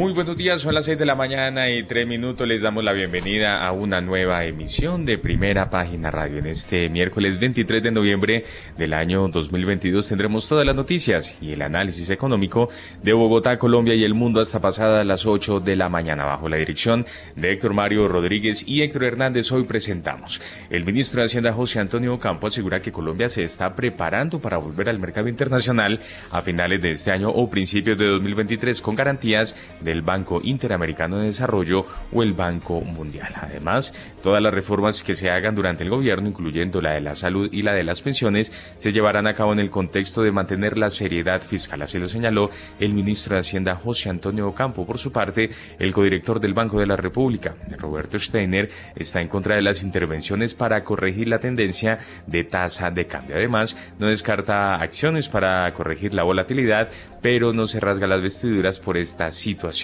[0.00, 2.48] Muy buenos días, son las 6 de la mañana y 3 minutos.
[2.48, 6.38] Les damos la bienvenida a una nueva emisión de Primera Página Radio.
[6.38, 8.46] En este miércoles 23 de noviembre
[8.78, 12.70] del año 2022 tendremos todas las noticias y el análisis económico
[13.02, 16.24] de Bogotá, Colombia y el mundo hasta pasadas las 8 de la mañana.
[16.24, 17.04] Bajo la dirección
[17.36, 20.40] de Héctor Mario Rodríguez y Héctor Hernández, hoy presentamos.
[20.70, 24.88] El ministro de Hacienda José Antonio Campo asegura que Colombia se está preparando para volver
[24.88, 29.89] al mercado internacional a finales de este año o principios de 2023 con garantías de
[29.90, 33.32] el Banco Interamericano de Desarrollo o el Banco Mundial.
[33.36, 37.48] Además, todas las reformas que se hagan durante el gobierno, incluyendo la de la salud
[37.52, 40.90] y la de las pensiones, se llevarán a cabo en el contexto de mantener la
[40.90, 41.82] seriedad fiscal.
[41.82, 44.86] Así lo señaló el ministro de Hacienda José Antonio Ocampo.
[44.86, 49.56] Por su parte, el codirector del Banco de la República, Roberto Steiner, está en contra
[49.56, 53.36] de las intervenciones para corregir la tendencia de tasa de cambio.
[53.36, 56.90] Además, no descarta acciones para corregir la volatilidad,
[57.22, 59.79] pero no se rasga las vestiduras por esta situación.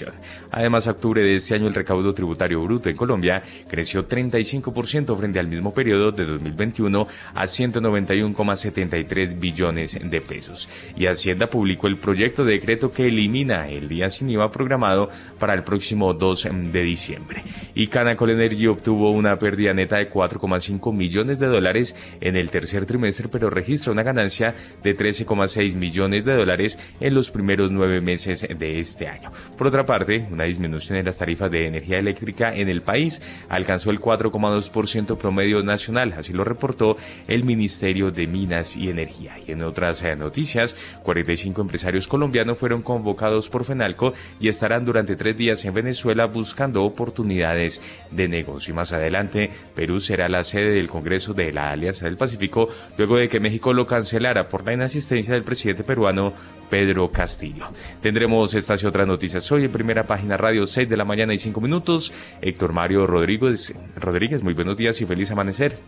[0.50, 5.39] Además, a octubre de este año el recaudo tributario bruto en Colombia creció 35% frente
[5.39, 10.69] al mismo periodo de 2021 a 191,73 billones de pesos.
[10.97, 15.08] Y Hacienda publicó el proyecto de decreto que elimina el día sin IVA programado
[15.39, 17.42] para el próximo 2 de diciembre.
[17.74, 22.86] Y Canacol Energy obtuvo una pérdida neta de 4,5 millones de dólares en el tercer
[22.86, 28.47] trimestre, pero registra una ganancia de 13,6 millones de dólares en los primeros nueve meses
[28.48, 29.30] de este año.
[29.56, 33.91] Por otra parte, una disminución en las tarifas de energía eléctrica en el país alcanzó
[33.91, 36.97] el 4,2% promedio nacional, así lo reportó
[37.29, 39.37] el Ministerio de Minas y Energía.
[39.47, 45.17] Y en otras eh, noticias, 45 empresarios colombianos fueron convocados por FENALCO y estarán durante
[45.17, 47.80] tres días en Venezuela buscando oportunidades
[48.11, 48.73] de negocio.
[48.73, 53.17] Y más adelante, Perú será la sede del Congreso de la Alianza del Pacífico luego
[53.17, 56.33] de que México lo cancelara por la inasistencia del presidente peruano
[56.68, 57.66] Pedro Castillo.
[58.00, 61.38] Tendremos estas y otras noticias hoy en primera página radio 6 de la mañana y
[61.38, 62.12] 5 minutos.
[62.40, 65.78] Héctor Mario Rodríguez, Rodríguez, muy buenos días y feliz amanecer.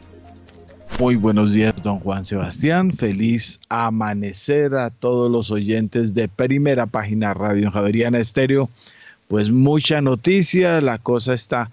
[0.98, 2.92] Muy buenos días, don Juan Sebastián.
[2.92, 8.68] Feliz amanecer a todos los oyentes de primera página Radio Javeriana Estéreo.
[9.28, 11.70] Pues mucha noticia, la cosa está,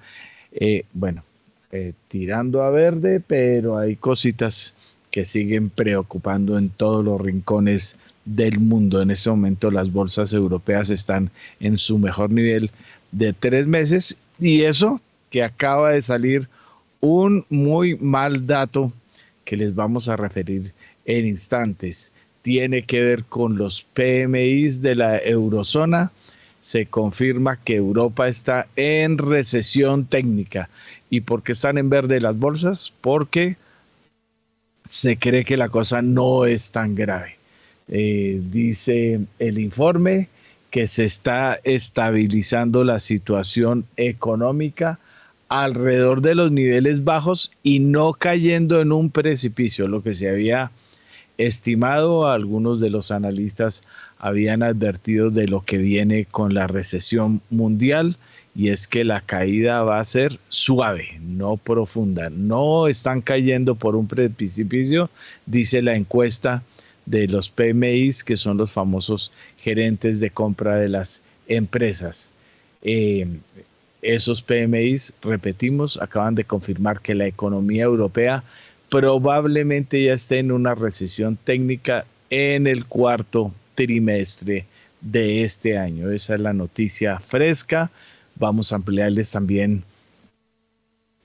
[0.52, 1.24] eh, bueno,
[1.72, 4.76] eh, tirando a verde, pero hay cositas
[5.10, 9.02] que siguen preocupando en todos los rincones del mundo.
[9.02, 12.72] En este momento las bolsas europeas están en su mejor nivel
[13.12, 15.00] de tres meses y eso
[15.30, 16.50] que acaba de salir
[17.00, 18.92] un muy mal dato
[19.44, 20.74] que les vamos a referir
[21.06, 22.12] en instantes.
[22.42, 26.12] Tiene que ver con los PMIs de la eurozona.
[26.62, 30.70] Se confirma que Europa está en recesión técnica.
[31.10, 32.92] ¿Y por qué están en verde las bolsas?
[33.02, 33.56] Porque
[34.84, 37.38] se cree que la cosa no es tan grave.
[37.88, 40.28] Eh, dice el informe
[40.72, 45.00] que se está estabilizando la situación económica
[45.50, 50.72] alrededor de los niveles bajos y no cayendo en un precipicio, lo que se había
[51.38, 53.84] estimado, algunos de los analistas
[54.18, 58.18] habían advertido de lo que viene con la recesión mundial
[58.56, 62.30] y es que la caída va a ser suave, no profunda.
[62.30, 65.10] No están cayendo por un precipicio,
[65.46, 66.64] dice la encuesta
[67.06, 72.32] de los PMIs, que son los famosos gerentes de compra de las empresas.
[72.82, 73.28] Eh,
[74.02, 78.44] esos PMIs, repetimos, acaban de confirmar que la economía europea
[78.90, 84.66] probablemente ya esté en una recesión técnica en el cuarto trimestre
[85.02, 86.12] de este año.
[86.12, 87.92] Esa es la noticia fresca.
[88.36, 89.84] Vamos a ampliarles también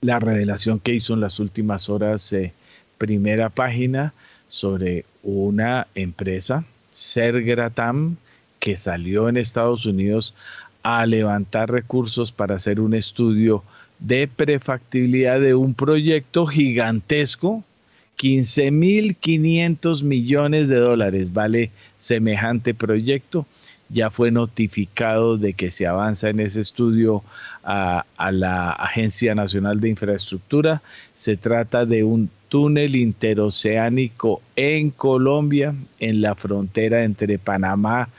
[0.00, 2.52] la revelación que hizo en las últimas horas, eh,
[2.98, 4.14] primera página,
[4.48, 8.16] sobre una empresa, Sergratam,
[8.58, 10.34] que salió en Estados Unidos
[10.82, 13.62] a levantar recursos para hacer un estudio
[13.98, 17.64] de prefactibilidad de un proyecto gigantesco.
[18.18, 23.46] 15.500 millones de dólares vale semejante proyecto.
[23.88, 27.22] Ya fue notificado de que se avanza en ese estudio
[27.64, 30.82] a, a la Agencia Nacional de Infraestructura.
[31.14, 38.10] Se trata de un túnel interoceánico en Colombia, en la frontera entre Panamá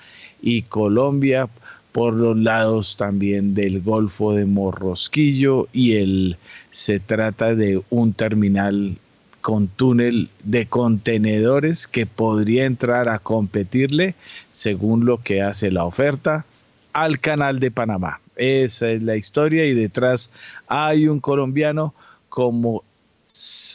[0.42, 1.50] y Colombia,
[1.92, 6.38] por los lados también del Golfo de Morrosquillo y el
[6.72, 8.98] se trata de un terminal
[9.42, 14.16] con túnel de contenedores que podría entrar a competirle,
[14.50, 16.46] según lo que hace la oferta,
[16.94, 18.22] al canal de Panamá.
[18.38, 20.32] Esa es la historia y detrás
[20.68, 21.94] hay un colombiano
[22.30, 22.84] como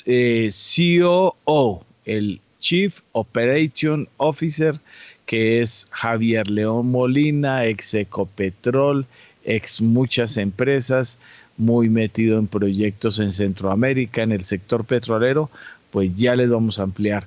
[0.06, 4.78] eh, COO, el Chief Operation Officer,
[5.26, 9.06] que es Javier León Molina, ex Ecopetrol,
[9.44, 11.18] ex muchas empresas,
[11.56, 15.50] muy metido en proyectos en Centroamérica, en el sector petrolero,
[15.90, 17.26] pues ya les vamos a ampliar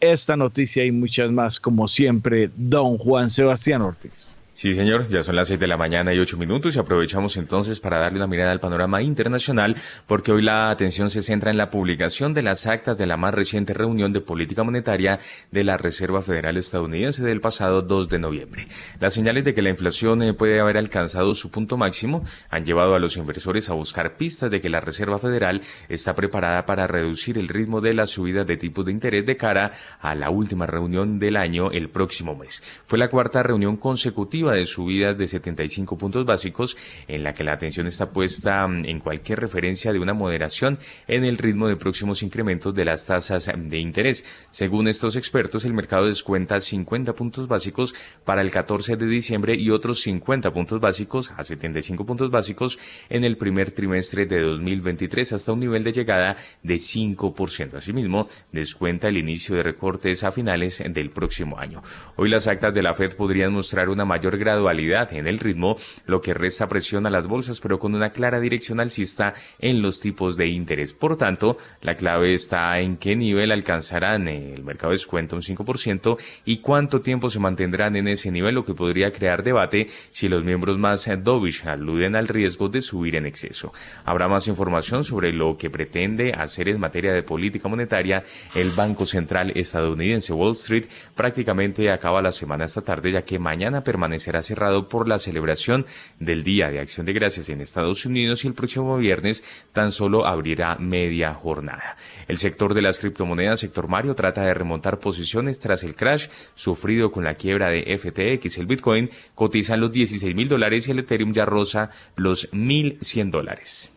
[0.00, 4.35] esta noticia y muchas más, como siempre, don Juan Sebastián Ortiz.
[4.56, 7.78] Sí, señor, ya son las seis de la mañana y ocho minutos y aprovechamos entonces
[7.78, 9.76] para darle una mirada al panorama internacional
[10.06, 13.34] porque hoy la atención se centra en la publicación de las actas de la más
[13.34, 15.20] reciente reunión de política monetaria
[15.50, 18.68] de la Reserva Federal estadounidense del pasado 2 de noviembre.
[18.98, 22.94] Las señales de que la inflación eh, puede haber alcanzado su punto máximo han llevado
[22.94, 25.60] a los inversores a buscar pistas de que la Reserva Federal
[25.90, 29.72] está preparada para reducir el ritmo de la subida de tipos de interés de cara
[30.00, 32.62] a la última reunión del año el próximo mes.
[32.86, 36.76] Fue la cuarta reunión consecutiva de subidas de 75 puntos básicos,
[37.08, 41.24] en la que la atención está puesta mm, en cualquier referencia de una moderación en
[41.24, 44.24] el ritmo de próximos incrementos de las tasas de interés.
[44.50, 47.94] Según estos expertos, el mercado descuenta 50 puntos básicos
[48.24, 52.78] para el 14 de diciembre y otros 50 puntos básicos a 75 puntos básicos
[53.08, 57.74] en el primer trimestre de 2023 hasta un nivel de llegada de 5%.
[57.74, 61.82] Asimismo, descuenta el inicio de recortes a finales del próximo año.
[62.16, 66.20] Hoy las actas de la Fed podrían mostrar una mayor gradualidad en el ritmo, lo
[66.20, 70.36] que resta presión a las bolsas, pero con una clara dirección alcista en los tipos
[70.36, 70.92] de interés.
[70.92, 76.18] Por tanto, la clave está en qué nivel alcanzarán el mercado de descuento un 5%
[76.44, 80.44] y cuánto tiempo se mantendrán en ese nivel, lo que podría crear debate si los
[80.44, 83.72] miembros más dovish aluden al riesgo de subir en exceso.
[84.04, 88.24] Habrá más información sobre lo que pretende hacer en materia de política monetaria
[88.54, 93.82] el Banco Central estadounidense Wall Street prácticamente acaba la semana esta tarde ya que mañana
[93.82, 95.86] permanece será cerrado por la celebración
[96.18, 100.26] del Día de Acción de Gracias en Estados Unidos y el próximo viernes tan solo
[100.26, 101.96] abrirá media jornada.
[102.26, 106.26] El sector de las criptomonedas, sector Mario, trata de remontar posiciones tras el crash
[106.56, 108.58] sufrido con la quiebra de FTX.
[108.58, 113.92] El Bitcoin cotiza los 16 mil dólares y el Ethereum ya rosa los 1.100 dólares.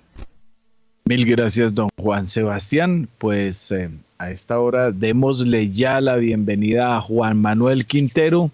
[1.05, 3.09] Mil gracias, don Juan Sebastián.
[3.17, 3.89] Pues eh,
[4.19, 8.51] a esta hora démosle ya la bienvenida a Juan Manuel Quintero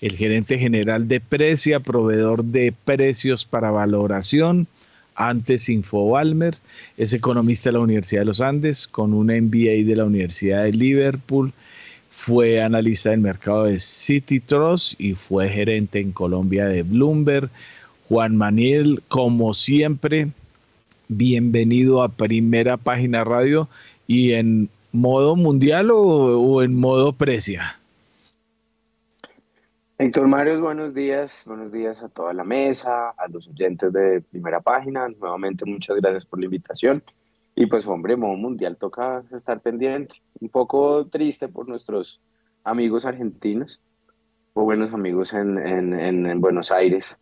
[0.00, 4.66] el gerente general de Precia, proveedor de precios para valoración,
[5.14, 6.56] antes Infobalmer,
[6.96, 10.72] es economista de la Universidad de los Andes, con un MBA de la Universidad de
[10.72, 11.52] Liverpool,
[12.18, 17.48] fue analista del mercado de City Trust y fue gerente en Colombia de Bloomberg.
[18.08, 20.28] Juan Manuel, como siempre,
[21.06, 23.68] bienvenido a Primera Página Radio
[24.08, 27.77] y en modo mundial o, o en modo precia.
[30.00, 34.60] Héctor Mario, buenos días, buenos días a toda la mesa, a los oyentes de primera
[34.60, 35.08] página.
[35.08, 37.02] Nuevamente, muchas gracias por la invitación.
[37.56, 40.22] Y pues, hombre, modo mundial toca estar pendiente.
[40.38, 42.20] Un poco triste por nuestros
[42.62, 43.80] amigos argentinos
[44.54, 47.18] o buenos amigos en, en, Buenos Aires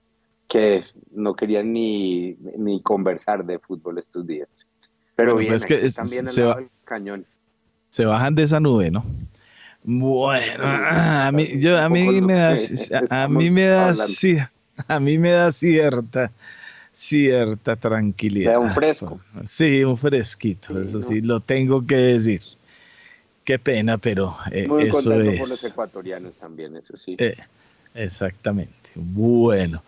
[0.46, 4.50] que no querían ni, ni, conversar de fútbol estos días.
[5.14, 7.24] Pero bien, pues que también se, cañón.
[7.88, 9.02] se bajan de esa nube, ¿no?
[9.88, 12.56] Bueno, a mí, yo, a mí me da,
[13.08, 13.92] a mí me da,
[14.88, 16.32] a mí me da cierta,
[16.90, 18.58] cierta tranquilidad.
[18.58, 19.20] un fresco.
[19.44, 22.42] Sí, un fresquito, eso sí, lo tengo que decir.
[23.44, 25.38] Qué pena, pero eh, Muy eso es.
[25.38, 27.14] por los ecuatorianos también, eso sí.
[27.20, 27.36] Eh,
[27.94, 28.90] exactamente.
[28.96, 29.84] Bueno,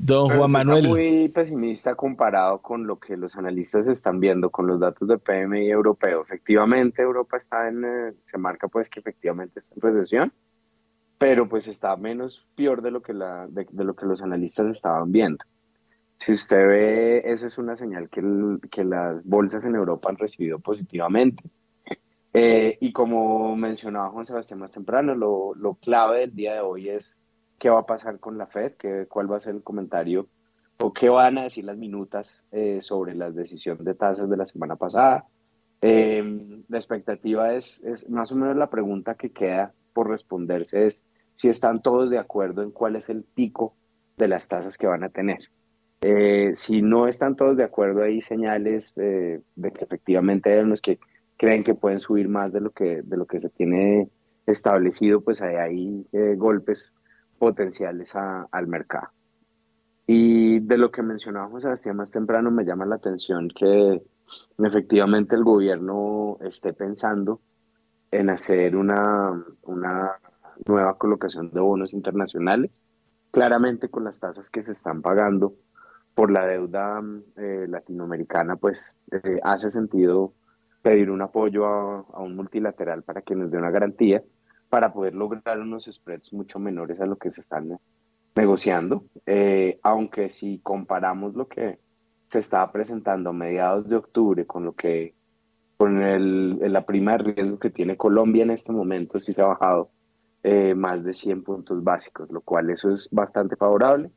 [0.00, 0.78] Don Juan Manuel.
[0.78, 5.18] Está muy pesimista comparado con lo que los analistas están viendo con los datos de
[5.18, 6.22] PMI europeo.
[6.22, 10.32] Efectivamente, Europa está en, eh, se marca pues que efectivamente está en recesión,
[11.18, 15.10] pero pues está menos peor de lo que, la, de, lo que los analistas estaban
[15.10, 15.44] viendo.
[16.16, 18.22] Si usted ve, esa es una señal que,
[18.70, 21.42] que las bolsas en Europa han recibido positivamente.
[22.32, 26.88] Eh, y como mencionaba Juan Sebastián más temprano, lo, lo clave del día de hoy
[26.88, 27.24] es
[27.58, 30.28] qué va a pasar con la Fed, qué, cuál va a ser el comentario
[30.80, 34.44] o qué van a decir las minutas eh, sobre la decisión de tasas de la
[34.44, 35.26] semana pasada.
[35.80, 41.06] Em, la expectativa es, es, más o menos la pregunta que queda por responderse es
[41.34, 43.74] si están todos de acuerdo en cuál es el pico
[44.16, 45.38] de las tasas que van a tener.
[46.00, 50.80] Eh, si no están todos de acuerdo, hay señales eh, de que efectivamente hay unos
[50.80, 50.98] que
[51.36, 54.08] creen que pueden subir más de lo que, de lo que se tiene
[54.46, 56.92] establecido, pues hay, hay golpes
[57.38, 59.08] potenciales al mercado.
[60.06, 64.02] Y de lo que mencionaba José Sebastián más temprano, me llama la atención que
[64.58, 67.40] efectivamente el gobierno esté pensando
[68.10, 70.12] en hacer una, una
[70.66, 72.84] nueva colocación de bonos internacionales,
[73.30, 75.54] claramente con las tasas que se están pagando
[76.14, 77.02] por la deuda
[77.36, 80.32] eh, latinoamericana, pues eh, hace sentido
[80.82, 84.22] pedir un apoyo a, un multilateral para que nos dé una garantía
[84.68, 87.78] para poder lograr unos spreads mucho menores a lo que se están
[88.34, 91.78] negociando, eh, aunque si comparamos lo que
[92.26, 95.14] se estaba presentando a mediados de octubre con lo que
[95.78, 99.46] con el, la prima de riesgo que tiene Colombia en este momento, sí se ha
[99.46, 99.90] bajado
[100.42, 104.10] eh, más de 100 puntos básicos, lo cual eso es bastante favorable.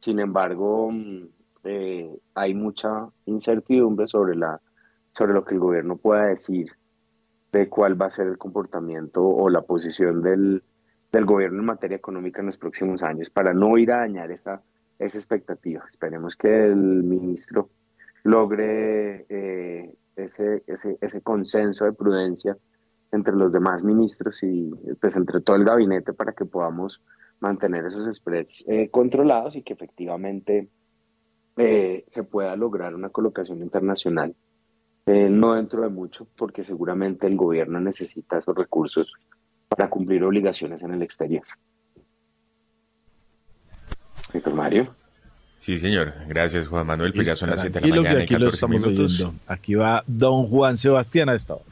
[0.00, 1.28] Sin embargo, mm,
[1.64, 4.60] eh, hay mucha incertidumbre sobre, la,
[5.10, 6.72] sobre lo que el gobierno pueda decir
[7.52, 10.62] de cuál va a ser el comportamiento o la posición del,
[11.10, 14.62] del gobierno en materia económica en los próximos años para no ir a dañar esa,
[14.98, 15.84] esa expectativa.
[15.86, 17.70] Esperemos que el ministro
[18.24, 22.56] logre eh, ese, ese, ese consenso de prudencia
[23.12, 27.00] entre los demás ministros y pues entre todo el gabinete para que podamos
[27.40, 30.68] mantener esos spreads eh, controlados y que efectivamente
[31.56, 34.34] eh, se pueda lograr una colocación internacional,
[35.08, 39.14] eh, no dentro de mucho, porque seguramente el gobierno necesita esos recursos
[39.68, 41.44] para cumplir obligaciones en el exterior.
[44.32, 44.94] Víctor Mario.
[45.58, 46.12] Sí, señor.
[46.28, 47.12] Gracias, Juan Manuel.
[47.12, 49.30] Pues ya son las 7 de la mañana y 14 minutos.
[49.46, 51.64] Aquí va don Juan Sebastián a esta hora.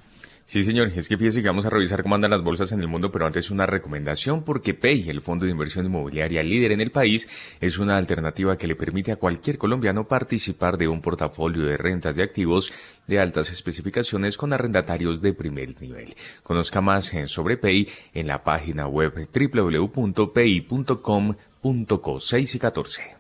[0.47, 0.93] Sí, señor.
[0.95, 3.26] Es que fíjese que vamos a revisar cómo andan las bolsas en el mundo, pero
[3.26, 7.29] antes una recomendación porque PEI, el fondo de inversión inmobiliaria líder en el país,
[7.61, 12.15] es una alternativa que le permite a cualquier colombiano participar de un portafolio de rentas
[12.15, 12.73] de activos
[13.09, 16.15] de altas especificaciones con arrendatarios de primer nivel.
[16.45, 20.21] Conozca más sobre PEI en la página web www.pei.com.co
[22.21, 23.15] 6 y 14.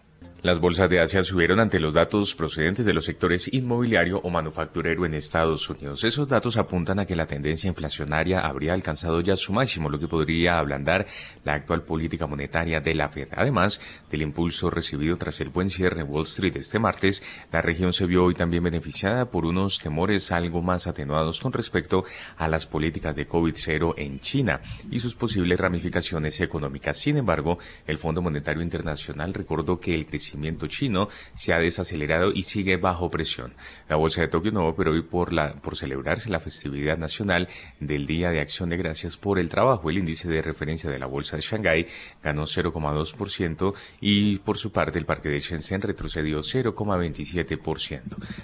[0.46, 5.04] Las bolsas de Asia subieron ante los datos procedentes de los sectores inmobiliario o manufacturero
[5.04, 6.04] en Estados Unidos.
[6.04, 10.06] Esos datos apuntan a que la tendencia inflacionaria habría alcanzado ya su máximo, lo que
[10.06, 11.08] podría ablandar
[11.42, 13.26] la actual política monetaria de la Fed.
[13.32, 17.92] Además del impulso recibido tras el buen cierre en Wall Street este martes, la región
[17.92, 22.04] se vio hoy también beneficiada por unos temores algo más atenuados con respecto
[22.36, 24.60] a las políticas de COVID-0 en China
[24.92, 26.98] y sus posibles ramificaciones económicas.
[26.98, 30.35] Sin embargo, el Fondo Monetario Internacional recordó que el crecimiento
[30.68, 33.54] chino se ha desacelerado y sigue bajo presión.
[33.88, 37.48] La bolsa de Tokio no pero hoy por, la, por celebrarse la festividad nacional
[37.80, 39.90] del Día de Acción de Gracias por el Trabajo.
[39.90, 41.86] El índice de referencia de la bolsa de Shanghái
[42.22, 48.02] ganó 0,2% y por su parte el parque de Shenzhen retrocedió 0,27%.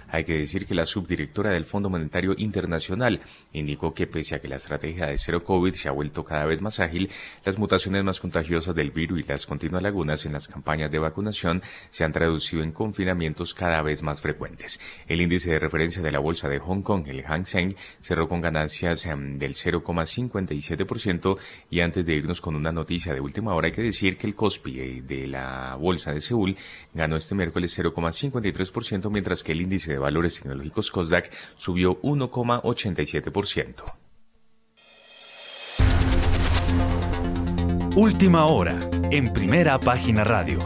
[0.08, 3.20] Hay que decir que la subdirectora del Fondo Monetario Internacional
[3.52, 6.61] indicó que pese a que la estrategia de cero COVID se ha vuelto cada vez
[6.61, 7.11] más ágil,
[7.44, 11.62] las mutaciones más contagiosas del virus y las continuas lagunas en las campañas de vacunación
[11.91, 14.81] se han traducido en confinamientos cada vez más frecuentes.
[15.07, 18.41] El índice de referencia de la bolsa de Hong Kong, el Hang Seng, cerró con
[18.41, 21.38] ganancias em, del 0,57%
[21.71, 24.35] y antes de irnos con una noticia de última hora hay que decir que el
[24.35, 26.57] Kospi de la bolsa de Seúl
[26.95, 33.85] ganó este miércoles 0,53% mientras que el índice de valores tecnológicos Kosdaq subió 1,87%.
[37.95, 40.59] Última hora, en primera página radio.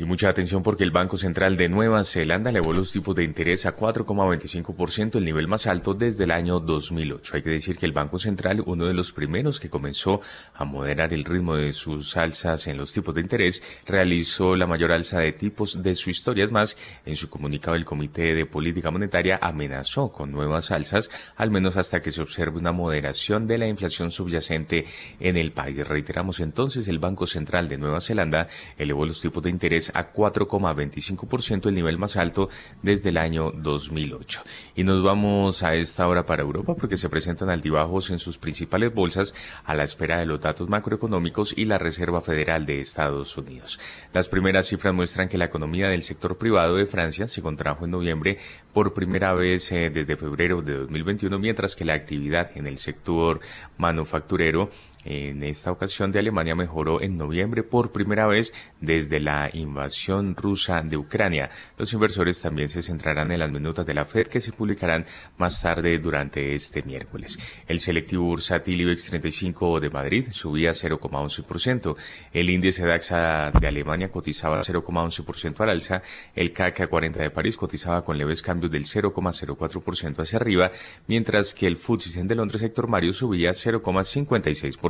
[0.00, 3.66] Y mucha atención porque el Banco Central de Nueva Zelanda elevó los tipos de interés
[3.66, 7.36] a 4,25%, el nivel más alto desde el año 2008.
[7.36, 10.22] Hay que decir que el Banco Central, uno de los primeros que comenzó
[10.54, 14.90] a moderar el ritmo de sus alzas en los tipos de interés, realizó la mayor
[14.90, 16.44] alza de tipos de su historia.
[16.44, 21.50] Es más, en su comunicado el Comité de Política Monetaria amenazó con nuevas alzas, al
[21.50, 24.86] menos hasta que se observe una moderación de la inflación subyacente
[25.20, 25.86] en el país.
[25.86, 31.66] Reiteramos entonces, el Banco Central de Nueva Zelanda elevó los tipos de interés a 4,25%,
[31.68, 32.48] el nivel más alto
[32.82, 34.42] desde el año 2008.
[34.76, 38.94] Y nos vamos a esta hora para Europa porque se presentan altibajos en sus principales
[38.94, 43.78] bolsas a la espera de los datos macroeconómicos y la Reserva Federal de Estados Unidos.
[44.12, 47.90] Las primeras cifras muestran que la economía del sector privado de Francia se contrajo en
[47.90, 48.38] noviembre
[48.72, 53.40] por primera vez eh, desde febrero de 2021, mientras que la actividad en el sector
[53.78, 54.70] manufacturero
[55.04, 60.82] en esta ocasión de Alemania mejoró en noviembre por primera vez desde la invasión rusa
[60.82, 61.50] de Ucrania.
[61.78, 65.06] Los inversores también se centrarán en las minutas de la Fed que se publicarán
[65.38, 67.38] más tarde durante este miércoles.
[67.66, 71.96] El selectivo bursátil IBEX 35 de Madrid subía 0,11%.
[72.32, 76.02] El índice DAX de Alemania cotizaba 0,11% al alza.
[76.34, 80.70] El CAC 40 de París cotizaba con leves cambios del 0,04% hacia arriba,
[81.06, 84.89] mientras que el FTSE de Londres sector Mario subía 0,56%.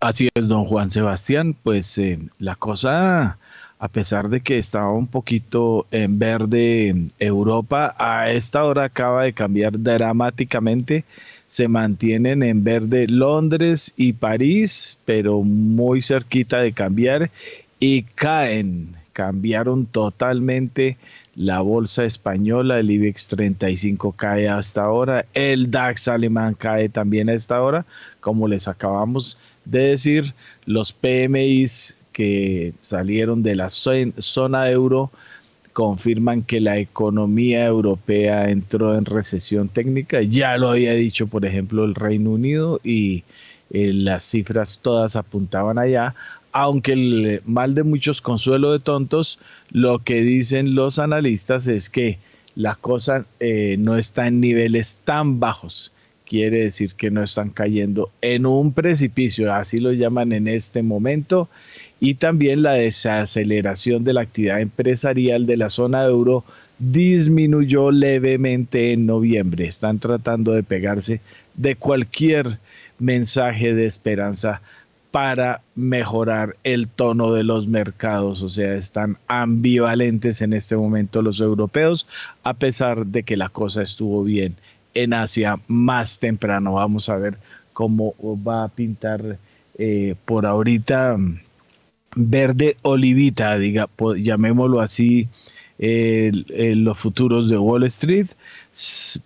[0.00, 3.38] Así es, don Juan Sebastián, pues eh, la cosa
[3.84, 9.34] a pesar de que estaba un poquito en verde Europa, a esta hora acaba de
[9.34, 11.04] cambiar dramáticamente.
[11.48, 17.30] Se mantienen en verde Londres y París, pero muy cerquita de cambiar
[17.78, 20.96] y caen, cambiaron totalmente
[21.36, 27.34] la bolsa española, el IBEX 35 cae hasta ahora, el DAX alemán cae también a
[27.34, 27.84] esta hora,
[28.20, 30.34] como les acabamos de decir,
[30.66, 35.10] los PMIs que salieron de la zona euro
[35.72, 40.22] confirman que la economía europea entró en recesión técnica.
[40.22, 43.24] Ya lo había dicho, por ejemplo, el Reino Unido y
[43.70, 46.14] eh, las cifras todas apuntaban allá.
[46.56, 52.18] Aunque el mal de muchos consuelo de tontos, lo que dicen los analistas es que
[52.54, 55.92] la cosa eh, no está en niveles tan bajos.
[56.24, 61.48] Quiere decir que no están cayendo en un precipicio, así lo llaman en este momento
[61.98, 66.44] y también la desaceleración de la actividad empresarial de la zona euro
[66.78, 69.66] disminuyó levemente en noviembre.
[69.66, 71.20] Están tratando de pegarse
[71.56, 72.58] de cualquier
[73.00, 74.62] mensaje de esperanza
[75.14, 81.40] para mejorar el tono de los mercados, o sea, están ambivalentes en este momento los
[81.40, 82.08] europeos,
[82.42, 84.56] a pesar de que la cosa estuvo bien
[84.92, 86.72] en Asia más temprano.
[86.72, 87.38] Vamos a ver
[87.72, 89.38] cómo va a pintar
[89.78, 91.16] eh, por ahorita
[92.16, 95.28] verde olivita, diga, llamémoslo así,
[95.78, 98.26] los futuros de Wall Street,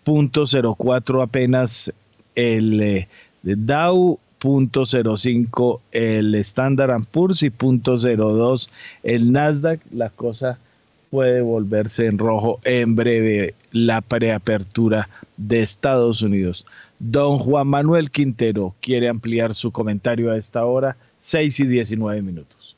[0.04, 1.90] punto 04 apenas
[2.34, 3.08] el eh,
[3.42, 8.70] Dow, punto 05 el Standard Poor's y punto 02
[9.02, 10.58] el Nasdaq, la cosa
[11.10, 16.66] puede volverse en rojo en breve la preapertura de Estados Unidos.
[16.98, 22.76] Don Juan Manuel Quintero quiere ampliar su comentario a esta hora, 6 y 19 minutos.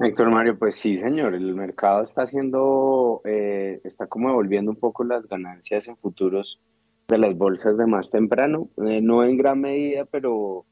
[0.00, 5.04] Héctor Mario, pues sí, señor, el mercado está haciendo, eh, está como devolviendo un poco
[5.04, 6.58] las ganancias en futuros
[7.06, 10.64] de las bolsas de más temprano, eh, no en gran medida, pero,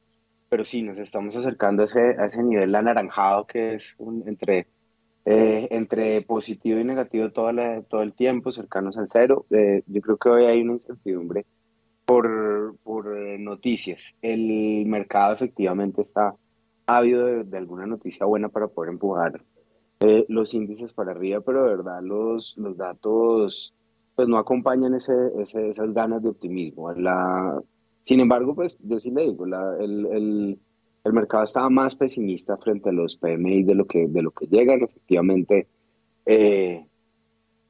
[0.53, 4.67] pero sí, nos estamos acercando a ese, a ese nivel anaranjado que es entre,
[5.25, 7.49] eh, entre positivo y negativo todo,
[7.89, 9.47] todo el tiempo, cercanos al cero.
[9.49, 11.47] yo creo que hoy hay una incertidumbre
[12.05, 13.07] por, por
[13.39, 14.15] noticias.
[14.21, 16.35] El mercado efectivamente está
[16.85, 19.41] ha habido de, alguna noticia buena para poder empujar
[20.01, 23.73] eh, los índices para arriba, pero de verdad los, los datos
[24.13, 26.91] pues no acompañan ese, esas ganas de optimismo.
[26.91, 27.59] La,
[28.03, 30.59] sin embargo, pues yo sí le digo, el,
[31.05, 34.45] el, mercado estaba más pesimista frente a los PMI de lo que, de lo que
[34.47, 34.83] llegan.
[34.83, 35.67] Efectivamente,
[36.25, 36.85] eh,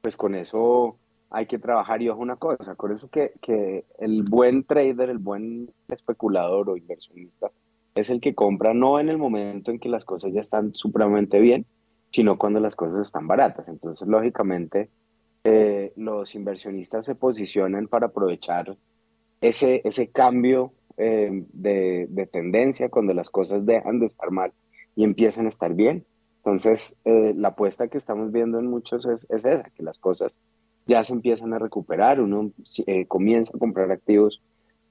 [0.02, 0.96] pues con eso
[1.30, 5.18] hay que trabajar y ojo una cosa, con eso que, que el buen trader, el
[5.18, 7.50] buen especulador o inversionista,
[7.94, 11.38] es el que compra no en el momento en que las cosas ya están supremamente
[11.38, 11.64] bien,
[12.10, 13.68] sino cuando las cosas están baratas.
[13.68, 14.90] Entonces, lógicamente,
[15.44, 18.76] eh, los inversionistas se posicionan para aprovechar
[19.48, 24.52] ese, ese cambio eh, de, tendencia cuando las cosas dejan de estar mal
[24.96, 26.04] y empiezan a estar bien.
[26.38, 30.38] Entonces, eh, la apuesta que estamos viendo en muchos es, es, esa, que las cosas
[30.86, 32.52] ya se empiezan a recuperar, uno
[33.08, 34.42] comienza a comprar activos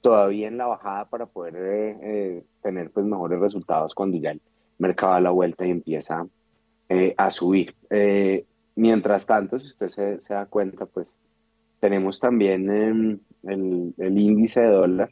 [0.03, 4.41] todavía en la bajada para poder eh, eh, tener pues mejores resultados cuando ya el
[4.77, 6.27] mercado da la vuelta y empieza
[6.89, 7.73] eh, a subir.
[8.75, 11.19] mientras tanto, si usted se, da cuenta, pues
[11.79, 15.11] tenemos también em, el, el, índice de dólar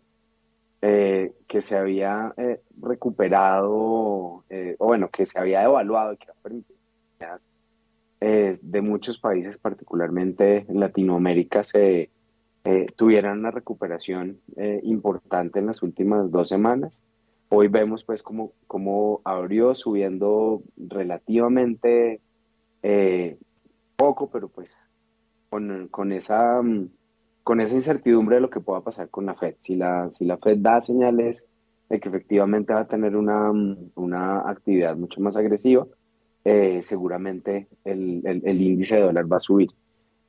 [0.82, 2.34] que se había
[2.82, 4.44] recuperado, o
[4.80, 6.80] bueno, que se había devaluado que permitido
[8.20, 12.10] de muchos países, particularmente en Latinoamérica, se
[12.64, 17.04] eh, tuvieran una recuperación eh, importante en las últimas dos semanas.
[17.50, 22.22] Hoy vemos pues como, como abrió subiendo relativamente
[22.84, 23.38] eh,
[23.96, 24.92] poco, pero pues
[25.50, 26.90] con, con, esa, mm,
[27.44, 29.56] con esa incertidumbre de lo que pueda pasar con la Fed.
[29.60, 31.48] Si la, si la Fed da señales
[31.90, 33.52] de que efectivamente va a tener una,
[33.96, 35.86] una actividad mucho más agresiva,
[36.44, 39.70] seguramente el, el, el índice de dólar va a subir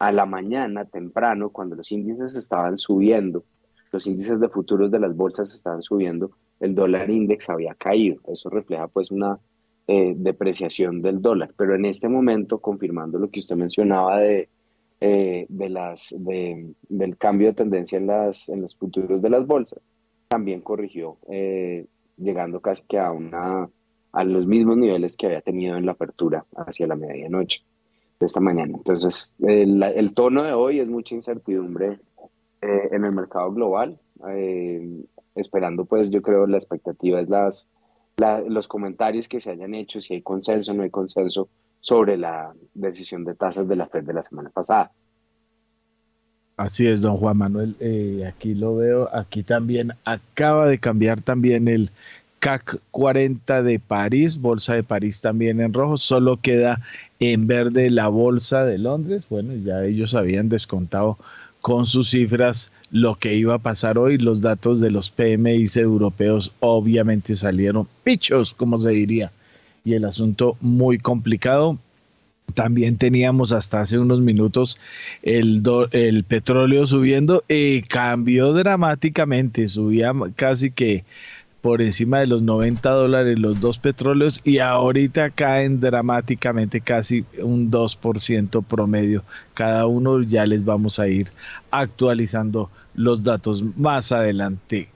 [0.03, 3.45] a la mañana temprano, cuando los índices estaban subiendo,
[3.93, 8.21] los índices de futuros de las bolsas estaban subiendo, el dólar index había caído.
[8.27, 9.39] Eso refleja pues una
[9.87, 11.55] eh, depreciación del dólar.
[11.57, 14.49] Pero en este momento, confirmando lo que usted mencionaba de,
[15.05, 19.89] eh, de las, del cambio de tendencia en, las, en los futuros de las bolsas,
[20.29, 21.87] también corrigió, eh,
[22.17, 23.69] llegando casi que a, una,
[24.13, 27.65] a los mismos niveles que había tenido en la apertura hacia la medianoche
[28.21, 28.77] esta mañana.
[28.77, 31.99] Entonces, el, tono de hoy es mucha incertidumbre
[32.61, 33.99] eh, en el mercado global,
[35.35, 37.69] esperando pues yo creo la expectativa es las,
[38.47, 41.49] los comentarios que se hayan hecho, si hay consenso o no hay consenso
[41.83, 44.91] sobre la decisión de tasas de la Fed de la semana pasada.
[46.57, 47.77] Así es, don Juan Manuel.
[47.81, 49.15] Eh, aquí lo veo.
[49.15, 51.91] Aquí también acaba de cambiar también el
[52.39, 55.97] CAC 40 de París, Bolsa de París también en rojo.
[55.97, 56.81] Solo queda
[57.21, 59.27] en verde la Bolsa de Londres.
[59.29, 61.19] Bueno, ya ellos habían descontado
[61.63, 64.19] con sus cifras lo que iba a pasar hoy.
[64.19, 69.33] Los datos de los PMIs europeos obviamente salieron pichos, como se diría.
[69.85, 71.79] Y el asunto muy complicado.
[72.55, 74.79] También teníamos hasta hace unos minutos
[75.23, 75.63] el,
[76.29, 81.05] petróleo subiendo y cambió dramáticamente, subía casi que
[81.63, 87.71] por encima de los 90 dólares los dos petróleos y ahorita caen dramáticamente casi un
[87.71, 89.25] 2% promedio.
[89.55, 91.29] Cada uno ya les vamos a ir
[91.71, 94.89] actualizando los datos más adelante.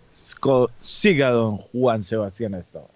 [0.81, 2.96] Siga don Juan Sebastián a.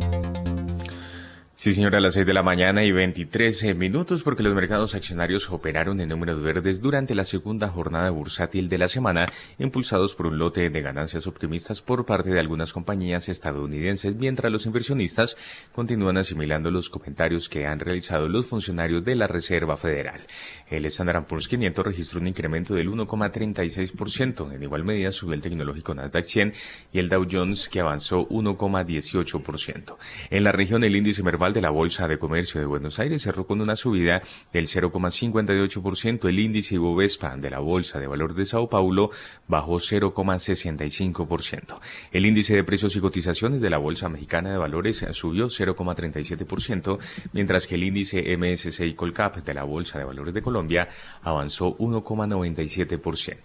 [1.61, 4.95] Sí, señora, a las 6 de la mañana y 23 eh, minutos porque los mercados
[4.95, 9.27] accionarios operaron en números verdes durante la segunda jornada bursátil de la semana,
[9.59, 14.65] impulsados por un lote de ganancias optimistas por parte de algunas compañías estadounidenses, mientras los
[14.65, 15.37] inversionistas
[15.71, 20.21] continúan asimilando los comentarios que han realizado los funcionarios de la Reserva Federal.
[20.67, 24.51] El Standard Poor's 500 registró un incremento del 1,36%.
[24.51, 26.53] En igual medida subió el tecnológico Nasdaq 100
[26.91, 29.97] y el Dow Jones que avanzó 1,18%.
[30.31, 33.45] En la región el índice Merval de la Bolsa de Comercio de Buenos Aires cerró
[33.45, 36.27] con una subida del 0,58%.
[36.27, 39.11] El índice Ibovespa de la Bolsa de Valor de Sao Paulo
[39.47, 41.79] bajó 0,65%.
[42.11, 46.99] El índice de precios y cotizaciones de la Bolsa Mexicana de Valores subió 0,37%,
[47.33, 50.87] mientras que el índice MSCI Colcap de la Bolsa de Valores de Colombia
[51.21, 53.37] avanzó 1,97%.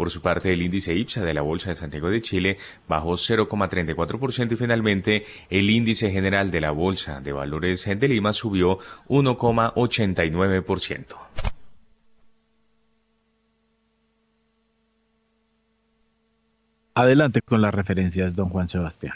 [0.00, 2.56] Por su parte, el índice IPSA de la Bolsa de Santiago de Chile
[2.88, 8.78] bajó 0,34% y finalmente el índice general de la Bolsa de Valores de Lima subió
[9.08, 11.04] 1,89%.
[16.94, 19.12] Adelante con las referencias, don Juan Sebastián.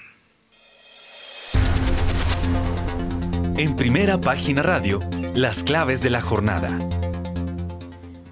[3.57, 5.01] En primera página radio,
[5.35, 6.69] las claves de la jornada.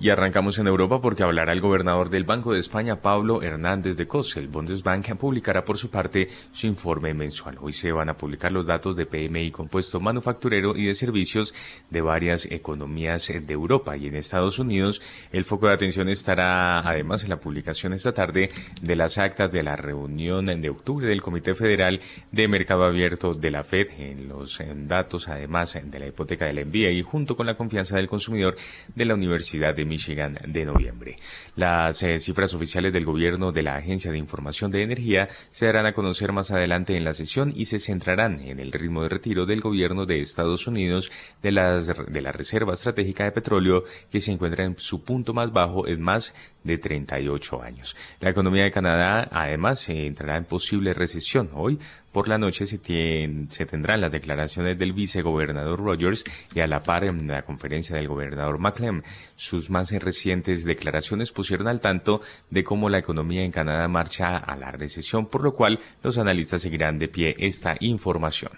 [0.02, 4.08] Y arrancamos en Europa porque hablará el gobernador del Banco de España, Pablo Hernández de
[4.08, 4.36] Cos.
[4.36, 7.56] El Bundesbank publicará por su parte su informe mensual.
[7.60, 11.54] Hoy se van a publicar los datos de PMI compuesto manufacturero y de servicios
[11.88, 15.00] de varias economías de Europa y en Estados Unidos.
[15.30, 19.62] El foco de atención estará además en la publicación esta tarde de las actas de
[19.62, 22.00] la reunión de octubre del Comité Federal
[22.32, 26.90] de Mercado Abierto de la Fed en los datos además de la hipoteca del NBA
[26.90, 28.56] y junto con la confianza del consumidor
[28.96, 31.18] de la Universidad de Michigan de noviembre.
[31.54, 35.84] Las eh, cifras oficiales del gobierno de la Agencia de Información de Energía se darán
[35.84, 39.44] a conocer más adelante en la sesión y se centrarán en el ritmo de retiro
[39.44, 44.32] del gobierno de Estados Unidos de, las, de la Reserva Estratégica de Petróleo que se
[44.32, 47.94] encuentra en su punto más bajo en más de 38 años.
[48.20, 51.50] La economía de Canadá además entrará en posible recesión.
[51.52, 51.78] Hoy
[52.12, 57.26] por la noche se, tendrán las declaraciones del vicegobernador Rogers y a la par en
[57.26, 59.02] la conferencia del gobernador McLean.
[59.34, 62.20] Sus más recientes declaraciones pusieron al tanto
[62.50, 66.62] de cómo la economía en Canadá marcha a la recesión, por lo cual los analistas
[66.62, 68.52] seguirán de pie esta información.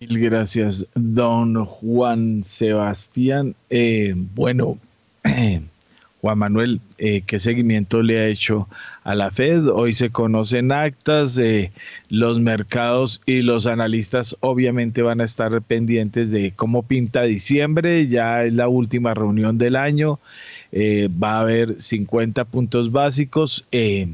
[0.00, 3.56] Mil gracias, don Juan Sebastián.
[3.68, 4.78] Eh, bueno,
[6.20, 8.68] Juan Manuel, eh, ¿qué seguimiento le ha hecho
[9.04, 9.68] a la Fed?
[9.68, 11.70] Hoy se conocen actas, de
[12.08, 18.44] los mercados y los analistas obviamente van a estar pendientes de cómo pinta diciembre, ya
[18.44, 20.18] es la última reunión del año,
[20.72, 23.64] eh, va a haber 50 puntos básicos.
[23.70, 24.08] Eh,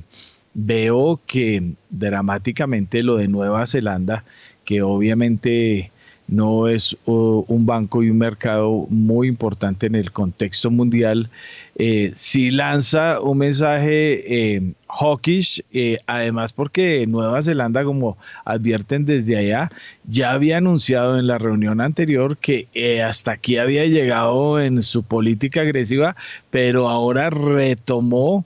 [0.53, 4.25] veo que dramáticamente lo de Nueva Zelanda,
[4.65, 5.91] que obviamente
[6.35, 11.31] no es un banco y un mercado muy importante en el contexto mundial,
[11.77, 19.37] eh, si lanza un mensaje eh, hawkish, eh, además porque Nueva Zelanda, como advierten desde
[19.37, 19.71] allá,
[20.05, 25.03] ya había anunciado en la reunión anterior que eh, hasta aquí había llegado en su
[25.03, 26.15] política agresiva,
[26.51, 28.45] pero ahora retomó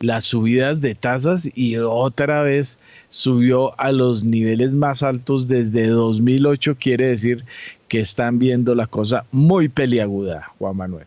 [0.00, 2.78] las subidas de tasas y otra vez
[3.10, 7.44] subió a los niveles más altos desde 2008, quiere decir
[7.88, 11.06] que están viendo la cosa muy peliaguda, Juan Manuel.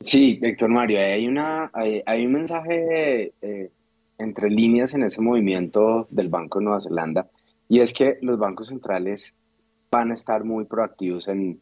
[0.00, 3.70] Sí, Héctor Mario, hay, una, hay, un mensaje eh,
[4.18, 7.26] entre líneas en ese movimiento del Banco de Nueva Zelanda
[7.68, 9.36] y es que los bancos centrales
[9.90, 11.60] van a estar muy proactivos en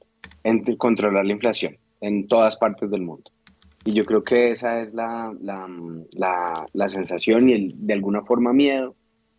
[0.79, 1.77] controlar la inflación.
[2.01, 3.31] en todas partes del mundo.
[3.87, 8.53] Y yo creo que esa es la, la, la, sensación y el, de alguna forma
[8.53, 8.97] miedo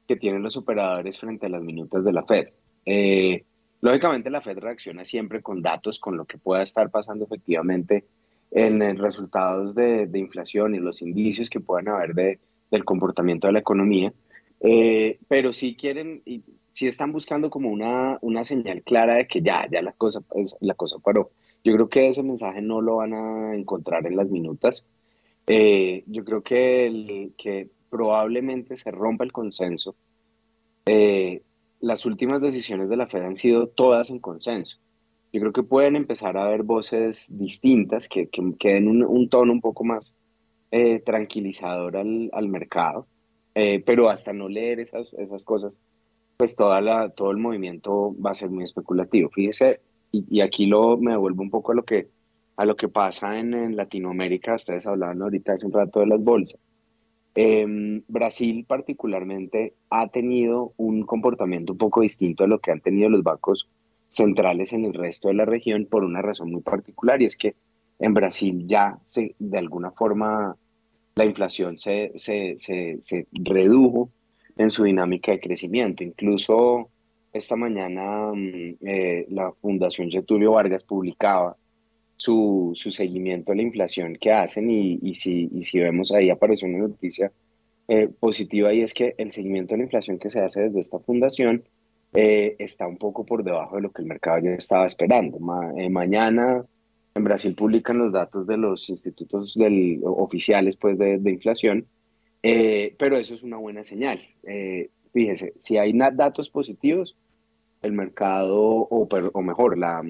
[0.08, 2.48] que tienen los operadores frente a las minutas de la Fed.
[2.86, 3.44] Eh,
[3.82, 8.06] lógicamente la Fed reacciona siempre con datos, con lo que pueda estar pasando efectivamente
[8.52, 12.40] en resultados de, inflación y los indicios que puedan haber de,
[12.72, 14.14] del comportamiento de la economía,
[14.62, 19.42] eh, pero sí quieren, y sí están buscando como una, una señal clara de que
[19.42, 20.22] ya, ya la cosa,
[20.62, 21.32] la cosa paró.
[21.68, 24.88] Yo creo que ese mensaje no lo van a encontrar en las minutas.
[25.48, 29.94] Eh, yo creo que, que probablemente se rompa el consenso.
[30.86, 31.42] Eh,
[31.82, 34.78] las últimas decisiones de la Fed han sido todas en consenso.
[35.34, 39.60] Yo creo que pueden empezar a haber voces distintas que, que, den un, tono un
[39.60, 40.18] poco más
[40.72, 43.08] eh, tranquilizador al, al mercado,
[43.54, 45.82] pero hasta no leer esas, esas cosas,
[46.38, 49.30] pues toda la, todo el movimiento va a ser muy especulativo.
[49.32, 52.10] Fíjese, y, aquí lo, me devuelvo un poco a lo que,
[52.56, 56.60] a lo que pasa en, Latinoamérica, ustedes hablaban ahorita hace un rato de las bolsas.
[57.36, 63.10] Em, Brasil particularmente ha tenido un comportamiento un poco distinto a lo que han tenido
[63.10, 63.70] los bancos
[64.08, 67.56] centrales en el resto de la región por una razón muy particular y es que
[68.00, 70.56] en Brasil ya se, de alguna forma
[71.16, 74.10] la inflación se, se, se, se redujo
[74.56, 76.04] en su dinámica de crecimiento.
[76.04, 76.90] Incluso
[77.38, 81.56] esta mañana mm, eh, la Fundación Getulio Vargas publicaba
[82.18, 86.30] su, su, seguimiento a la inflación que hacen y, y, si, y si vemos ahí
[86.30, 87.32] aparece una noticia
[87.88, 91.00] eh, positiva y es que el seguimiento a la inflación que se hace desde esta
[91.00, 91.64] fundación
[92.14, 95.38] eh, está un poco por debajo de lo que el mercado ya estaba esperando.
[95.40, 96.66] mañana
[97.14, 101.86] en Brasil publican los datos de los institutos del, oficiales pues, de, de inflación,
[102.42, 104.20] pero eso es una buena señal.
[105.14, 107.16] fíjese, si hay datos positivos,
[107.82, 110.04] el mercado, o, mejor, la,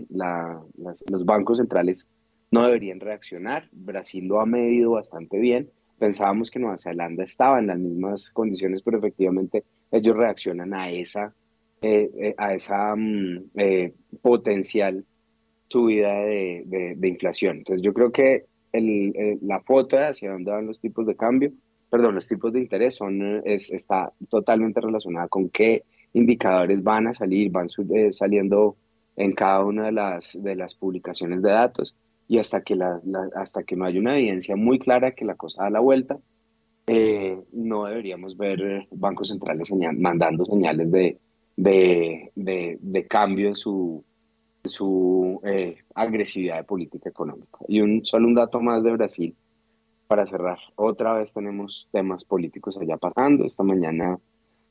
[1.10, 2.10] los bancos centrales
[2.51, 3.67] no deberían reaccionar.
[3.71, 5.69] Brasil lo ha medido bastante bien.
[5.99, 11.34] Pensábamos que Nueva Zelanda estaba en las mismas condiciones, pero efectivamente ellos reaccionan a esa,
[11.82, 15.03] eh, eh, a esa mm, eh, potencial
[15.67, 17.58] subida de, inflación.
[17.58, 21.51] Entonces yo creo que el, la foto hacia dónde van los tipos de cambio,
[21.89, 27.13] perdón, los tipos de interés son, es, está totalmente relacionada con qué indicadores van a
[27.13, 28.76] salir, van eh, saliendo
[29.15, 31.96] en cada una de las, de las publicaciones de datos
[32.28, 33.02] y hasta que, la,
[33.36, 36.20] hasta que no haya una evidencia muy clara que la cosa da la vuelta,
[36.88, 41.20] eh, no deberíamos ver bancos centrales mandando señales de,
[41.56, 42.32] de,
[42.80, 44.04] de, cambio en su,
[44.63, 47.60] su eh, agresividad de política económica.
[47.67, 49.36] Y un, solo un dato más de Brasil
[50.08, 50.60] para cerrar.
[50.76, 53.46] Otra vez tenemos temas políticos allá pasando.
[53.46, 54.17] Esta mañana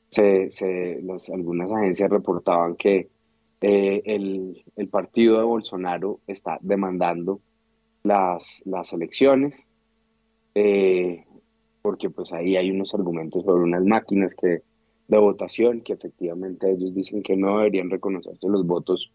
[0.09, 1.01] se, se
[1.33, 3.09] algunas agencias reportaban que
[3.61, 7.41] eh, el, el, partido de Bolsonaro está demandando
[8.03, 9.67] las, las elecciones,
[10.53, 11.25] eh,
[11.81, 14.61] porque pues ahí hay unos argumentos sobre unas máquinas que,
[15.07, 19.11] de votación que efectivamente ellos dicen que no deberían reconocerse los votos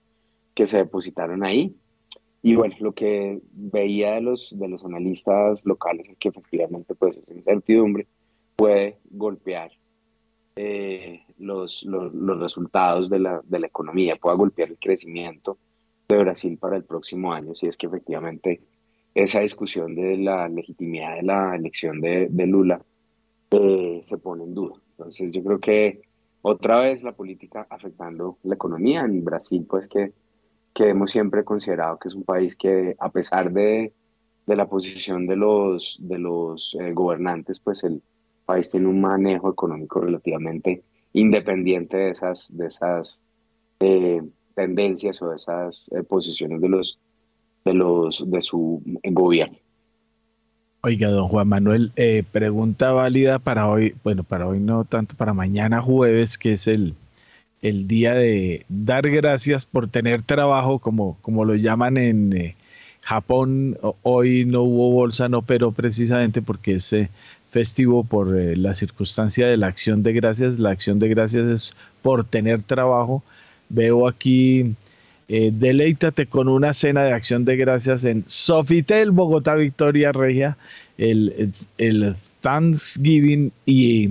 [0.54, 1.74] que se depositaron ahí.
[2.42, 7.16] Y bueno, lo que veía de los, de los analistas locales es que efectivamente pues
[7.16, 8.08] esa incertidumbre
[8.56, 9.70] puede golpear
[10.56, 15.58] eh, los, los, resultados de la, de la economía, pueda golpear el crecimiento
[16.08, 18.60] de Brasil para el próximo año, si es que efectivamente
[19.14, 22.82] esa discusión de la legitimidad de la elección de, de Lula
[23.50, 24.76] eh, se pone en duda.
[24.92, 26.02] Entonces yo creo que
[26.42, 30.12] otra vez la política afectando la economía en Brasil, pues que,
[30.74, 33.92] que hemos siempre considerado que es un país que a pesar de,
[34.46, 38.02] de la posición de los, de los eh, gobernantes, pues el,
[38.52, 40.82] país tiene un manejo económico relativamente
[41.14, 43.24] independiente de esas, de esas
[43.80, 44.22] eh,
[44.54, 46.98] tendencias o de esas eh, posiciones de los
[47.64, 49.56] de los de su gobierno.
[50.82, 55.32] Oiga, don Juan Manuel, eh, pregunta válida para hoy, bueno, para hoy no tanto, para
[55.32, 56.94] mañana jueves, que es el,
[57.62, 62.54] el día de dar gracias por tener trabajo, como, como lo llaman en
[63.00, 63.78] Japón.
[64.02, 66.92] Hoy no hubo bolsa, no, pero precisamente porque es
[67.52, 70.58] festivo por eh, la circunstancia de la acción de gracias.
[70.58, 73.22] La acción de gracias es por tener trabajo.
[73.68, 74.74] Veo aquí,
[75.28, 80.56] eh, deleítate con una cena de acción de gracias en Sofitel, Bogotá, Victoria Regia,
[80.96, 84.08] el, el Thanksgiving y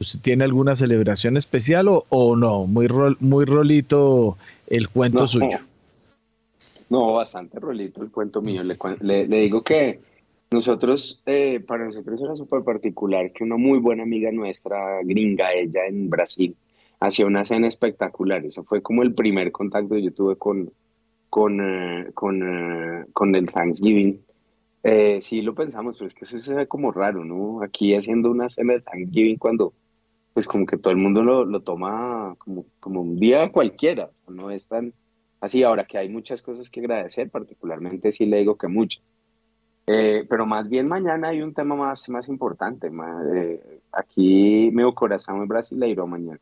[0.00, 2.66] ¿usted tiene alguna celebración especial o, no?
[2.66, 2.88] Muy,
[3.20, 5.60] muy rolito el cuento suyo.
[6.90, 8.62] No, bastante rolito el cuento mío.
[8.64, 10.00] le digo que
[10.50, 15.86] nosotros, eh, para nosotros era súper particular que una muy buena amiga nuestra, gringa, ella
[15.86, 16.56] en Brasil,
[17.00, 18.44] hacía una cena espectacular.
[18.44, 20.72] Ese fue como el primer contacto que yo tuve con,
[21.30, 24.24] con, eh, con, eh, con el Thanksgiving.
[24.82, 27.62] Eh, sí lo pensamos, pero es que eso se ve como raro, ¿no?
[27.62, 29.74] Aquí haciendo una cena de Thanksgiving cuando
[30.32, 34.50] pues como que todo el mundo lo, lo toma como, como un día cualquiera, no
[34.50, 34.92] es tan
[35.40, 35.62] así.
[35.64, 39.15] Ahora que hay muchas cosas que agradecer, particularmente sí le digo que muchas.
[39.86, 42.90] Pero más bien mañana hay un tema más, más importante.
[43.92, 46.40] aquí mi corazón es brasileiro mañana.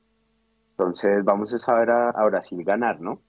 [0.70, 3.20] Entonces vamos a saber a, a Brasil ganar, ¿no?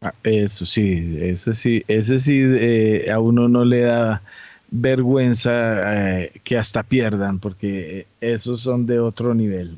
[0.00, 4.22] Ah, eso sí, ese sí, ese sí eh, a uno no le da
[4.68, 9.76] vergüenza eh, que hasta pierdan, porque esos son de otro nivel,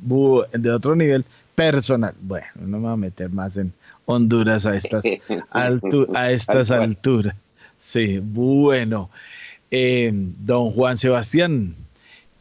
[0.53, 2.15] de otro nivel personal.
[2.23, 3.73] Bueno, no me voy a meter más en
[4.07, 5.05] Honduras a estas,
[5.51, 7.37] a estas alturas.
[7.79, 9.11] Sí, bueno.
[9.70, 11.74] Eh, don Juan Sebastián,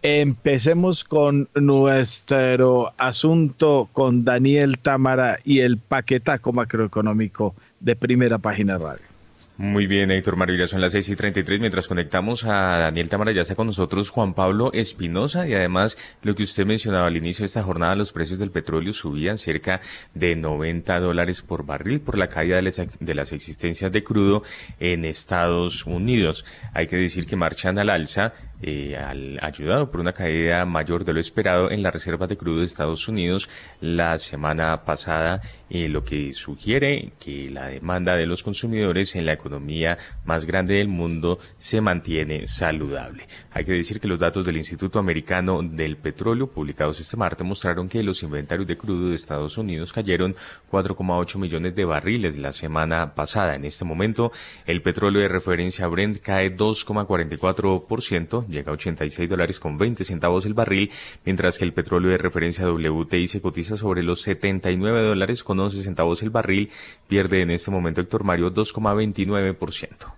[0.05, 9.12] Empecemos con nuestro asunto con Daniel Támara y el paquetaco macroeconómico de primera página radio.
[9.55, 11.59] Muy bien, Héctor Mario, son las 6 y 33.
[11.59, 16.33] Mientras conectamos a Daniel Tamara, ya está con nosotros Juan Pablo Espinosa y además lo
[16.33, 19.79] que usted mencionaba al inicio de esta jornada, los precios del petróleo subían cerca
[20.15, 24.41] de 90 dólares por barril por la caída de las existencias de crudo
[24.79, 26.45] en Estados Unidos.
[26.73, 28.33] Hay que decir que marchan al alza
[28.65, 32.59] eh, al, ayudado por una caída mayor de lo esperado en la reserva de crudo
[32.59, 33.49] de Estados Unidos
[33.81, 39.33] la semana pasada, eh, lo que sugiere que la demanda de los consumidores en la
[39.33, 43.27] economía más grande del mundo se mantiene saludable.
[43.51, 47.89] Hay que decir que los datos del Instituto Americano del Petróleo publicados este martes mostraron
[47.89, 50.35] que los inventarios de crudo de Estados Unidos cayeron
[50.71, 53.55] 4,8 millones de barriles la semana pasada.
[53.55, 54.31] En este momento,
[54.65, 60.53] el petróleo de referencia Brent cae 2,44%, llega a 86 dólares con 20 centavos el
[60.53, 60.91] barril,
[61.25, 65.83] mientras que el petróleo de referencia WTI se cotiza sobre los 79 dólares con 11
[65.83, 66.69] centavos el barril,
[67.07, 70.13] pierde en este momento Héctor Mario 2,29%.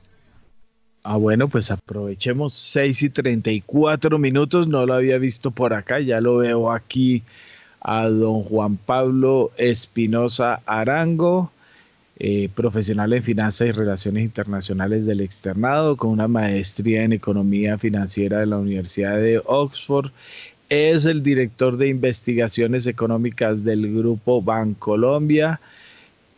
[1.07, 6.19] Ah, bueno, pues aprovechemos 6 y 34 minutos, no lo había visto por acá, ya
[6.19, 7.21] lo veo aquí
[7.79, 11.51] a don Juan Pablo Espinosa Arango.
[12.17, 18.39] Eh, profesional en finanzas y relaciones internacionales del externado, con una maestría en economía financiera
[18.39, 20.11] de la Universidad de Oxford.
[20.69, 25.59] Es el director de investigaciones económicas del grupo Bancolombia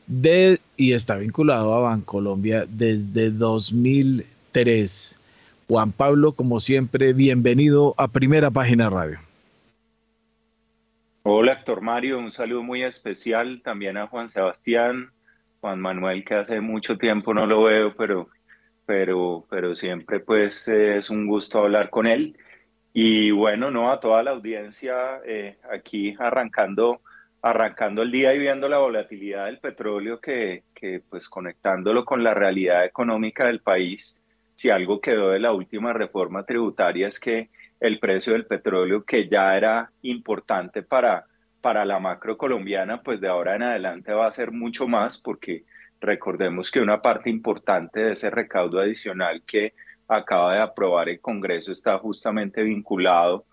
[0.08, 5.20] de, y está vinculado a Bancolombia desde 2003.
[5.68, 9.20] Juan Pablo, como siempre, bienvenido a Primera Página Radio.
[11.24, 15.12] Hola, Héctor Mario, un saludo muy especial también a Juan Sebastián,
[15.76, 18.30] Manuel, que hace mucho tiempo no lo veo, pero,
[18.86, 22.38] pero, pero siempre pues es un gusto hablar con él.
[22.94, 27.02] Y bueno, no a toda la audiencia eh, aquí arrancando,
[27.42, 32.34] arrancando el día y viendo la volatilidad del petróleo que, que pues conectándolo con la
[32.34, 34.24] realidad económica del país,
[34.56, 37.50] si algo quedó de la última reforma tributaria es que
[37.80, 41.26] el precio del petróleo, que ya era importante para
[41.62, 45.66] para la macro colombiana, pues de ahora en adelante va a ser mucho más porque
[46.00, 49.74] recordemos que una parte importante de ese recaudo adicional que
[50.08, 53.46] acaba de aprobar el Congreso está justamente vinculado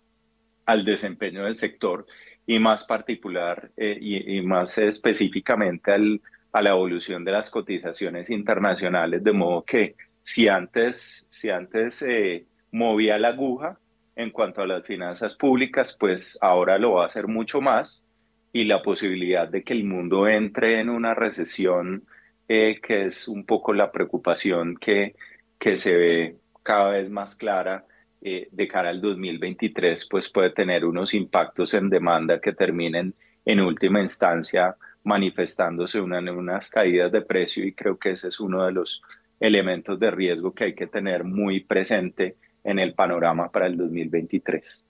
[0.67, 2.07] al desempeño del sector
[2.47, 6.21] y más particular eh, y, más específicamente al,
[6.53, 12.47] a la evolución de las cotizaciones internacionales, de modo que si antes, si antes eh,
[12.71, 13.79] movía la aguja
[14.16, 18.07] en cuanto a las finanzas públicas, pues ahora lo va a hacer mucho más
[18.53, 22.05] y la posibilidad de que el mundo entre en una recesión,
[22.48, 25.16] eh, que es un poco la preocupación que,
[25.59, 27.85] que se ve cada vez más clara
[28.22, 33.61] eh, de cara al 2023, pues puede tener unos impactos en demanda que terminen en
[33.61, 38.72] última instancia manifestándose en unas caídas de precio y creo que ese es uno de
[38.72, 39.03] los
[39.38, 44.85] elementos de riesgo que hay que tener muy presente en el panorama para el 2023.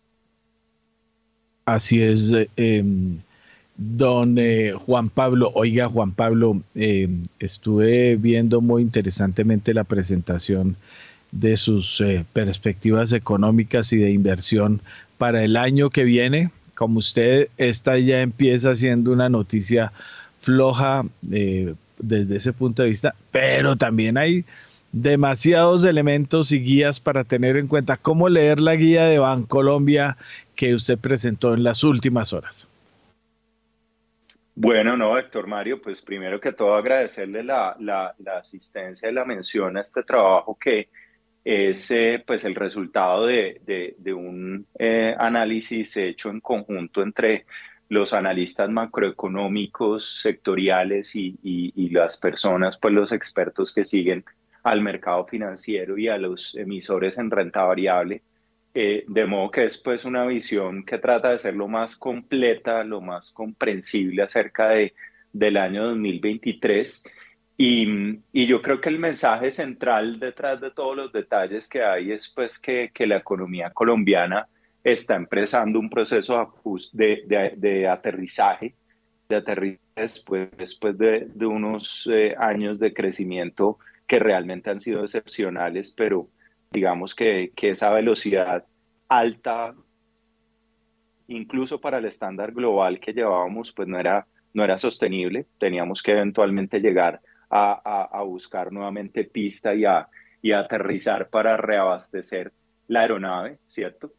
[1.67, 2.33] Así es.
[2.57, 2.85] Eh,
[3.77, 7.09] Don eh, Juan Pablo, oiga Juan Pablo, eh,
[7.41, 10.77] estuve viendo muy interesantemente la presentación
[11.33, 14.81] de sus eh, perspectivas económicas y de inversión
[15.19, 16.51] para el año que viene.
[16.77, 19.93] Como usted, esta ya empieza siendo una noticia
[20.39, 24.45] floja desde ese punto de vista, pero también hay
[24.95, 27.97] demasiados elementos y guías para tener en cuenta.
[27.97, 30.17] ¿Cómo leer la guía de Bancolombia
[30.55, 32.69] que usted presentó en las últimas horas?
[34.55, 39.77] Bueno, no, Héctor Mario, pues primero que todo agradecerle la, la, asistencia y la mención
[39.77, 40.89] a este trabajo que
[41.45, 43.61] es eh, pues el resultado de,
[43.99, 47.47] de, un eh, análisis hecho en conjunto entre
[47.89, 54.25] los analistas macroeconómicos sectoriales y, y, las personas, pues los expertos que siguen
[54.65, 58.23] al mercado financiero y a los emisores en renta variable.
[58.77, 62.83] Eh, de modo que es pues una visión que trata de ser lo más completa,
[62.83, 64.95] lo más comprensible acerca de,
[65.33, 67.05] del año 2023.
[67.57, 72.11] Y, y, yo creo que el mensaje central detrás de todos los detalles que hay
[72.11, 74.49] es pues que, que la economía colombiana
[74.83, 76.53] está empezando un proceso
[76.93, 78.75] de, de, de aterrizaje,
[79.29, 85.03] de aterrizaje después, después de, de unos eh, años de crecimiento que realmente han sido
[85.03, 86.29] excepcionales, pero
[86.71, 88.65] digamos que, que esa velocidad
[89.09, 89.75] alta,
[91.29, 95.47] incluso para el estándar global que llevábamos, pues no era, no era sostenible.
[95.59, 100.09] Teníamos que eventualmente llegar a, a, buscar nuevamente pista y a,
[100.43, 102.53] y a aterrizar para reabastecer
[102.89, 104.13] la aeronave, ¿cierto?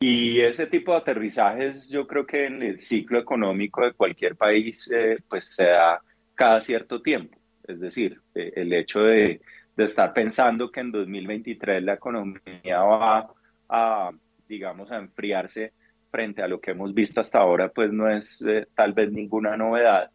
[0.00, 4.90] Y ese tipo de aterrizajes yo creo que en el ciclo económico de cualquier país
[4.92, 6.00] eh, pues se da
[6.34, 7.37] cada cierto tiempo.
[7.68, 9.40] Es decir, eh, el hecho de,
[9.76, 13.32] estar pensando que en 2023 la economía va
[13.68, 14.10] a,
[14.48, 15.72] digamos, a enfriarse
[16.10, 19.56] frente a lo que hemos visto hasta ahora, pues no es eh, tal vez ninguna
[19.56, 20.10] novedad.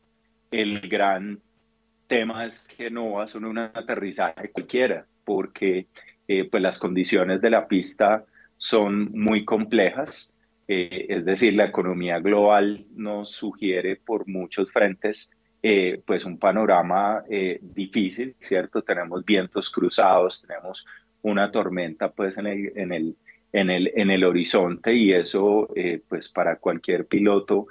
[0.52, 1.40] El gran
[2.08, 5.88] tema es que no va a ser un aterrizaje cualquiera, porque
[6.28, 8.26] pues las condiciones de la pista
[8.58, 10.34] son muy complejas,
[10.68, 15.32] eh, es decir, la economía global nos sugiere por muchos frentes
[15.64, 18.82] eh, pues un panorama eh, difícil, ¿cierto?
[18.84, 20.86] Tenemos vientos cruzados, tenemos
[21.22, 23.16] una tormenta pues en el, en el,
[23.52, 25.70] en el, en el horizonte y eso
[26.08, 27.68] pues para cualquier piloto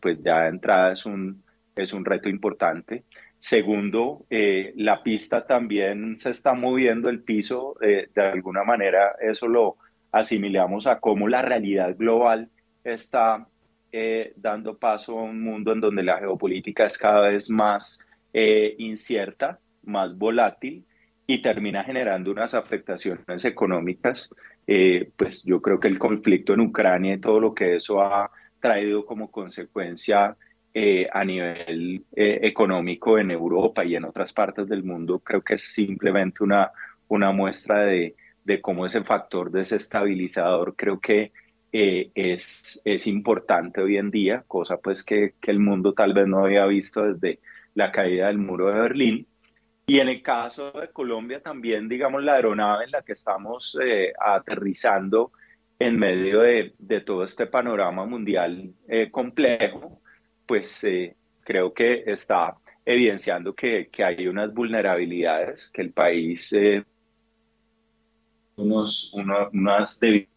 [0.00, 1.42] pues ya de entrada es un,
[1.76, 3.04] es un reto importante.
[3.38, 9.76] Segundo, la pista también se está moviendo el piso, de alguna manera eso lo,
[10.14, 12.48] asimilamos a cómo la realidad global
[12.84, 13.48] está
[13.96, 18.74] eh, dando paso a un mundo en donde la geopolítica es cada vez más eh,
[18.78, 20.84] incierta, más volátil
[21.28, 24.30] y termina generando unas afectaciones económicas.
[24.66, 28.32] Eh, pues yo creo que el conflicto en Ucrania y todo lo que eso ha
[28.58, 30.36] traído como consecuencia
[31.12, 36.42] a nivel económico en Europa y en otras partes del mundo, creo que es simplemente
[36.42, 36.72] una,
[37.06, 41.30] una muestra de, de cómo ese factor desestabilizador creo que
[41.76, 46.28] eh, es, es importante hoy en día, cosa pues que, que, el mundo tal vez
[46.28, 47.40] no había visto desde
[47.74, 49.26] la caída del muro de Berlín.
[49.84, 54.12] Y en el caso de Colombia también, digamos, la aeronave en la que estamos eh,
[54.16, 55.32] aterrizando
[55.80, 60.00] en medio de, de, todo este panorama mundial eh, complejo,
[60.46, 60.86] pues
[61.42, 66.54] creo que está evidenciando que, que, hay unas vulnerabilidades, que el país
[68.54, 70.33] unos, unas debilidades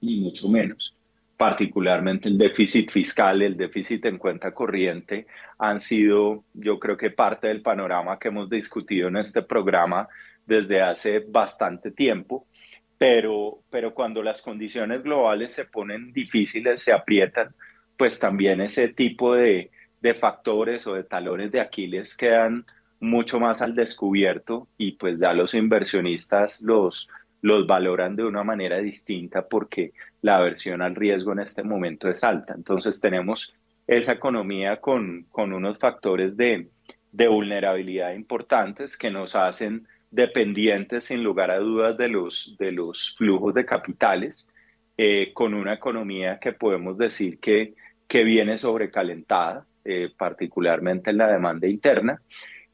[0.00, 0.96] y mucho menos.
[1.36, 5.26] Particularmente el déficit fiscal, el déficit en cuenta corriente
[5.58, 10.08] han sido, yo creo que parte del panorama que hemos discutido en este programa
[10.46, 12.46] desde hace bastante tiempo.
[12.98, 17.52] Pero, pero cuando las condiciones globales se ponen difíciles, se aprietan,
[17.96, 22.64] pues también ese tipo de, de factores o de talones de Aquiles quedan
[23.00, 27.08] mucho más al descubierto y pues ya los inversionistas los,
[27.42, 32.24] los valoran de una manera distinta porque la aversión al riesgo en este momento es
[32.24, 32.54] alta.
[32.54, 33.54] Entonces tenemos
[33.86, 36.68] esa economía con, con unos factores de,
[37.10, 43.14] de, vulnerabilidad importantes que nos hacen dependientes sin lugar a dudas de los, de los
[43.16, 44.48] flujos de capitales,
[44.96, 47.74] eh, con una economía que podemos decir que,
[48.06, 52.22] que viene sobrecalentada, eh, particularmente en la demanda interna,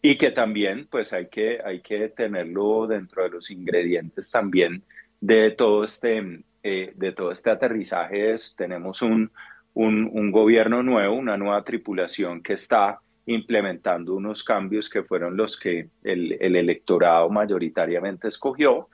[0.00, 4.82] y que también pues hay que, hay que tenerlo dentro de los ingredientes también
[5.20, 8.34] de todo este, eh, de todo este aterrizaje.
[8.56, 9.30] tenemos un,
[9.74, 15.58] un, un, gobierno nuevo, una nueva tripulación que está implementando unos cambios que fueron los
[15.58, 18.88] que el, el electorado mayoritariamente escogió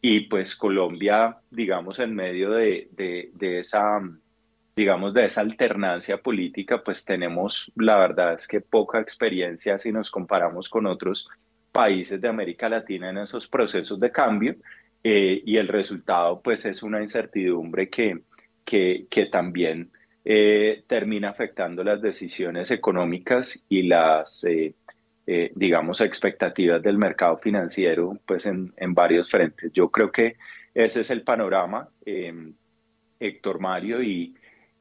[0.00, 4.00] y pues Colombia, digamos, en medio de, de, de esa
[4.74, 10.10] digamos, de esa alternancia política, pues tenemos, la verdad es que poca experiencia si nos
[10.10, 11.28] comparamos con otros
[11.70, 14.56] países de América Latina en esos procesos de cambio
[15.04, 18.22] eh, y el resultado pues es una incertidumbre que,
[18.64, 19.90] que, también
[20.24, 24.74] eh, termina afectando las decisiones económicas y las, eh,
[25.54, 29.70] digamos, expectativas del mercado financiero pues en, varios frentes.
[29.72, 30.36] Yo creo que
[30.74, 31.88] ese es el panorama,
[33.20, 34.34] Héctor Mario, y,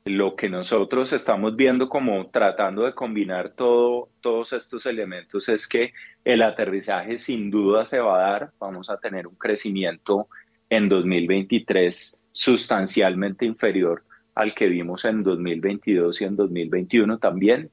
[0.06, 5.94] lo que nosotros estamos viendo como tratando de combinar todo, todos estos elementos es que
[6.26, 10.28] el aterrizaje sin duda se va a dar, vamos a tener un crecimiento
[10.70, 17.70] en 2023 sustancialmente inferior al que vimos en 2022 y en 2021 también,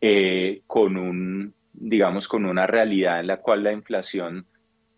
[0.00, 4.44] eh, con un, digamos, con una realidad en la cual la inflación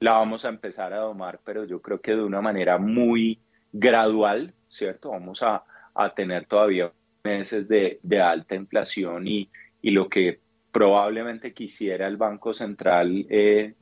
[0.01, 3.39] la vamos a empezar a domar, pero yo creo que de una manera muy
[3.73, 5.11] gradual, ¿cierto?
[5.11, 5.63] Vamos a,
[5.95, 6.93] a tener todavía
[7.25, 9.49] meses de, alta inflación y,
[9.81, 10.41] y, lo que
[10.73, 13.75] probablemente quisiera el Banco Central eh,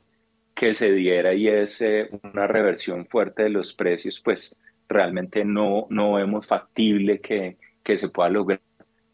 [0.54, 4.58] que se diera y es eh, una reversión fuerte de los precios, pues
[4.88, 8.60] realmente no, no vemos factible que, que se pueda lograr,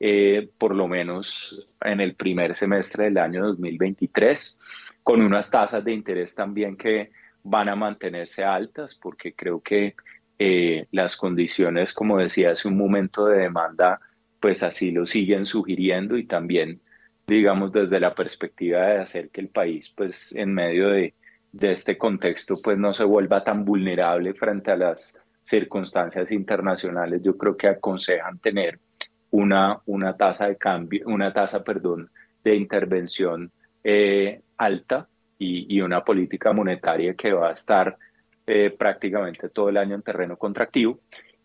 [0.00, 4.58] eh, por lo menos en el primer semestre del año 2023,
[5.02, 7.10] con unas tasas de interés también que
[7.44, 9.94] van a mantenerse altas, porque creo que
[10.38, 14.00] eh, las condiciones, como decía hace un momento de demanda,
[14.40, 16.80] pues así lo siguen sugiriendo y también,
[17.26, 21.14] digamos, desde la perspectiva de hacer que el país, pues en medio de,
[21.52, 27.36] de este contexto, pues no se vuelva tan vulnerable frente a las circunstancias internacionales, yo
[27.36, 28.78] creo que aconsejan tener
[29.30, 32.10] una, una tasa de cambio, una tasa, perdón,
[32.42, 33.50] de intervención
[33.84, 35.08] eh, alta
[35.38, 37.96] y, y, una política monetaria que va a estar
[38.46, 41.00] eh, prácticamente todo el año en terreno contractivo.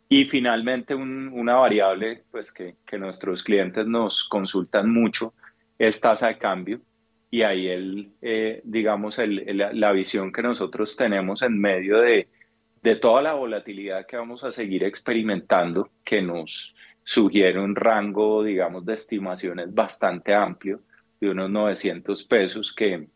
[0.09, 5.33] Y finalmente una variable pues, que, nuestros clientes nos consultan mucho
[5.79, 6.81] es tasa de cambio.
[7.29, 12.27] Y ahí el, eh, digamos, el, la visión que nosotros tenemos en medio de,
[12.81, 18.85] de toda la volatilidad que vamos a seguir experimentando, que nos sugiere un rango, digamos,
[18.85, 20.81] de estimaciones bastante amplio,
[21.19, 23.07] de unos 900 pesos, que,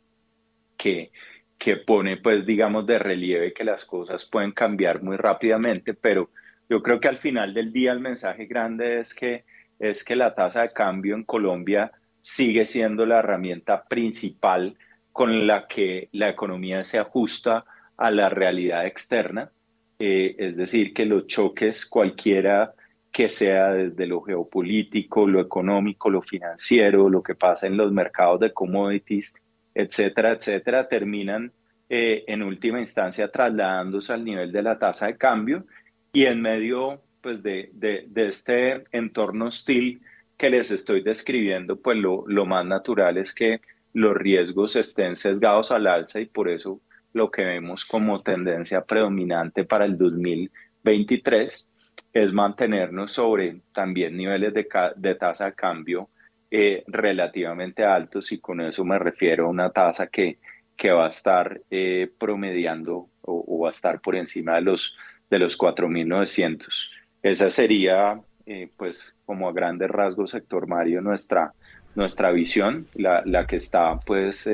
[0.77, 1.11] que,
[1.58, 6.30] que pone, pues, digamos, de relieve que las cosas pueden cambiar muy rápidamente, pero
[6.70, 9.45] yo creo que al final del día el mensaje grande es que,
[9.80, 11.91] es que la tasa de cambio en Colombia
[12.22, 14.76] sigue siendo la herramienta principal
[15.12, 17.66] con la que la economía se ajusta
[17.97, 19.51] a la realidad externa.
[19.99, 22.74] Eh, es decir, que los choques cualquiera
[23.12, 28.41] que sea desde lo geopolítico, lo económico, lo financiero, lo que pasa en los mercados
[28.41, 29.36] de commodities,
[29.76, 31.51] etcétera, etcétera, terminan
[31.89, 35.65] eh, en última instancia trasladándose al nivel de la tasa de cambio
[36.13, 40.01] y en medio pues, de, de, de este entorno hostil
[40.38, 43.61] que les estoy describiendo, pues lo, lo más natural es que
[43.93, 46.82] los riesgos estén sesgados al alza y por eso
[47.13, 51.71] lo que vemos como tendencia predominante para el 2023
[52.11, 56.09] es mantenernos sobre también niveles de, de tasa de cambio
[56.52, 60.38] eh, relativamente altos y con eso me refiero a una tasa que,
[60.76, 64.96] que va a estar eh, promediando o, va a estar por encima de los,
[65.30, 66.91] de los 4.900.
[67.24, 71.54] Esa sería, eh, pues, como a grandes rasgos, sector Mario, nuestra,
[71.96, 74.48] nuestra visión, la, la que está, pues,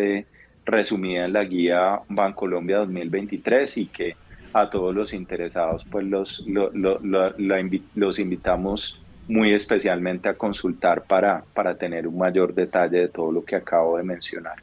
[0.66, 4.16] resumida en la guía Bancolombia 2023 y que
[4.54, 12.08] a todos los interesados pues los, los invitamos muy especialmente a consultar para, para tener
[12.08, 14.58] un mayor detalle de todo lo que acabo de mencionar.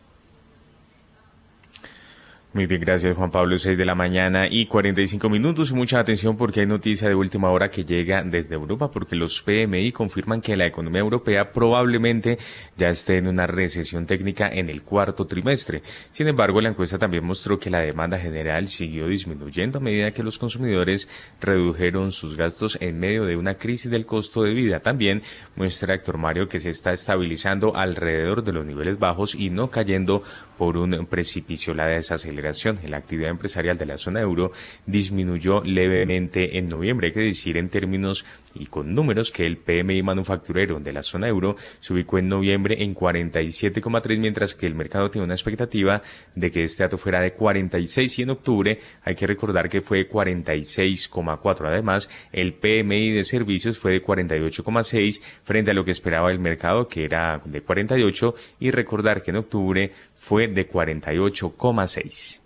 [2.58, 5.72] Muy bien, gracias Juan Pablo, 6 de la mañana y 45 minutos.
[5.72, 9.92] Mucha atención porque hay noticia de última hora que llega desde Europa porque los PMI
[9.92, 12.36] confirman que la economía europea probablemente
[12.76, 15.82] ya esté en una recesión técnica en el cuarto trimestre.
[16.10, 20.24] Sin embargo, la encuesta también mostró que la demanda general siguió disminuyendo a medida que
[20.24, 21.08] los consumidores
[21.40, 24.80] redujeron sus gastos en medio de una crisis del costo de vida.
[24.80, 25.22] También
[25.54, 30.24] muestra Héctor Mario que se está estabilizando alrededor de los niveles bajos y no cayendo
[30.56, 31.72] por un precipicio.
[31.72, 32.47] La desaceleración
[32.82, 34.52] en la actividad empresarial de la zona euro
[34.86, 37.08] disminuyó levemente en noviembre.
[37.08, 38.24] Hay que decir en términos
[38.58, 42.82] y con números que el PMI manufacturero de la zona euro se ubicó en noviembre
[42.82, 46.02] en 47,3, mientras que el mercado tiene una expectativa
[46.34, 50.08] de que este dato fuera de 46 y en octubre hay que recordar que fue
[50.08, 51.68] 46,4.
[51.68, 56.88] Además, el PMI de servicios fue de 48,6 frente a lo que esperaba el mercado
[56.88, 62.40] que era de 48 y recordar que en octubre fue de 48,6.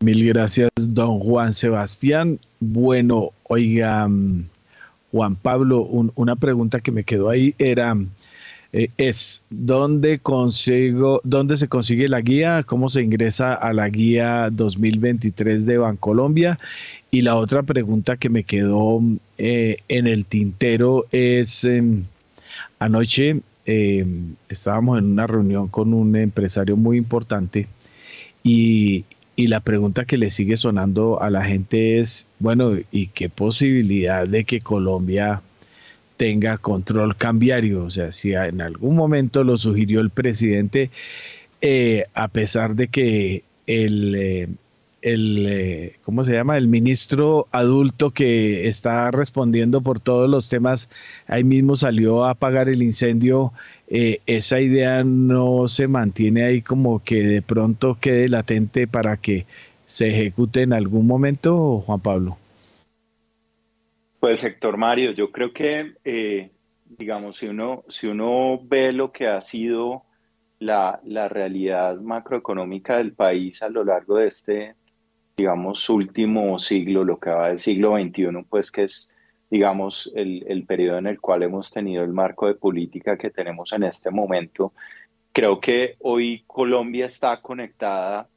[0.00, 2.38] Mil gracias, don Juan Sebastián.
[2.60, 4.44] Bueno, oiga, mm,
[5.14, 5.82] Juan Pablo,
[6.16, 7.96] una pregunta que me quedó ahí era,
[8.72, 12.64] eh, es, ¿dónde, consigo, ¿dónde se consigue la guía?
[12.64, 16.58] ¿Cómo se ingresa a la guía 2023 de Bancolombia?
[17.12, 19.00] Y la otra pregunta que me quedó
[19.38, 22.02] eh, en el tintero es, em,
[22.80, 27.68] anoche em, estábamos en una reunión con un empresario muy importante
[28.42, 29.04] y,
[29.36, 34.26] y la pregunta que le sigue sonando a la gente es, bueno, ¿y qué posibilidad
[34.28, 35.42] de que Colombia
[36.16, 37.84] tenga control cambiario?
[37.84, 40.90] O sea, si en algún momento lo sugirió el presidente,
[41.60, 44.48] eh, a pesar de que el, eh,
[45.04, 46.56] el, eh, ¿cómo se llama?
[46.56, 50.88] El ministro adulto que está respondiendo por todos los temas,
[51.26, 53.52] ahí mismo salió a apagar el incendio.
[53.86, 59.44] Eh, esa idea no se mantiene ahí como que de pronto quede latente para que
[59.84, 62.38] se ejecute en algún momento, Juan Pablo.
[64.20, 66.48] Pues Héctor Mario, yo creo que, eh,
[66.88, 70.04] digamos, si uno, si uno ve lo que ha sido
[70.60, 74.74] la, la realidad macroeconómica del país a lo largo de este
[75.36, 79.16] digamos, último siglo, lo que va del siglo XXI, pues que es,
[79.50, 83.72] digamos, el, el periodo en el cual hemos tenido el marco de política que tenemos
[83.72, 84.72] en este momento.
[85.32, 88.28] Creo que hoy Colombia está conectada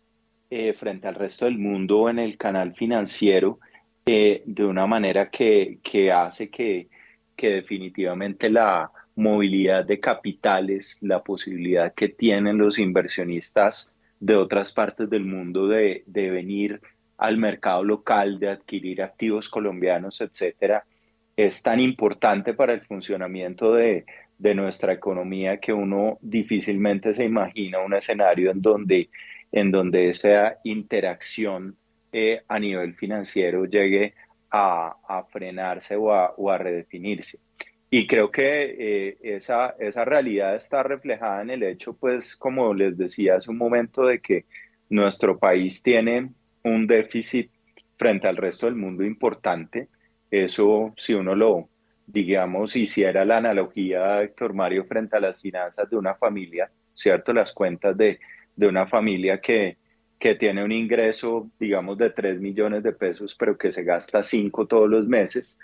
[0.50, 3.60] eh, frente al resto del mundo en el canal financiero
[4.06, 6.88] eh, de una manera que, que hace que,
[7.36, 15.10] que definitivamente la movilidad de capitales, la posibilidad que tienen los inversionistas de otras partes
[15.10, 16.82] del mundo de, de venir
[17.18, 20.86] al mercado local, de adquirir activos colombianos, etcétera,
[21.36, 24.06] es tan importante para el funcionamiento de,
[24.38, 29.10] de nuestra economía que uno difícilmente se imagina un escenario en donde,
[29.52, 31.76] en donde esa interacción
[32.12, 34.14] eh, a nivel financiero llegue
[34.52, 37.40] a, a frenarse o a, o a redefinirse.
[37.90, 42.98] Y creo que eh, esa, esa realidad está reflejada en el hecho, pues, como les
[42.98, 44.46] decía hace un momento, de que
[44.90, 46.32] nuestro país tiene
[46.64, 47.50] un déficit
[47.98, 49.88] frente al resto del mundo importante.
[50.30, 51.70] Eso, si uno lo,
[52.06, 57.32] digamos, hiciera la analogía, Héctor Mario, frente a las finanzas de una familia, ¿cierto?
[57.32, 58.20] Las cuentas de,
[58.56, 59.78] de una familia que,
[60.20, 64.68] que tiene un ingreso, digamos, de 3 millones de pesos, pero que se gasta 5
[64.68, 65.58] todos los meses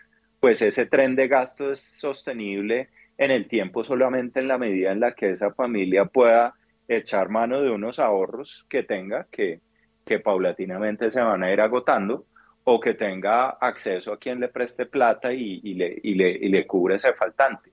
[0.43, 4.99] pues ese tren de gasto es sostenible en el tiempo solamente en la medida en
[4.99, 6.53] la que esa familia pueda
[6.85, 9.61] echar mano de unos ahorros que tenga, que,
[10.05, 12.25] que paulatinamente se van a ir agotando,
[12.65, 16.67] o que tenga acceso a quien le preste plata y, le, y, le, y le
[16.67, 17.71] cubre ese faltante.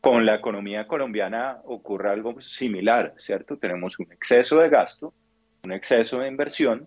[0.00, 3.56] Con la economía colombiana ocurre algo similar, ¿cierto?
[3.56, 5.12] Tenemos un exceso de gasto,
[5.64, 6.86] un exceso de inversión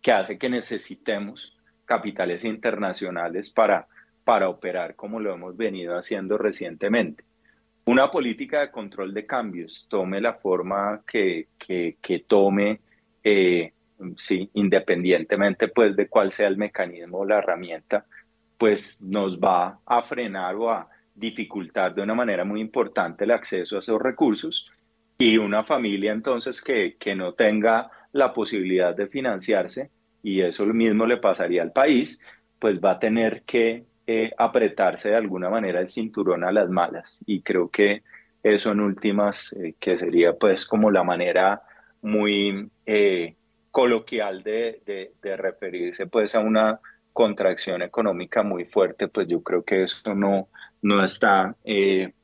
[0.00, 3.86] que hace que necesitemos capitales internacionales para
[4.24, 7.24] para operar como lo hemos venido haciendo recientemente.
[7.86, 11.48] Una política de control de cambios tome la forma que,
[12.26, 12.80] tome,
[13.22, 13.72] eh,
[14.16, 18.06] sí, independientemente pues de cuál sea el mecanismo o la herramienta,
[18.56, 23.76] pues nos va a frenar o a dificultar de una manera muy importante el acceso
[23.76, 24.70] a esos recursos
[25.18, 29.90] y una familia entonces que, que no tenga la posibilidad de financiarse,
[30.22, 32.20] y eso lo mismo le pasaría al país,
[32.58, 37.22] pues va a tener que eh, apretarse de alguna manera el cinturón a las malas.
[37.26, 38.02] Y creo que
[38.42, 41.62] eso en últimas, eh, que sería pues como la manera
[42.02, 43.34] muy eh,
[43.70, 46.80] coloquial de, de, referirse pues a una
[47.14, 50.48] contracción económica muy fuerte, pues yo creo que eso no,
[50.82, 51.56] no está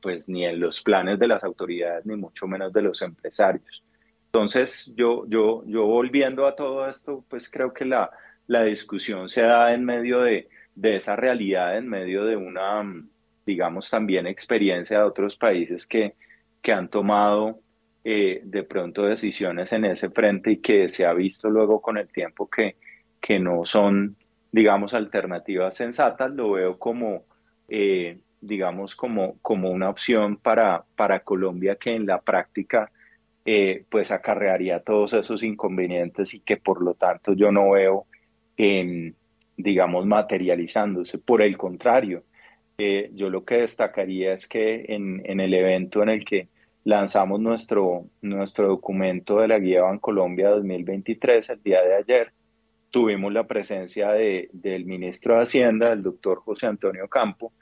[0.01, 3.83] pues ni en los planes de las autoridades, ni mucho menos de los empresarios.
[4.27, 8.11] Entonces, yo, yo, yo volviendo a todo esto, pues creo que la,
[8.45, 12.83] la discusión se da en medio de, de esa realidad en medio de una,
[13.45, 16.15] digamos, también experiencia de otros países que,
[16.61, 17.59] que han tomado
[18.03, 22.07] eh, de pronto decisiones en ese frente y que se ha visto luego con el
[22.07, 22.77] tiempo que,
[23.19, 24.15] que no son,
[24.51, 27.25] digamos, alternativas sensatas, lo veo como,
[27.69, 32.91] eh, digamos, como, como una opción para, para Colombia que en la práctica
[33.45, 38.05] eh, pues acarrearía todos esos inconvenientes y que por lo tanto yo no veo
[38.55, 39.15] en
[39.61, 41.17] digamos, materializándose.
[41.17, 42.23] Por el contrario,
[42.77, 46.47] eh, yo lo que destacaría es que en, en, el evento en el que
[46.83, 52.31] lanzamos nuestro, nuestro documento de la Guía Bancolombia 2023, el día de ayer,
[52.89, 57.53] tuvimos la presencia de, del ministro de Hacienda, el doctor José Antonio Campo,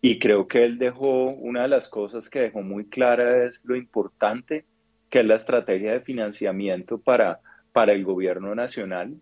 [0.00, 3.74] y creo que él dejó, una de las cosas que dejó muy clara es lo
[3.74, 4.64] importante
[5.08, 7.40] que es la estrategia de financiamiento para,
[7.72, 9.14] para el gobierno nacional,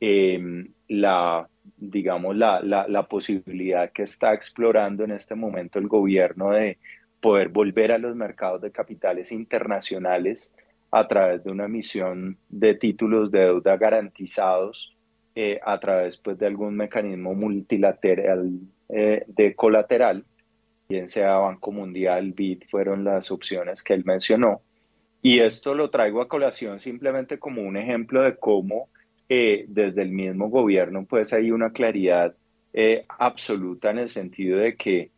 [0.00, 6.78] eh, la digamos, la, la, posibilidad que está explorando en este momento el gobierno de
[7.20, 10.54] poder volver a los mercados de capitales internacionales
[10.90, 14.96] a través de una emisión de títulos de deuda garantizados
[15.34, 20.24] eh, a través pues, de algún mecanismo multilateral eh, de colateral,
[20.88, 24.62] bien sea Banco Mundial, BID, fueron las opciones que él mencionó.
[25.20, 28.88] Y esto lo traigo a colación simplemente como un ejemplo de cómo
[29.30, 32.34] eh, desde el mismo gobierno, pues hay una claridad
[32.72, 35.10] eh, absoluta en el sentido de que,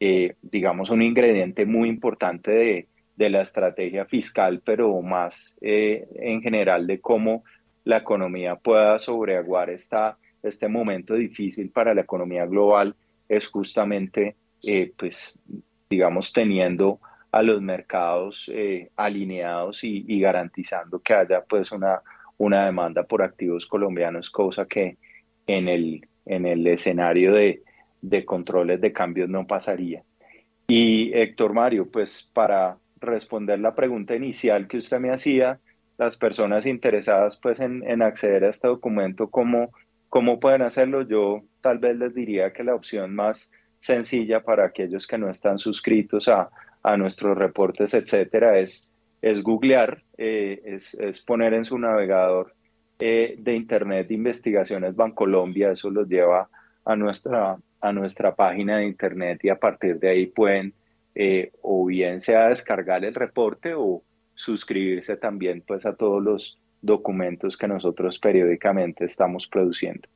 [0.00, 6.88] eh, digamos, un ingrediente muy importante de, de, la estrategia fiscal, pero más en general
[6.88, 7.44] de cómo
[7.84, 12.96] la economía pueda sobreaguar esta, este momento difícil para la economía global
[13.28, 14.34] es justamente,
[14.96, 15.38] pues,
[15.88, 16.98] digamos, teniendo
[17.30, 18.50] a los mercados
[18.96, 22.02] alineados y, garantizando que haya pues una,
[22.38, 24.96] una demanda por activos colombianos, cosa que
[25.46, 27.62] en el, en el escenario de,
[28.00, 30.02] de controles de cambios no pasaría.
[30.66, 35.58] Y Héctor Mario, pues para responder la pregunta inicial que usted me hacía,
[35.98, 39.72] las personas interesadas pues en, en acceder a este documento, ¿cómo,
[40.08, 41.02] ¿cómo pueden hacerlo?
[41.02, 45.58] Yo tal vez les diría que la opción más sencilla para aquellos que no están
[45.58, 46.50] suscritos a,
[46.82, 48.91] a nuestros reportes, etcétera, es,
[49.22, 52.52] es googlear, eh, es, es, poner en su navegador
[52.98, 56.48] eh, de Internet Investigaciones Bancolombia, eso los lleva
[56.84, 60.74] a nuestra, a nuestra página de Internet y a partir de ahí pueden
[61.14, 64.02] eh, o bien sea descargar el reporte o
[64.34, 70.08] suscribirse también pues a todos los documentos que nosotros periódicamente estamos produciendo.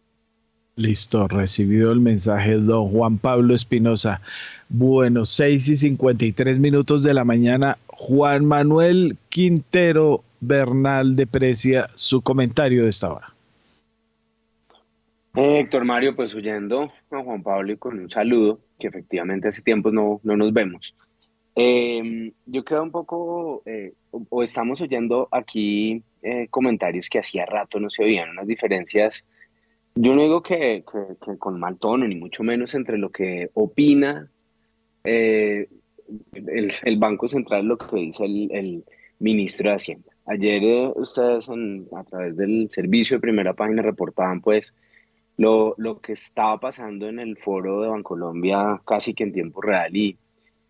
[0.76, 4.20] Listo, recibido el mensaje, don Juan Pablo Espinosa.
[4.68, 7.78] Bueno, 6 y 53 minutos de la mañana.
[7.96, 13.34] Juan Manuel Quintero Bernal de Precia, su comentario de esta hora.
[15.34, 19.62] Eh, Héctor Mario, pues huyendo a Juan Pablo y con un saludo, que efectivamente hace
[19.62, 20.94] tiempo no, no nos vemos.
[21.54, 27.80] Em, yo creo un poco, eh, o, estamos oyendo aquí eh, comentarios que hacía rato
[27.80, 29.26] no se oían, unas diferencias
[29.98, 30.84] yo no digo que,
[31.38, 34.28] con mal tono, ni mucho menos entre lo que opina
[36.34, 38.84] eh, el, Banco Central, lo que dice el,
[39.18, 40.12] ministro de Hacienda.
[40.26, 44.74] Ayer eh, ustedes a través del servicio de primera página reportaban pues
[45.38, 49.96] lo, lo, que estaba pasando en el foro de Bancolombia casi que en tiempo real
[49.96, 50.18] y,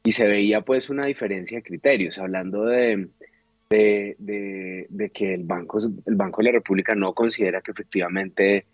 [0.05, 3.09] y se veía pues una diferencia de criterios, hablando de,
[3.69, 8.67] de, de, que el Banco, el Banco de la República no considera que efectivamente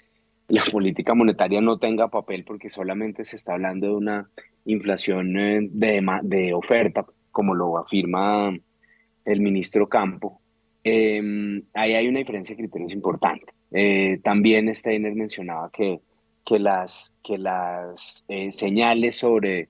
[0.49, 4.31] la política monetaria no tenga papel porque solamente se está hablando de una
[4.65, 8.55] inflación eh, de, de oferta, como lo afirma
[9.25, 10.41] el ministro Campo.
[10.85, 13.47] Em, ahí hay una diferencia de criterios importante.
[13.71, 16.01] Eh, también Steiner mencionaba que,
[16.45, 19.69] que las, que las eh, señales sobre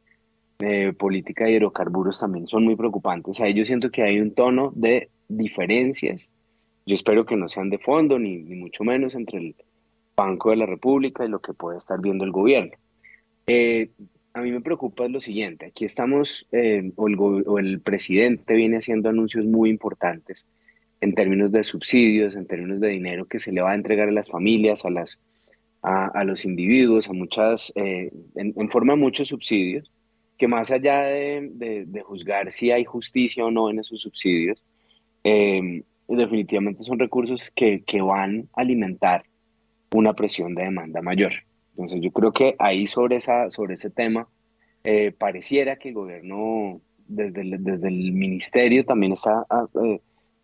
[0.97, 3.41] política de hidrocarburos también son muy preocupantes.
[3.41, 6.33] Ahí yo siento que hay un tono de diferencias.
[6.87, 9.57] Yo espero que no sean de fondo, ni, ni mucho menos entre el,
[10.23, 12.73] Banco de la República y lo que puede estar viendo el gobierno.
[13.47, 13.91] Eh,
[14.35, 19.45] a mí me preocupa lo siguiente, aquí estamos, eh, o, el, presidente viene haciendo anuncios
[19.45, 20.47] muy importantes
[21.01, 24.13] en términos de subsidios, en términos de dinero que se le va a entregar a
[24.13, 25.21] las familias, a, las,
[25.83, 29.91] a, los individuos, a muchas, eh, en, forma de muchos subsidios,
[30.39, 34.63] que más allá de, juzgar si hay justicia o no en esos subsidios,
[36.09, 39.25] definitivamente son recursos que, que van a alimentar
[39.95, 41.33] una presión de demanda mayor.
[41.71, 44.29] Entonces yo creo que ahí sobre, esa, sobre ese tema
[44.85, 50.01] eh, pareciera que el gobierno desde el, desde el ministerio también está ah, eh,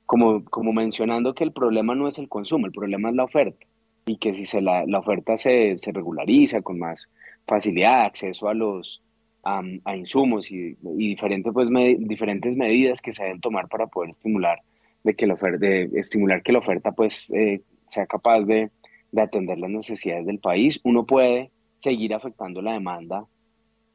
[0.07, 3.67] como, como mencionando que el problema no es el consumo, el problema es la oferta
[4.07, 7.11] y que si se la, la oferta se, se, regulariza con más
[7.47, 9.03] facilidad, acceso a los
[9.45, 14.61] a insumos y, y diferentes, pues, diferentes medidas que se deben tomar para poder estimular
[15.05, 18.71] de que la oferta, de estimular que la oferta pues eh, sea capaz de,
[19.13, 20.81] de atender las necesidades del país.
[20.85, 23.25] Uno puede seguir afectando la demanda,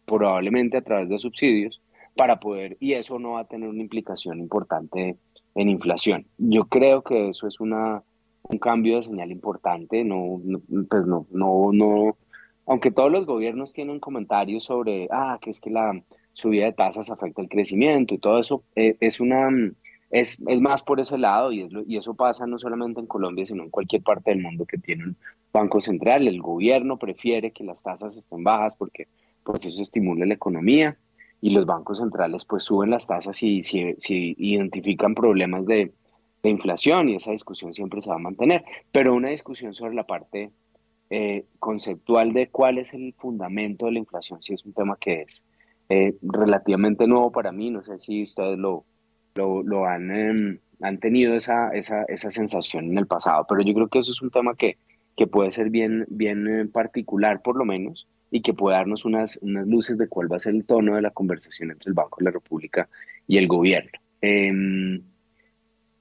[0.05, 1.81] probablemente a través de subsidios,
[2.15, 5.17] para poder, y eso no va a tener una implicación importante
[5.55, 6.25] en inflación.
[6.37, 8.03] Yo creo que eso es una,
[8.43, 10.39] un cambio de señal importante, no,
[10.89, 12.17] pues no, no, no,
[12.65, 16.01] aunque todos los gobiernos tienen comentarios sobre, ah, que es que la
[16.33, 19.49] subida de tasas afecta el crecimiento y todo eso, eh, es una
[20.13, 23.71] es, más por ese lado y, y eso pasa no solamente en Colombia, sino en
[23.71, 25.17] cualquier parte del mundo que tiene un
[25.51, 26.27] banco central.
[26.27, 29.07] El gobierno prefiere que las tasas estén bajas porque
[29.43, 30.95] pues eso estimula la economía
[31.41, 35.91] y los bancos centrales pues suben las tasas si, si, si identifican problemas de,
[36.43, 38.63] de, inflación y esa discusión siempre se va a mantener.
[38.91, 40.51] Pero una discusión sobre la parte
[41.09, 45.23] eh, conceptual de cuál es el fundamento de la inflación, si es un tema que
[45.23, 45.43] es
[45.89, 48.85] eh, relativamente nuevo para mí, no sé si ustedes lo,
[49.35, 53.45] lo, han, em, han tenido esa, esa, esa, sensación en el pasado.
[53.47, 54.77] Pero yo creo que eso es un tema que,
[55.15, 59.37] que puede ser bien, bien eh, particular, por lo menos, y que puede darnos unas,
[59.41, 62.17] unas luces de cuál va a ser el tono de la conversación entre el Banco
[62.19, 62.89] de la República
[63.27, 63.91] y el gobierno.
[64.21, 65.01] Em,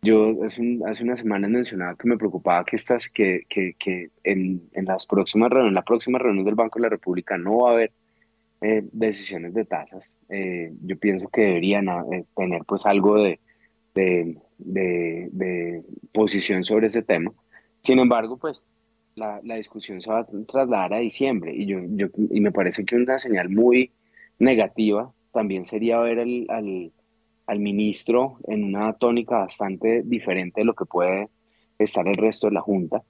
[0.02, 4.62] yo hace, hace, unas semanas mencionaba que me preocupaba que, estas, que, que, que en,
[4.72, 7.72] en, las próximas en la próxima reunión del Banco de la República no va a
[7.74, 7.92] haber
[8.62, 13.40] eh, decisiones de tasas, eh, yo pienso que deberían eh, tener pues algo de,
[13.94, 15.82] de,
[16.12, 17.32] posición sobre ese tema.
[17.80, 18.76] Sin embargo, pues
[19.16, 22.94] la, discusión se va a trasladar a diciembre y, yo, yo, y me parece que
[22.94, 23.90] una señal muy
[24.38, 26.92] negativa también sería ver al,
[27.46, 31.28] al, ministro en una tónica bastante diferente de lo que puede
[31.78, 33.02] estar el resto de la Junta,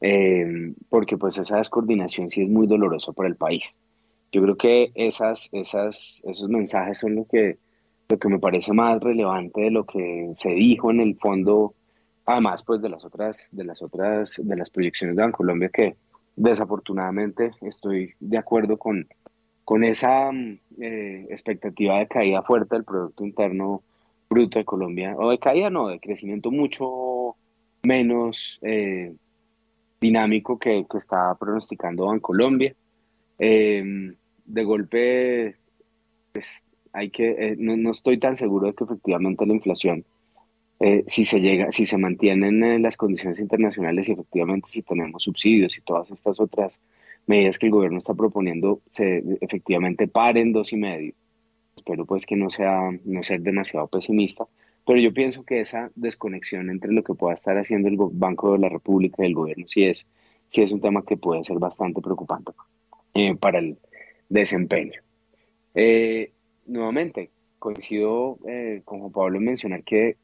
[0.00, 3.78] eh, porque pues esa descoordinación sí es muy dolorosa para el país.
[4.34, 7.58] Yo creo que esas, esas, esos mensajes son lo que,
[8.08, 11.74] lo que me parece más relevante de lo que se dijo en el fondo
[12.26, 15.96] Además, pues de las otras, de las otras, de las proyecciones de Colombia que
[16.36, 19.06] desafortunadamente estoy de acuerdo con,
[19.64, 23.82] con esa mm, eh, expectativa de caída fuerte del Producto Interno
[24.30, 27.36] Bruto de Colombia, o de caída no, de crecimiento mucho
[27.82, 29.14] menos eh,
[30.00, 32.74] dinámico que, que está pronosticando Bancolombia.
[33.38, 34.14] Em,
[34.44, 35.56] de golpe,
[36.32, 40.04] pues, hay que, eh, no, no, estoy tan seguro de que efectivamente la inflación
[40.80, 45.22] eh, si se llega, si se mantienen eh, las condiciones internacionales y efectivamente si tenemos
[45.22, 46.82] subsidios y todas estas otras
[47.26, 51.14] medidas que el gobierno está proponiendo se efectivamente paren dos y medio.
[51.76, 54.46] Espero pues que no sea no ser demasiado pesimista,
[54.84, 58.58] pero yo pienso que esa desconexión entre lo que pueda estar haciendo el Banco de
[58.58, 60.10] la República y el gobierno sí es,
[60.48, 62.52] sí es un tema que puede ser bastante preocupante
[63.14, 63.78] eh, para el
[64.34, 65.00] desempeño.
[66.66, 68.38] nuevamente, coincido
[68.84, 70.16] con Juan Pablo en mencionar que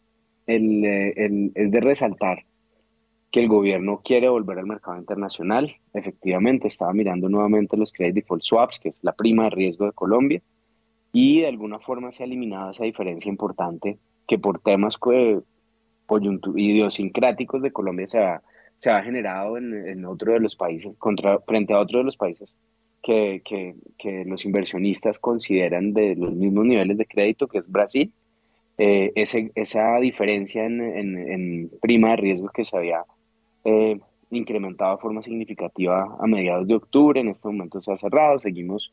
[0.46, 2.44] eh, es de resaltar
[3.30, 5.76] que el gobierno quiere volver al mercado internacional.
[5.94, 9.92] Efectivamente, estaba mirando nuevamente los credit default swaps, que es la prima de riesgo de
[9.92, 10.42] Colombia,
[11.12, 14.98] y de alguna forma se ha eliminado esa diferencia importante que por temas
[16.56, 18.20] idiosincráticos de Colombia se
[18.90, 20.96] ha, generado en, otro de los países,
[21.46, 22.58] frente a otro de los países
[23.02, 28.12] que, que, que los inversionistas consideran de los mismos niveles de crédito, que es Brasil
[28.82, 33.04] eh, esa diferencia en, prima de riesgo que se había
[33.62, 38.38] eh, incrementado de forma significativa a mediados de octubre, en este momento se ha cerrado,
[38.38, 38.90] seguimos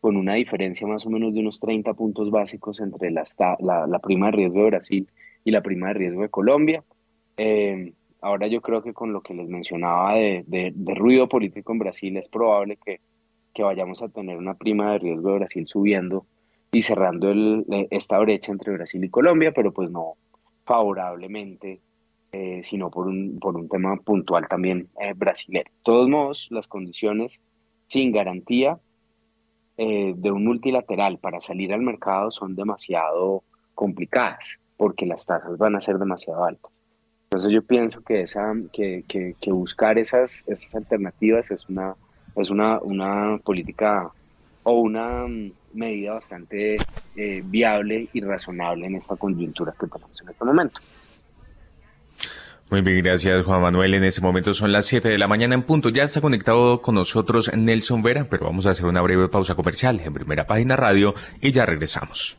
[0.00, 3.24] con una diferencia más o menos de unos 30 puntos básicos entre la,
[3.58, 5.08] la, prima de riesgo de Brasil
[5.44, 6.84] y la prima de riesgo de Colombia.
[7.36, 11.80] Eh, ahora yo creo que con lo que les mencionaba de, de, ruido político en
[11.80, 13.00] Brasil es probable que,
[13.54, 16.26] que vayamos a tener una prima de riesgo de Brasil subiendo
[16.72, 20.16] y cerrando eh, esta brecha entre Brasil y Colombia, pero pues no
[20.64, 21.80] favorablemente,
[22.32, 25.64] eh, sino por un, por un tema puntual también eh, brasileño.
[25.64, 27.42] De todos modos, las condiciones
[27.86, 28.78] sin garantía
[29.76, 33.44] eh, de un multilateral para salir al mercado son demasiado
[33.74, 36.80] complicadas, porque las tasas van a ser demasiado altas.
[37.24, 41.96] Entonces yo pienso que, esa, que, que buscar esas, esas alternativas es una,
[42.36, 44.10] es una, una política
[44.64, 46.76] o una mm, medida bastante
[47.16, 50.80] eh, viable y razonable en esta coyuntura que tenemos en este momento.
[52.70, 53.94] Muy bien, gracias Juan Manuel.
[53.94, 55.90] En este momento son las 7 de la mañana en punto.
[55.90, 60.00] Ya está conectado con nosotros Nelson Vera, pero vamos a hacer una breve pausa comercial
[60.00, 62.38] en primera página radio y ya regresamos.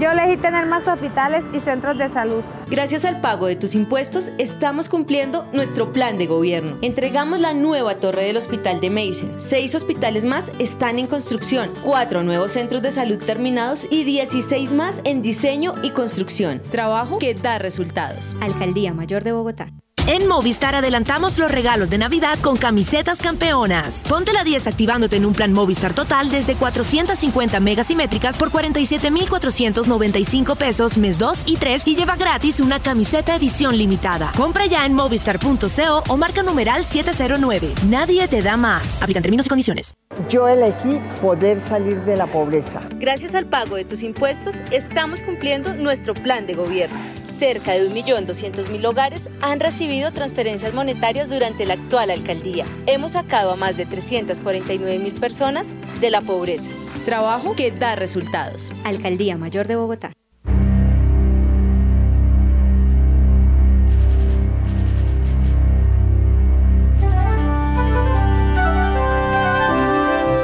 [0.00, 2.42] Yo elegí tener más hospitales y centros de salud.
[2.68, 6.78] Gracias al pago de tus impuestos, estamos cumpliendo nuestro plan de gobierno.
[6.80, 9.34] Entregamos la nueva torre del Hospital de Mason.
[9.36, 15.02] Seis hospitales más están en construcción, cuatro nuevos centros de salud terminados y 16 más
[15.04, 16.62] en diseño y construcción.
[16.70, 18.38] Trabajo que da resultados.
[18.40, 19.66] Alcaldía Mayor de Bogotá.
[20.12, 24.04] En Movistar adelantamos los regalos de Navidad con camisetas campeonas.
[24.08, 30.98] Ponte la 10 activándote en un plan Movistar total desde 450 megasimétricas por 47,495 pesos
[30.98, 34.32] mes 2 y 3 y lleva gratis una camiseta edición limitada.
[34.36, 37.72] Compra ya en movistar.co o marca numeral 709.
[37.86, 39.00] Nadie te da más.
[39.00, 39.94] Aplican términos y condiciones.
[40.28, 42.80] Yo elegí poder salir de la pobreza.
[42.96, 46.98] Gracias al pago de tus impuestos, estamos cumpliendo nuestro plan de gobierno.
[47.30, 52.64] Cerca de 1.200.000 hogares han recibido transferencias monetarias durante la actual alcaldía.
[52.86, 56.70] Hemos sacado a más de 349.000 personas de la pobreza.
[57.04, 58.74] Trabajo que da resultados.
[58.84, 60.12] Alcaldía Mayor de Bogotá.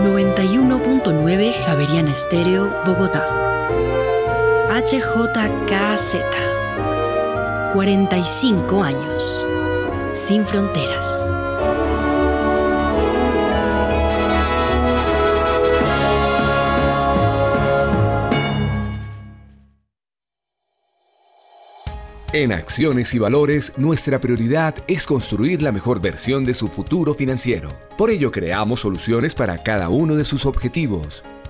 [0.07, 3.27] ...91.9 Javeriana Estéreo, Bogotá.
[4.71, 6.56] HJKZ
[7.77, 9.45] 45 años.
[10.11, 11.31] Sin fronteras.
[22.33, 27.69] En Acciones y Valores, nuestra prioridad es construir la mejor versión de su futuro financiero.
[27.99, 31.23] Por ello, creamos soluciones para cada uno de sus objetivos.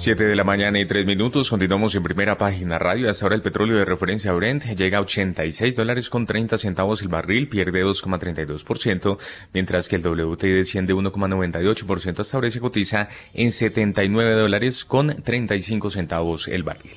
[0.00, 3.10] 7 de la mañana y 3 minutos, continuamos en primera página radio.
[3.10, 7.08] Hasta ahora el petróleo de referencia Brent llega a 86 dólares con 30 centavos el
[7.08, 9.18] barril, pierde 2,32%,
[9.52, 12.18] mientras que el WTI desciende 1,98%.
[12.18, 16.96] Hasta ahora se cotiza en 79 dólares con 35 centavos el barril.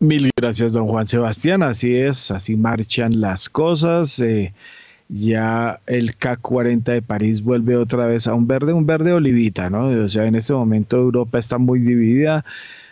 [0.00, 1.62] Mil gracias, don Juan Sebastián.
[1.62, 4.20] Así es, así marchan las cosas.
[4.20, 4.52] Eh,
[5.12, 9.88] ya el K40 de París vuelve otra vez a un verde, un verde olivita, ¿no?
[9.88, 12.44] O sea, en este momento Europa está muy dividida.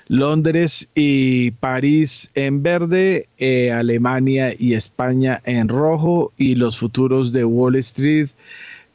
[0.08, 7.44] Londres y París en verde, eh, Alemania y España en rojo y los futuros de
[7.44, 8.28] Wall Street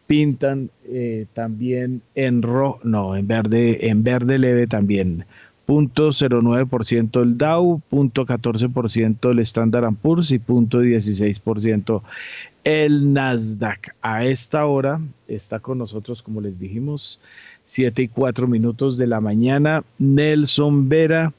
[0.07, 5.25] pintan eh, también en rojo, no, en verde, en verde leve también.
[5.67, 12.03] 0.09% el Dow, 0.14% el Standard Poor's y 0.16%
[12.65, 13.95] el Nasdaq.
[14.01, 17.21] A esta hora está con nosotros, como les dijimos,
[17.63, 21.31] 7 y 4 minutos de la mañana, Nelson Vera,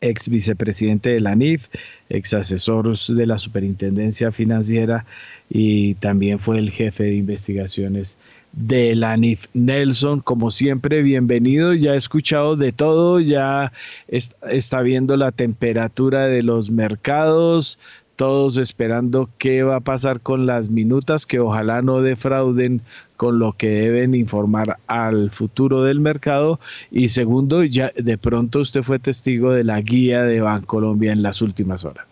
[0.00, 1.68] ex vicepresidente de la NIF,
[2.10, 5.06] ex asesor de la Superintendencia Financiera
[5.48, 8.18] y también fue el jefe de investigaciones
[8.52, 9.46] de la NIF.
[9.54, 11.74] Nelson, como siempre, bienvenido.
[11.74, 13.72] Ya he escuchado de todo, ya
[14.08, 17.78] está viendo la temperatura de los mercados,
[18.16, 22.80] todos esperando qué va a pasar con las minutas que ojalá no defrauden
[23.16, 26.58] con lo que deben informar al futuro del mercado
[26.90, 31.42] y segundo ya de pronto usted fue testigo de la guía de Bancolombia en las
[31.42, 32.06] últimas horas.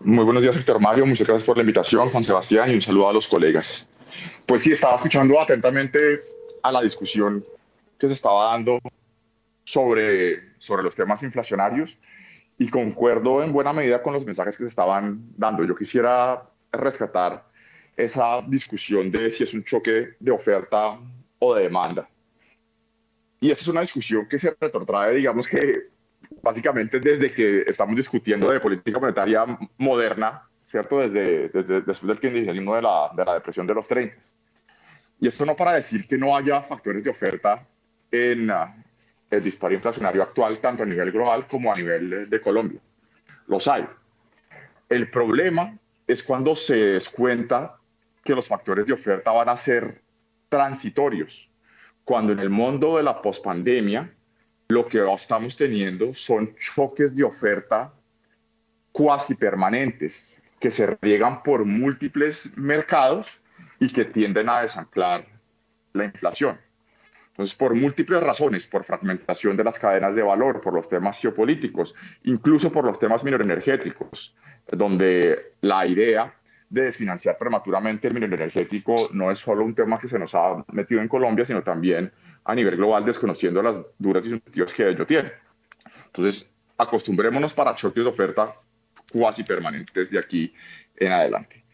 [0.00, 1.06] Muy buenos días, Víctor Mario.
[1.06, 3.88] Muchas gracias por la invitación, Juan Sebastián, y un saludo a los colegas.
[4.44, 6.20] Pues sí, estaba escuchando atentamente
[6.62, 7.42] a la discusión
[7.98, 8.80] que se estaba dando
[9.64, 11.98] sobre, sobre los temas inflacionarios
[12.58, 15.64] y concuerdo en buena medida con los mensajes que se estaban dando.
[15.64, 17.44] Yo quisiera rescatar
[17.96, 20.98] esa discusión de si es un choque de oferta
[21.38, 22.08] o de demanda.
[23.40, 25.90] Y esta es una discusión que se retrotrae, digamos que
[26.42, 29.44] básicamente desde que estamos discutiendo de política monetaria
[29.78, 30.98] moderna, ¿cierto?
[30.98, 34.16] Desde, desde después del keynesianismo de la, de la depresión de los 30.
[35.20, 37.66] Y esto no para decir que no haya factores de oferta
[38.10, 38.50] en,
[39.30, 42.80] el disparo inflacionario actual, tanto a nivel global como a nivel de Colombia.
[43.46, 43.86] Los hay.
[44.88, 47.78] El problema es cuando se descuenta
[48.22, 50.02] que los factores de oferta van a ser
[50.48, 51.50] transitorios,
[52.04, 54.14] cuando en el mundo de la pospandemia
[54.68, 57.92] lo que estamos teniendo son choques de oferta
[58.92, 63.40] cuasi permanentes que se riegan por múltiples mercados
[63.78, 65.26] y que tienden a desanclar
[65.92, 66.58] la inflación.
[67.34, 71.92] Entonces, por múltiples razones, por fragmentación de las cadenas de valor, por los temas geopolíticos,
[72.22, 74.36] incluso por los temas mineroenergéticos,
[74.70, 76.32] donde la idea
[76.70, 81.00] de desfinanciar prematuramente el mineroenergético no es solo un tema que se nos ha metido
[81.00, 82.12] en Colombia, sino también
[82.44, 85.32] a nivel global, desconociendo las duras disyuntivas que ello tiene.
[86.06, 88.54] Entonces, acostumbrémonos para choques de oferta
[89.10, 90.54] cuasi permanentes de aquí
[90.96, 91.64] en adelante.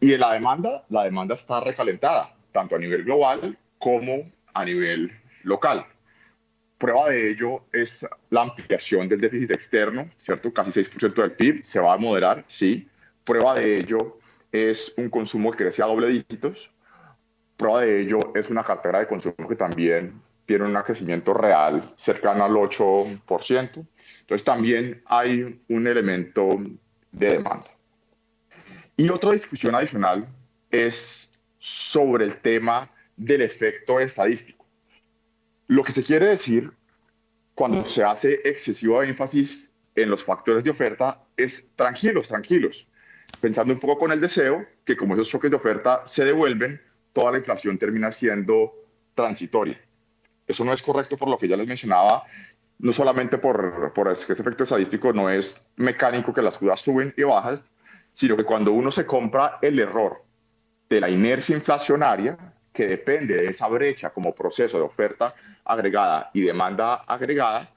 [0.00, 5.12] Y en la demanda, la demanda está recalentada, tanto a nivel global como a nivel
[5.44, 5.86] local.
[6.78, 10.52] Prueba de ello es la ampliación del déficit externo, ¿cierto?
[10.52, 12.88] Casi 6% del PIB, se va a moderar, sí.
[13.24, 14.18] Prueba de ello
[14.50, 16.72] es un consumo que crece a doble dígitos.
[17.56, 22.44] Prueba de ello es una cartera de consumo que también tiene un crecimiento real cercano
[22.44, 23.86] al 8%.
[24.20, 26.60] Entonces también hay un elemento
[27.12, 27.70] de demanda.
[28.96, 30.26] Y otra discusión adicional
[30.70, 31.28] es
[31.58, 34.64] sobre el tema del efecto estadístico.
[35.68, 36.72] Lo que se quiere decir
[37.54, 42.86] cuando se hace excesivo énfasis en los factores de oferta es tranquilos, tranquilos,
[43.40, 46.80] pensando un poco con el deseo que como esos choques de oferta se devuelven,
[47.12, 48.74] toda la inflación termina siendo
[49.14, 49.78] transitoria.
[50.46, 52.24] Eso no es correcto por lo que ya les mencionaba,
[52.78, 57.22] no solamente por, por ese efecto estadístico, no es mecánico que las cosas suben y
[57.22, 57.60] bajan,
[58.10, 60.24] sino que cuando uno se compra el error
[60.90, 66.42] de la inercia inflacionaria, que depende de esa brecha como proceso de oferta agregada y
[66.42, 67.72] demanda agregada,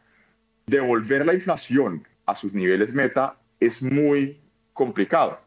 [0.65, 4.39] devolver la inflación a sus niveles meta es muy
[4.73, 5.39] complicado.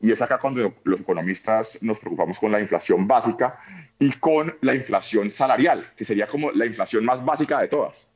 [0.00, 3.60] Y es acá cuando los economistas nos preocupamos con la inflación básica
[3.98, 8.10] y con la inflación salarial, que sería como la inflación más básica de todas.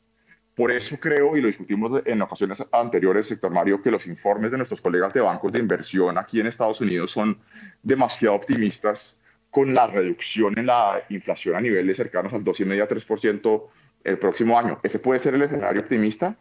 [0.55, 4.57] Por eso creo, y lo discutimos en ocasiones anteriores, sector Mario, que los informes de
[4.57, 7.39] nuestros colegas de bancos de inversión aquí en Estados Unidos son
[7.83, 9.19] demasiado optimistas
[9.55, 13.63] con la reducción en la inflación a niveles cercanos al 2,5-3%
[14.03, 14.81] el próximo año.
[14.83, 16.37] Ese puede ser el escenario optimista,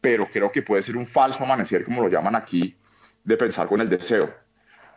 [0.00, 2.74] pero creo que puede ser un falso amanecer, como lo llaman aquí,
[3.22, 4.34] de pensar con el deseo,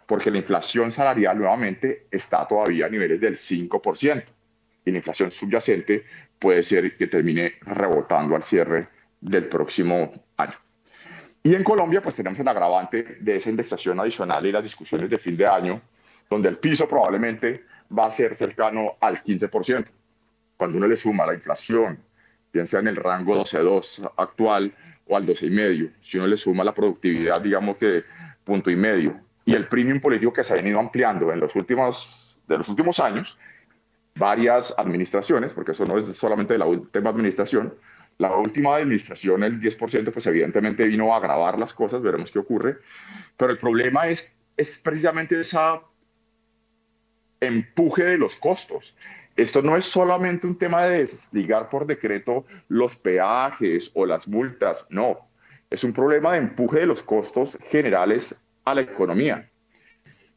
[0.05, 4.23] porque la inflación salarial nuevamente está todavía a niveles del 5%
[4.85, 6.05] y la inflación subyacente
[6.39, 8.87] puede ser que termine rebotando al cierre
[9.19, 10.55] del próximo año.
[11.43, 15.17] Y en Colombia, pues tenemos el agravante de esa indexación adicional y las discusiones de
[15.17, 15.81] fin de año,
[16.29, 17.65] donde el piso probablemente
[17.97, 19.89] va a ser cercano al 15%.
[20.57, 21.99] Cuando uno le suma la inflación,
[22.51, 24.73] piensa en el rango 12.2 actual
[25.07, 28.03] o al 12,5, si uno le suma la productividad, digamos que
[28.43, 32.37] punto y medio, y el premium político que se ha venido ampliando en los últimos,
[32.47, 33.37] de los últimos años,
[34.15, 37.73] varias administraciones, porque eso no es solamente de la última administración,
[38.17, 42.77] la última administración, el 10%, pues evidentemente vino a agravar las cosas, veremos qué ocurre,
[43.37, 45.57] pero el problema es, es precisamente ese
[47.39, 48.95] empuje de los costos.
[49.35, 54.87] Esto no es solamente un tema de desligar por decreto los peajes o las multas,
[54.89, 55.27] no,
[55.69, 59.49] es un problema de empuje de los costos generales a la economía.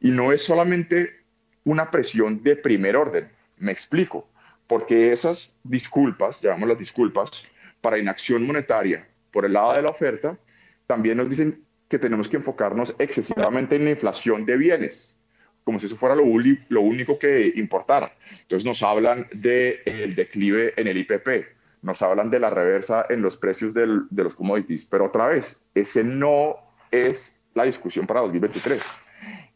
[0.00, 1.20] Y no es solamente
[1.64, 4.28] una presión de primer orden, me explico,
[4.66, 7.30] porque esas disculpas, llamamos las disculpas,
[7.80, 10.38] para inacción monetaria por el lado de la oferta,
[10.86, 15.16] también nos dicen que tenemos que enfocarnos excesivamente en la inflación de bienes,
[15.70, 16.24] como si eso fuera lo,
[16.68, 18.12] lo único que importara.
[18.42, 21.28] Entonces nos hablan del el declive en el IPP,
[21.82, 25.64] nos hablan de la reversa en los precios del, de los commodities, pero otra vez,
[25.72, 26.56] ese no
[26.90, 28.82] es la discusión para 2023.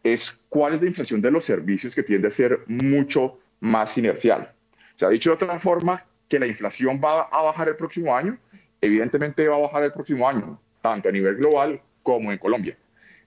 [0.05, 4.53] Es cuál es la inflación de los servicios que tiende a ser mucho más inercial.
[4.95, 8.39] Se ha dicho de otra forma que la inflación va a bajar el próximo año.
[8.81, 12.79] Evidentemente va a bajar el próximo año, tanto a nivel global como en Colombia.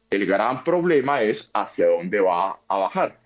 [0.09, 3.19] El gran problema es hacia dónde va a bajar.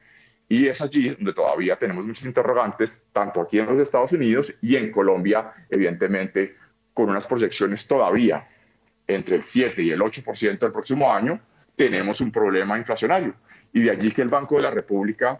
[0.49, 4.75] Y es allí donde todavía tenemos muchos interrogantes, tanto aquí en los Estados Unidos y
[4.75, 6.55] en Colombia, evidentemente,
[6.93, 8.47] con unas proyecciones todavía
[9.07, 11.39] entre el 7 y el 8% el próximo año,
[11.75, 13.33] tenemos un problema inflacionario.
[13.71, 15.39] Y de allí que el Banco de la República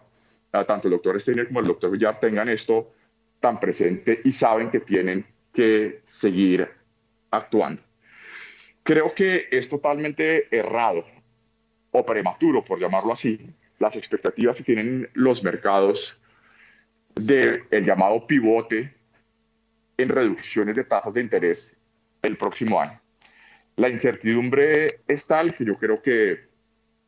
[0.52, 2.94] tanto el doctor Steiner como el doctor Villar tengan esto
[3.40, 6.70] tan presente y saben que tienen que seguir
[7.32, 7.82] actuando.
[8.84, 11.06] Creo que es totalmente errado
[11.92, 13.40] o prematuro, por llamarlo así,
[13.80, 16.22] las expectativas que tienen los mercados
[17.16, 18.94] del el llamado pivote
[19.98, 21.78] en reducciones de tasas de interés
[22.22, 23.00] el próximo año.
[23.76, 26.50] La incertidumbre es tal que yo creo que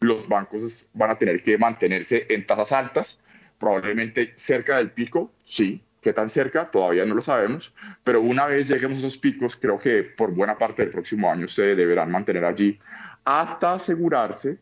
[0.01, 3.19] los bancos van a tener que mantenerse en tasas altas
[3.57, 5.81] probablemente cerca del pico, sí.
[6.01, 6.69] ¿Qué tan cerca?
[6.69, 7.73] Todavía no lo sabemos,
[8.03, 11.47] pero una vez lleguemos a esos picos, creo que por buena parte del próximo año
[11.47, 12.77] se deberán mantener allí
[13.23, 14.57] hasta asegurarse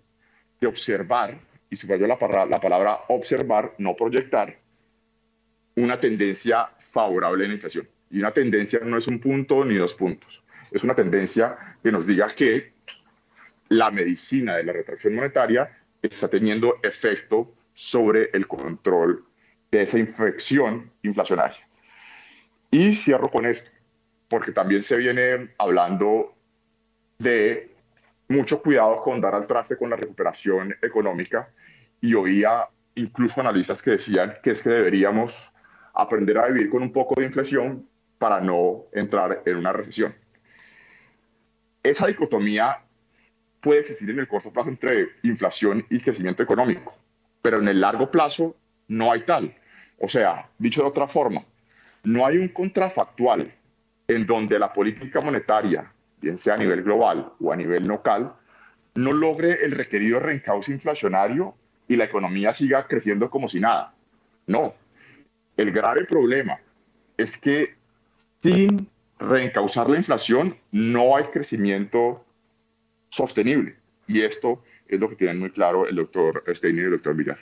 [0.62, 1.40] de observar,
[1.70, 4.60] y subrayo la, la palabra observar, no proyectar,
[5.76, 7.90] una tendencia favorable en la inflación.
[8.12, 12.06] Y una tendencia no es un punto ni dos puntos, es una tendencia que nos
[12.06, 12.74] diga que
[13.70, 19.26] la medicina de la retracción monetaria está teniendo efecto sobre el control
[19.72, 21.68] de esa infección inflacionaria.
[22.70, 23.72] Y cierro con esto,
[24.30, 26.36] porque también se viene hablando
[27.18, 27.71] de
[28.32, 31.50] mucho cuidado con dar al traste con la recuperación económica
[32.00, 35.54] y oía incluso analistas que decían que es que deberíamos
[35.94, 37.88] aprender a vivir con un poco de inflación
[38.18, 40.14] para no entrar en una recesión.
[41.84, 42.80] Esa dicotomía
[43.62, 46.96] puede existir en el corto plazo entre inflación y crecimiento económico
[47.42, 48.56] pero en el largo plazo
[48.88, 49.56] no hay tal.
[50.00, 51.44] O sea, dicho de otra forma,
[52.04, 53.54] no hay un contrafactual
[54.08, 55.92] en donde la política monetaria,
[56.22, 58.34] bien sea a nivel global o a nivel local,
[58.96, 61.56] no logre el requerido reencauce inflacionario
[61.88, 63.94] y la economía siga creciendo como si nada.
[64.48, 64.74] No.
[65.58, 66.60] El grave problema
[67.18, 67.76] es que
[68.38, 68.88] sin
[69.20, 72.26] reencauzar la inflación no hay crecimiento
[73.10, 73.76] sostenible.
[74.08, 77.38] Y esto es lo que tienen muy claro el doctor Steiner y el doctor Villar.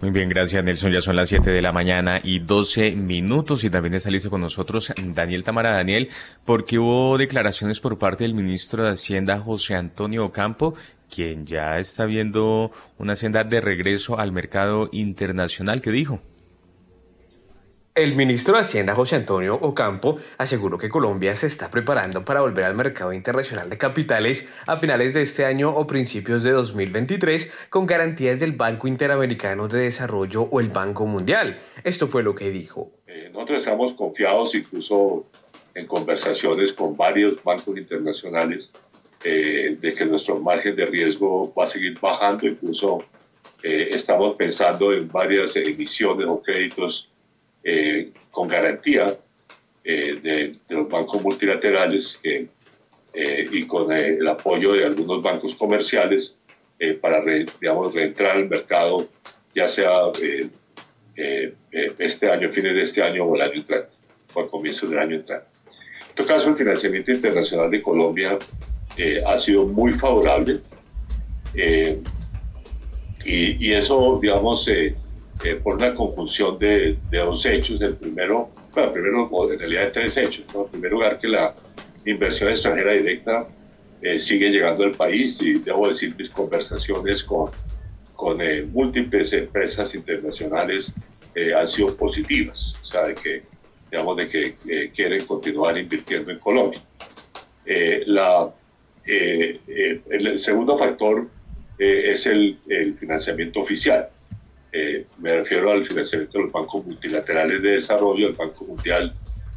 [0.00, 0.92] Muy bien, gracias Nelson.
[0.92, 4.40] Ya son las 7 de la mañana y 12 minutos y también está listo con
[4.40, 6.08] nosotros Daniel Tamara Daniel
[6.44, 10.74] porque hubo declaraciones por parte del ministro de Hacienda José Antonio Ocampo
[11.12, 16.20] quien ya está viendo una senda de regreso al mercado internacional que dijo.
[17.98, 22.64] El ministro de Hacienda José Antonio Ocampo aseguró que Colombia se está preparando para volver
[22.64, 27.86] al mercado internacional de capitales a finales de este año o principios de 2023 con
[27.86, 31.58] garantías del Banco Interamericano de Desarrollo o el Banco Mundial.
[31.82, 32.92] Esto fue lo que dijo.
[33.08, 35.26] Eh, nosotros estamos confiados incluso
[35.74, 38.74] en conversaciones con varios bancos internacionales
[39.24, 42.46] eh, de que nuestro margen de riesgo va a seguir bajando.
[42.46, 42.98] Incluso
[43.64, 47.10] eh, estamos pensando en varias emisiones o créditos
[47.70, 49.14] eh, con garantía
[49.84, 52.18] eh, de, los bancos multilaterales
[53.12, 56.38] y con el apoyo de algunos bancos comerciales
[57.02, 57.22] para,
[57.60, 59.06] digamos, reentrar al mercado,
[59.54, 59.90] ya sea
[61.98, 63.90] este año, fines de este año o el año entrante,
[64.32, 65.48] o al comienzo del año entrante.
[66.08, 68.38] En todo caso, el financiamiento internacional de Colombia
[69.26, 70.60] ha sido muy favorable
[71.54, 74.70] y, y, eso, digamos,
[75.44, 77.80] eh, por una conjunción de, de, dos hechos.
[77.80, 80.44] El primero, bueno, primero, en realidad de tres hechos.
[80.52, 81.54] En primer lugar, que la
[82.04, 83.46] inversión extranjera directa
[84.02, 87.50] eh, sigue llegando al país y debo decir mis conversaciones con,
[88.14, 90.94] con eh, múltiples empresas internacionales
[91.56, 93.42] han sido positivas, o sea, de que,
[93.92, 96.80] digamos, de que quieren continuar invirtiendo en Colombia.
[98.06, 98.52] la,
[99.04, 101.28] el segundo factor
[101.78, 104.08] es el, el financiamiento oficial.
[104.80, 109.12] Eh, me refiero al financiamiento de los bancos multilaterales de desarrollo, el Banco Mundial,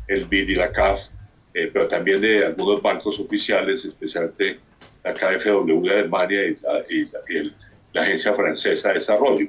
[0.07, 1.09] el BID y la CAF,
[1.53, 4.59] eh, pero también de algunos bancos oficiales, especialmente
[5.03, 6.47] la KfW de Alemania
[6.89, 7.05] y
[7.93, 9.45] la, Agencia Francesa de Desarrollo.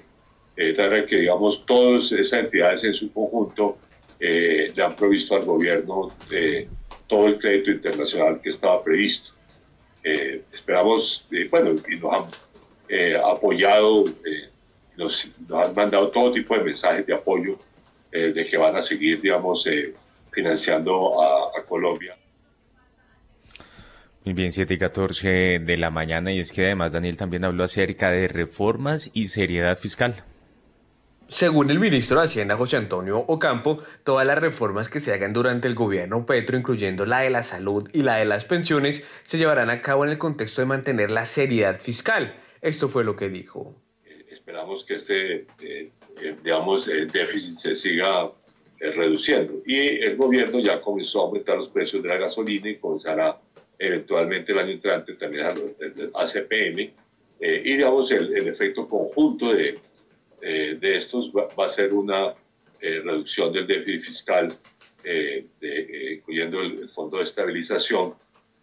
[0.59, 3.79] Eh, tal que, digamos, todas esas entidades en su conjunto
[4.21, 6.15] le han provisto al gobierno
[7.09, 9.33] todo el crédito internacional que estaba previsto.
[10.05, 12.25] esperamos, bueno, y nos han
[13.25, 14.05] apoyado
[14.97, 17.57] nos, han mandado todo tipo de mensajes de apoyo
[18.11, 19.95] eh, de que van a seguir, digamos, eh,
[20.31, 22.17] financiando a, Colombia.
[24.25, 25.29] Muy bien, 7 y 14
[25.61, 29.77] de la mañana y es que además Daniel también habló acerca de reformas y seriedad
[29.79, 30.25] fiscal.
[31.29, 35.67] Según el ministro de Hacienda José Antonio Ocampo, todas las reformas que se hagan durante
[35.67, 39.71] el gobierno Petro, incluyendo la de la salud y la de las pensiones, se llevarán
[39.71, 42.35] a cabo en el contexto de mantener la seriedad fiscal.
[42.61, 43.82] Esto fue lo que dijo
[44.43, 48.33] esperamos que este, eh, eh, digamos, déficit se siga
[48.81, 49.63] eh, reduciendo.
[49.65, 53.41] Y el gobierno ya comenzó a aumentar los precios de la gasolina y comenzará
[53.79, 55.47] eventualmente el año entrante también
[55.79, 56.93] el ACPM.
[57.41, 59.79] y digamos, el, el, efecto conjunto de,
[60.41, 62.35] de estos va, a ser una
[62.81, 64.53] reducción del déficit fiscal,
[65.05, 68.15] de, incluyendo el, el, Fondo de Estabilización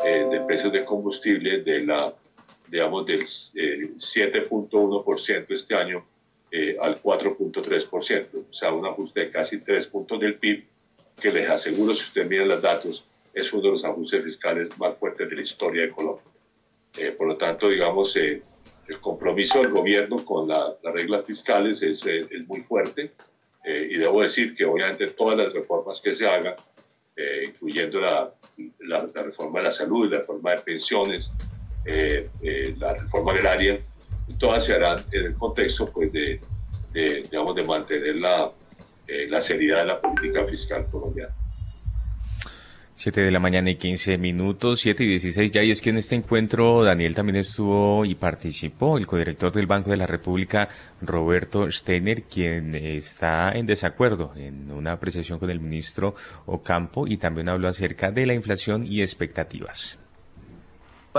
[0.01, 2.15] de Precios de Combustible, de la
[2.69, 6.05] digamos, del 7.1% eh, este año
[6.51, 10.65] eh, al 4.3%, o sea, un ajuste de casi 3 puntos del PIB,
[11.21, 14.97] que les aseguro, si ustedes miran los datos, es uno de los ajustes fiscales más
[14.97, 16.25] fuertes de la historia de Colombia.
[16.97, 18.41] Eh, por lo tanto, digamos, el
[18.99, 23.11] compromiso del gobierno con las reglas fiscales es, es muy fuerte
[23.63, 26.55] y debo decir que obviamente todas las reformas que se hagan,
[27.45, 28.33] incluyendo la,
[28.79, 31.31] la, la, reforma de la salud, la reforma de pensiones,
[31.85, 33.79] eh, eh, la reforma agraria,
[34.39, 36.39] todas se harán en el contexto pues, de,
[36.93, 38.51] digamos, de mantener la,
[39.07, 41.33] eh, la seriedad de la política fiscal colombiana.
[42.99, 45.97] 7 de la mañana y 15 minutos, 7 y 16 ya, y es que en
[45.97, 50.67] este encuentro Daniel también estuvo y participó, el codirector del Banco de la República,
[51.01, 56.13] Roberto Steiner, quien está en desacuerdo en una apreciación con el ministro
[56.45, 59.97] Ocampo y también habló acerca de la inflación y expectativas.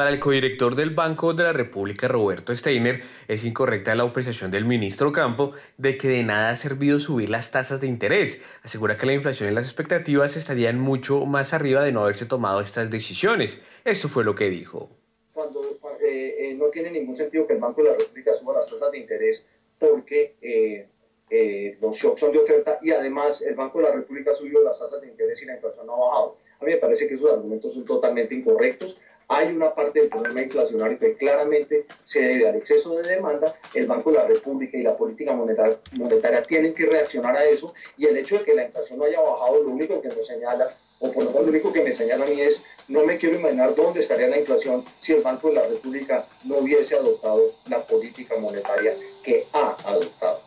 [0.00, 4.64] Para el codirector del Banco de la República, Roberto Steiner, es incorrecta la apreciación del
[4.64, 8.38] ministro Campo de que de nada ha servido subir las tasas de interés.
[8.62, 12.62] Asegura que la inflación y las expectativas estarían mucho más arriba de no haberse tomado
[12.62, 13.58] estas decisiones.
[13.84, 14.88] Esto fue lo que dijo.
[15.34, 15.60] Cuando
[16.02, 18.90] eh, eh, no tiene ningún sentido que el Banco de la República suba las tasas
[18.92, 23.92] de interés porque eh, los shocks son de oferta y además el Banco de la
[23.92, 26.36] República subió las tasas de interés y la inflación no ha bajado.
[26.58, 28.98] A mí me parece que esos argumentos son totalmente incorrectos
[29.30, 33.86] hay una parte del problema inflacionario que claramente se debe al exceso de demanda, el
[33.86, 38.16] Banco de la República y la política monetaria, tienen que reaccionar a eso y el
[38.16, 41.22] hecho de que la inflación no haya bajado, lo único que nos señala, o por
[41.22, 44.00] lo menos lo único que me señala a mí es, no me quiero imaginar dónde
[44.00, 48.92] estaría la inflación si el Banco de la República no hubiese adoptado la política monetaria
[49.22, 50.40] que ha adoptado.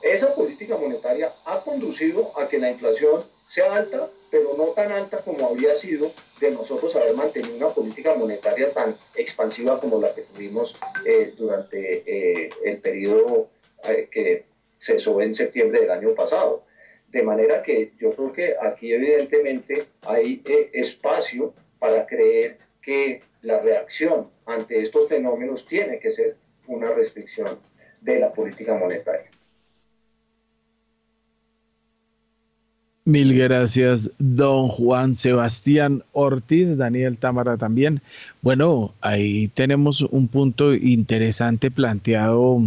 [0.00, 5.18] esa política monetaria ha conducido a que la inflación sea alta, pero no tan alta
[5.18, 10.22] como habría sido de nosotros haber mantenido una política monetaria tan expansiva como la que
[10.22, 13.50] tuvimos eh, durante eh, el periodo
[13.88, 14.44] eh, que
[14.78, 16.64] cesó en septiembre del año pasado.
[17.08, 20.42] De manera que yo creo que aquí evidentemente hay
[20.72, 26.36] espacio para creer que la reacción ante estos fenómenos tiene que ser
[26.66, 27.58] una restricción
[28.00, 29.30] de la política monetaria.
[33.06, 38.02] Mil gracias, don Juan Sebastián Ortiz, Daniel Támara también.
[38.42, 42.60] Bueno, ahí tenemos un punto interesante planteado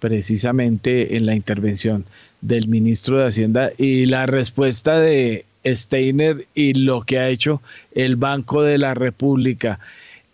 [0.00, 2.06] precisamente en la intervención
[2.40, 8.16] del ministro de Hacienda y la respuesta de Steiner y lo que ha hecho el
[8.16, 9.78] Banco de la República.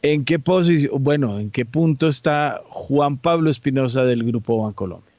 [0.00, 5.13] ¿En qué posición, bueno, en qué punto está Juan Pablo Espinosa del Grupo Bancolombia?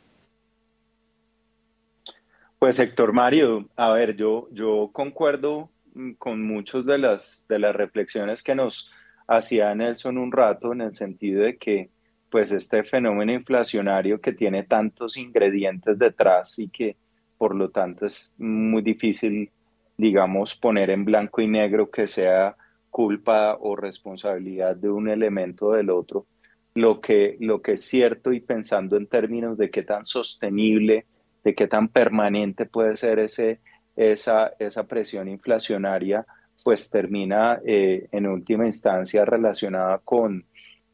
[2.66, 7.76] Pues Héctor Mario, a ver, yo, yo concuerdo mm, con muchas de las, de las
[7.76, 8.90] reflexiones que nos
[9.28, 11.92] hacía Nelson un rato en el sentido de que
[12.32, 16.98] pues este fenómeno inflacionario que tiene tantos ingredientes detrás y que
[17.38, 19.52] por lo tanto es muy difícil,
[19.96, 22.56] digamos, poner en blanco y negro que sea
[22.90, 26.26] culpa o responsabilidad de un elemento del otro.
[26.74, 31.06] Lo que, lo que es cierto y pensando en términos de qué tan sostenible
[31.46, 33.60] de qué tan permanente puede ser ese,
[33.96, 36.26] esa, esa presión inflacionaria,
[36.64, 40.46] pues termina eh, en última instancia relacionada con,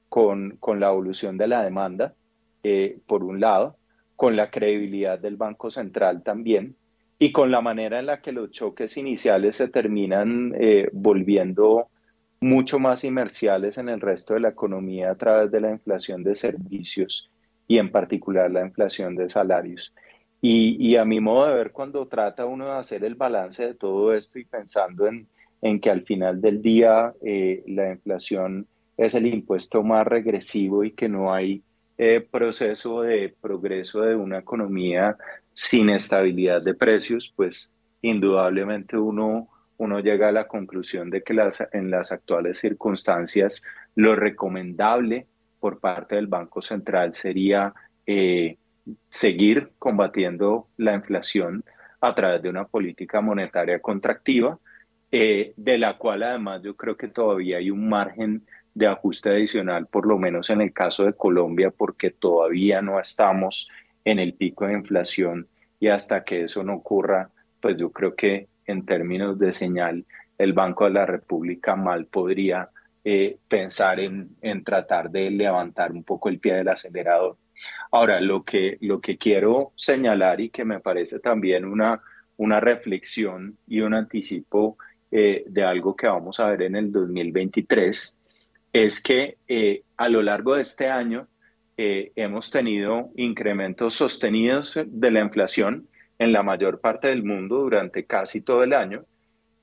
[0.10, 2.14] con, con, la evolución de la demanda,
[2.64, 3.78] eh, por un lado,
[4.18, 6.76] con la credibilidad del Banco Central también,
[7.18, 11.88] y con la manera en la que los choques iniciales se terminan eh, volviendo
[12.42, 16.36] mucho más inmerciales en el resto de la economía a través de la inflación de
[16.36, 17.32] servicios
[17.68, 19.94] y en particular la inflación de salarios.
[20.44, 24.12] Y, a mi modo de ver, cuando trata uno de hacer el balance de todo
[24.12, 25.28] esto y pensando en,
[25.62, 28.66] en que al final del día eh, la inflación
[28.98, 31.62] es el impuesto más regresivo y que no hay
[31.98, 35.16] eh, proceso de progreso de una economía
[35.54, 39.48] sin estabilidad de precios, pues indudablemente uno,
[39.78, 43.64] uno llega a la conclusión de que las, en las actuales circunstancias
[43.94, 45.28] lo recomendable
[45.60, 47.74] por parte del Banco Central sería
[48.08, 48.58] eh,
[49.10, 51.64] seguir combatiendo la inflación
[52.00, 54.58] a través de una política monetaria contractiva,
[55.12, 58.44] eh, de la cual además yo creo que todavía hay un margen
[58.74, 63.70] de ajuste adicional, por lo menos en el caso de Colombia, porque todavía no estamos
[64.06, 65.48] en el pico de inflación
[65.80, 67.30] y hasta que eso no ocurra,
[67.60, 70.06] pues yo creo que en términos de señal,
[70.38, 72.70] el Banco de la República mal podría
[73.04, 77.38] eh, pensar en, en tratar de levantar un poco el pie del acelerador.
[77.92, 82.02] Ahora, lo que, lo que quiero señalar y que me parece también una,
[82.38, 84.78] una reflexión y un anticipo
[85.12, 88.18] eh, de algo que vamos a ver en el 2023
[88.72, 91.28] es que eh, a lo largo de este año
[91.76, 98.06] eh, hemos tenido incrementos sostenidos de la inflación en la mayor parte del mundo durante
[98.06, 99.04] casi todo el año.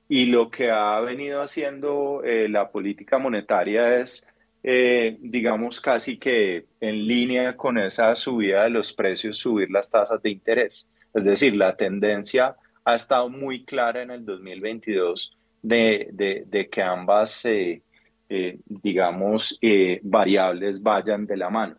[0.07, 4.27] Y lo que ha venido haciendo la política monetaria es
[4.63, 10.21] eh, digamos, casi que en línea con esa subida de los precios, subir las tasas
[10.21, 10.89] de interés.
[11.13, 17.45] Es decir, la tendencia ha estado muy clara en el 2022 de, de, que ambas,
[17.45, 17.81] eh,
[18.29, 19.59] eh, digamos,
[20.03, 21.75] variables vayan de la mano.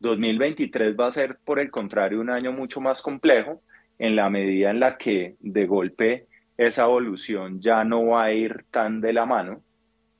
[0.00, 3.62] 2023 va a ser, por el contrario, un año mucho más complejo
[3.98, 6.26] en la medida en la que de golpe
[6.56, 9.62] esa evolución ya no va a ir tan de la mano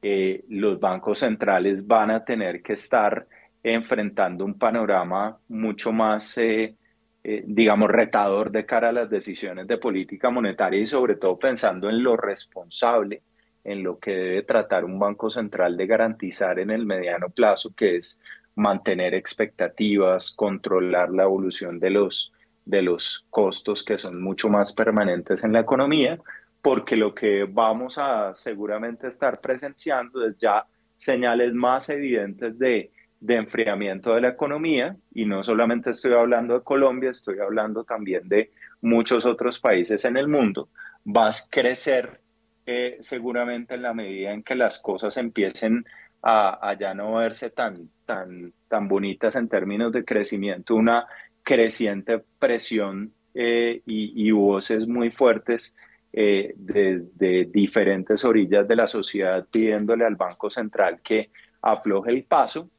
[0.02, 3.26] los bancos centrales van a tener que estar
[3.62, 6.76] enfrentando un panorama mucho más, eh,
[7.24, 11.88] eh, digamos, retador de cara a las decisiones de política monetaria y sobre todo pensando
[11.88, 13.22] en lo responsable,
[13.64, 17.96] en lo que debe tratar un banco central de garantizar en el mediano plazo, que
[17.96, 18.20] es
[18.54, 22.32] mantener expectativas, controlar la evolución de los,
[22.64, 26.18] de los costos que son mucho más permanentes en la economía
[26.62, 30.66] porque lo que vamos a seguramente estar presenciando es ya
[30.96, 32.90] señales más evidentes de,
[33.26, 38.50] enfriamiento de la economía y no solamente estoy hablando de Colombia, estoy hablando también de
[38.80, 40.68] muchos otros países en el mundo.
[41.04, 42.20] Va a crecer
[42.66, 45.84] eh, seguramente en la medida en que las cosas empiecen
[46.22, 51.06] a, ya no verse tan, tan, tan bonitas en términos de crecimiento, una
[51.42, 55.76] creciente presión eh, y, y voces muy fuertes
[56.12, 61.30] eh, desde diferentes orillas de la sociedad pidiéndole al Banco Central que
[61.62, 62.70] afloje el paso.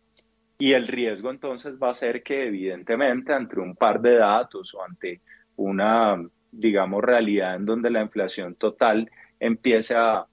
[0.58, 4.84] Y el riesgo entonces va a ser que evidentemente ante un par de datos o
[4.84, 5.22] ante
[5.56, 10.26] una, digamos, realidad en donde la inflación total empiece a,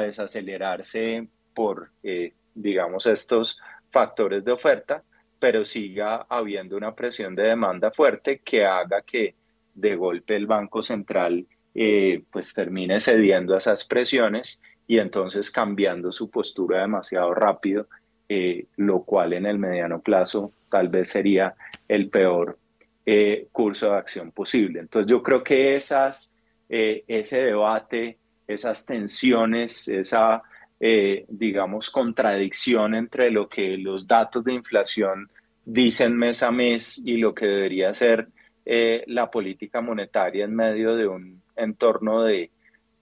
[0.00, 3.60] desacelerarse por, eh, digamos, estos
[3.90, 5.02] factores de oferta,
[5.40, 9.34] pero siga habiendo una presión de demanda fuerte que haga que
[9.74, 16.12] de golpe el Banco Central eh, pues termine cediendo a esas presiones y entonces cambiando
[16.12, 17.88] su postura demasiado rápido,
[18.28, 21.54] eh, lo cual en el mediano plazo tal vez sería
[21.88, 22.58] el peor
[23.04, 24.80] eh, curso de acción posible.
[24.80, 26.34] Entonces yo creo que esas,
[26.68, 28.16] ese debate,
[28.46, 30.42] esas tensiones, esa
[30.84, 35.30] eh, digamos, contradicción entre lo que los datos de inflación
[35.64, 38.26] dicen mes a mes y lo que debería ser
[38.64, 42.50] eh, la política monetaria en medio de un entorno de,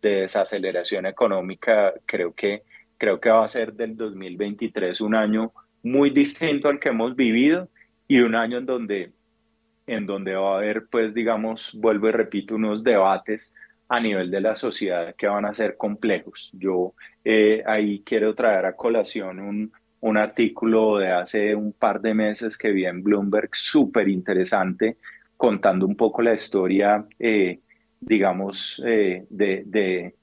[0.00, 2.62] desaceleración económica, creo que,
[2.96, 7.68] creo que va a ser del 2023 un año muy distinto al que hemos vivido
[8.08, 9.12] y un año en donde,
[9.86, 13.54] en donde va a haber, pues, digamos, vuelvo y repito, unos debates
[13.88, 16.50] a nivel de la sociedad que van a ser complejos.
[16.52, 22.14] Yo eh, ahí quiero traer a colación un, un, artículo de hace un par de
[22.14, 24.96] meses que vi en Bloomberg súper interesante
[25.36, 27.60] contando un poco la historia, eh,
[28.00, 30.14] digamos, eh, de, de,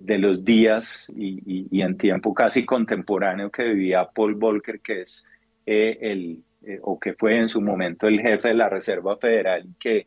[0.00, 5.30] de, los días y, y, en tiempo casi contemporáneo que vivía Paul Volcker, que es
[5.66, 6.42] el,
[6.82, 10.06] o que fue en su momento el jefe de la Reserva Federal, que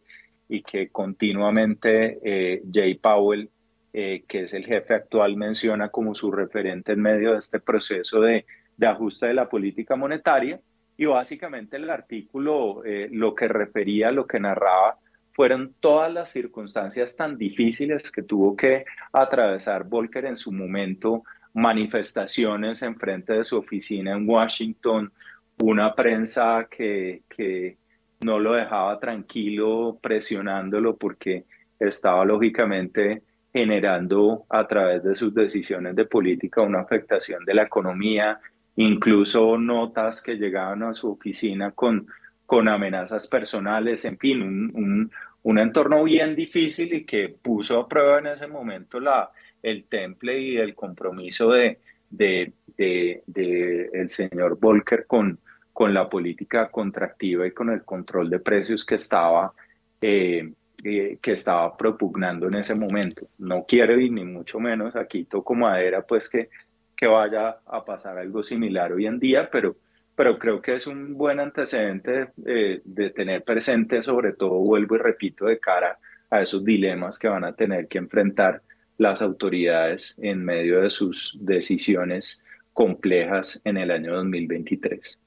[0.51, 3.49] y que continuamente eh, Jay Powell,
[3.93, 8.19] eh, que es el jefe actual, menciona como su referente en medio de este proceso
[8.19, 8.45] de,
[8.75, 10.59] de ajuste de la política monetaria.
[10.97, 14.97] Y básicamente el artículo eh, lo que refería, lo que narraba,
[15.33, 22.81] fueron todas las circunstancias tan difíciles que tuvo que atravesar Volcker en su momento, manifestaciones
[22.81, 25.11] en frente de su oficina en Washington,
[25.59, 27.77] una prensa que, que
[28.21, 31.45] no lo dejaba tranquilo presionándolo porque
[31.79, 38.39] estaba lógicamente generando a través de sus decisiones de política una afectación de la economía,
[38.75, 42.07] incluso notas que llegaban a su oficina con,
[42.51, 45.09] con amenazas personales, en fin, un,
[45.43, 49.31] un, entorno bien difícil y que puso a prueba en ese momento la,
[49.63, 51.79] el temple y el compromiso de,
[52.09, 55.39] de, de, de el señor Volcker con,
[55.71, 59.53] con la política contractiva y con el control de precios que estaba,
[60.01, 60.51] eh,
[60.83, 63.29] eh, que estaba propugnando en ese momento.
[63.37, 66.49] No quiere ni mucho menos, aquí toco madera, pues que,
[66.97, 69.77] que vaya a pasar algo similar hoy en día, pero,
[70.21, 74.99] pero creo que es un buen antecedente eh, de tener presente, sobre todo, vuelvo y
[74.99, 75.97] repito, de cara
[76.29, 78.61] a esos dilemas que van a tener que enfrentar
[78.99, 85.17] las autoridades en medio de sus decisiones complejas en el año 2023.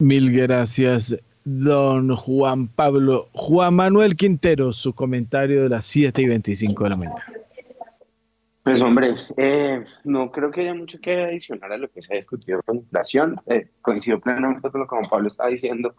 [0.00, 3.30] Mil gracias, don Juan Pablo.
[3.32, 7.39] Juan Manuel Quintero, su comentario de las 7 y 25 de la mañana.
[8.62, 12.16] Pues hombre, eh, no creo que haya mucho que adicionar a lo que se ha
[12.16, 13.36] discutido con inflación.
[13.46, 15.94] Eh, coincido plenamente con lo que Pablo está diciendo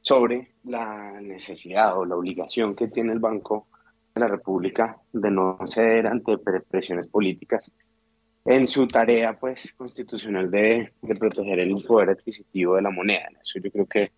[0.00, 3.68] sobre la necesidad o la obligación que tiene el Banco
[4.14, 7.72] de la República de no ceder ante presiones políticas
[8.44, 13.28] en su tarea pues constitucional de, proteger el poder adquisitivo de la moneda.
[13.40, 14.12] Eso yo creo que,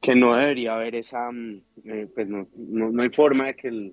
[0.00, 3.92] que no debería haber esa, mm, eh, pues no, no, hay forma de que,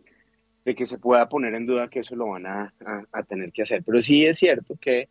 [0.65, 2.73] de que se pueda poner en duda que eso lo van a,
[3.11, 3.83] a, tener que hacer.
[3.83, 5.07] Pero sí es cierto que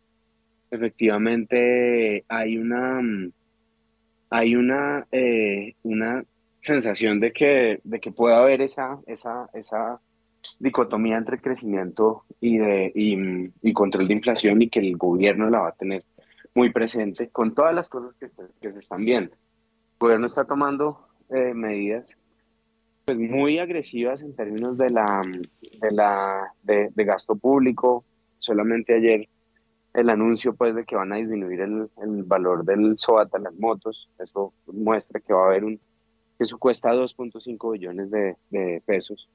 [0.69, 3.31] efectivamente hay una, mm,
[4.29, 6.25] hay una, eh, una
[6.59, 10.01] sensación de que, de que pueda haber esa, esa, esa
[10.59, 15.69] dicotomía entre crecimiento y, de, y, control de inflación y que el gobierno la va
[15.69, 16.03] a tener
[16.53, 18.29] muy presente con todas las cosas que,
[18.61, 19.31] que se están viendo.
[19.33, 22.17] El gobierno está tomando eh, medidas
[23.05, 25.21] pues muy agresivas en términos de la
[25.79, 28.03] de la de, gasto público
[28.39, 29.27] solamente ayer
[29.93, 33.53] el anuncio pues de que van a disminuir el, el valor del SOAT a las
[33.55, 35.79] motos eso muestra que va a haber un
[36.37, 39.29] que eso cuesta 2.5 billones de, pesos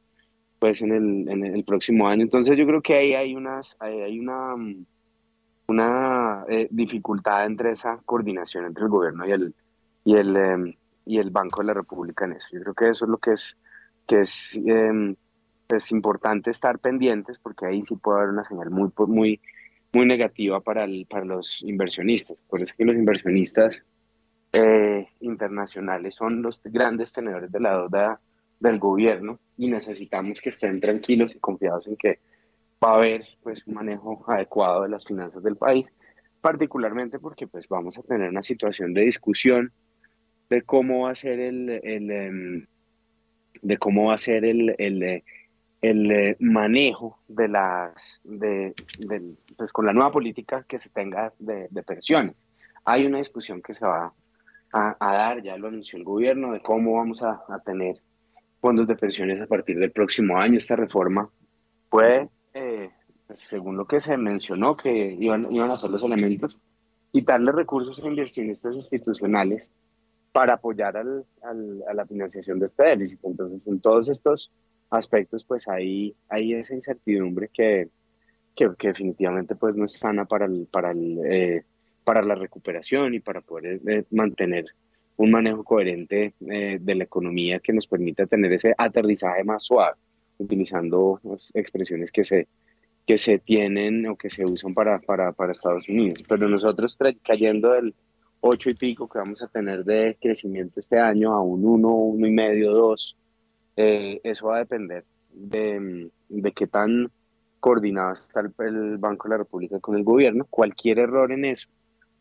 [0.59, 2.23] pues en el, en el próximo año.
[2.23, 4.55] Entonces yo creo que ahí hay, unas, hay una,
[5.67, 9.55] una eh, dificultad entre esa coordinación entre el gobierno y el,
[10.05, 10.75] y, el, em,
[11.05, 12.49] y el Banco de la República en eso.
[12.53, 13.57] Yo creo que eso es lo que es,
[14.07, 15.17] que es, em,
[15.69, 19.41] es importante estar pendientes porque ahí sí puede haber una señal muy, muy,
[19.93, 22.39] muy negativa para, el, para los inversionistas.
[22.49, 23.85] Por eso que los inversionistas
[24.53, 28.21] eh, internacionales son los grandes tenedores de la deuda
[28.59, 32.19] del gobierno y necesitamos que estén tranquilos y confiados en que
[32.85, 35.93] va a haber pues un manejo adecuado de las finanzas del país
[36.41, 39.73] particularmente porque pues vamos a tener una situación de discusión
[40.51, 42.67] de cómo va a ser el, el em,
[43.63, 45.23] de cómo va a ser el, el,
[45.81, 48.75] el eh, manejo de las de,
[49.57, 52.37] pues con la nueva política que se tenga de, de pensiones.
[52.85, 54.13] Hay una discusión que se va
[54.73, 58.01] a, dar, ya lo anunció el gobierno, de cómo vamos a, tener
[58.61, 60.57] fondos de pensiones a partir del próximo año.
[60.57, 61.29] Esta reforma
[61.89, 62.91] puede, eh,
[63.27, 66.59] pues, según lo que se mencionó, que iban, iban a ser los elementos,
[67.13, 69.73] quitarle recursos a inversionistas institucionales
[70.33, 71.25] para apoyar al,
[71.89, 73.21] a la financiación de este déficit.
[73.25, 74.51] Entonces, en todos estos
[74.91, 77.89] aspectos, pues hay, hay esa incertidumbre que,
[78.55, 81.65] que, definitivamente pues no es sana para el, para el, eh,
[82.05, 84.67] para la recuperación y para poder eh, mantener
[85.17, 89.97] un manejo coherente eh, de la economía que nos permita tener ese aterrizaje más suave,
[90.39, 92.49] utilizando pues, expresiones que se,
[93.07, 96.25] que se tienen o que se usan para, para, para Estados Unidos.
[96.27, 97.95] Pero nosotros cayendo del
[98.41, 102.27] 8 y pico que vamos a tener de crecimiento este año a un 1, 1
[102.27, 103.17] y medio, 2,
[103.77, 107.11] eh, eso va a depender de, de qué tan
[107.61, 110.47] coordinado está el Banco de la República con el gobierno.
[110.49, 111.69] Cualquier error en eso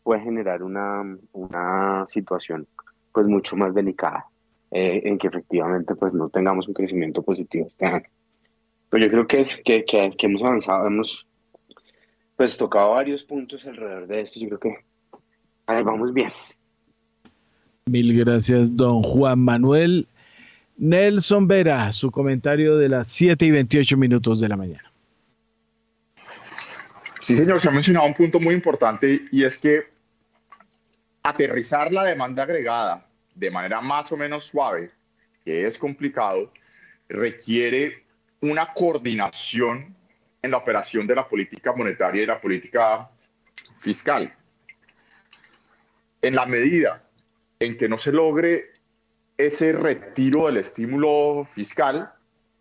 [0.02, 1.02] puede generar una,
[1.32, 2.66] una situación
[3.12, 4.26] pues mucho más delicada
[4.70, 8.06] eh, en que efectivamente pues no tengamos un crecimiento positivo este año.
[8.88, 11.26] Pero yo creo que, es, que, que, hemos avanzado, hemos
[12.36, 14.40] pues tocado varios puntos alrededor de esto.
[14.40, 14.84] Yo creo que
[15.70, 16.30] ahí vamos bien.
[17.86, 20.06] Mil gracias, don Juan Manuel.
[20.76, 24.90] Nelson Vera, su comentario de las 7 y 28 minutos de la mañana.
[27.20, 29.82] Sí, señor, se ha mencionado un punto muy importante y es que
[31.22, 34.90] aterrizar la demanda agregada de manera más o menos suave,
[35.44, 36.50] que es complicado,
[37.08, 38.04] requiere
[38.40, 39.94] una coordinación
[40.42, 43.10] en la operación de la política monetaria y la política
[43.78, 44.32] fiscal.
[46.22, 47.02] En la medida
[47.58, 48.72] en que no se logre
[49.36, 52.12] ese retiro del estímulo fiscal,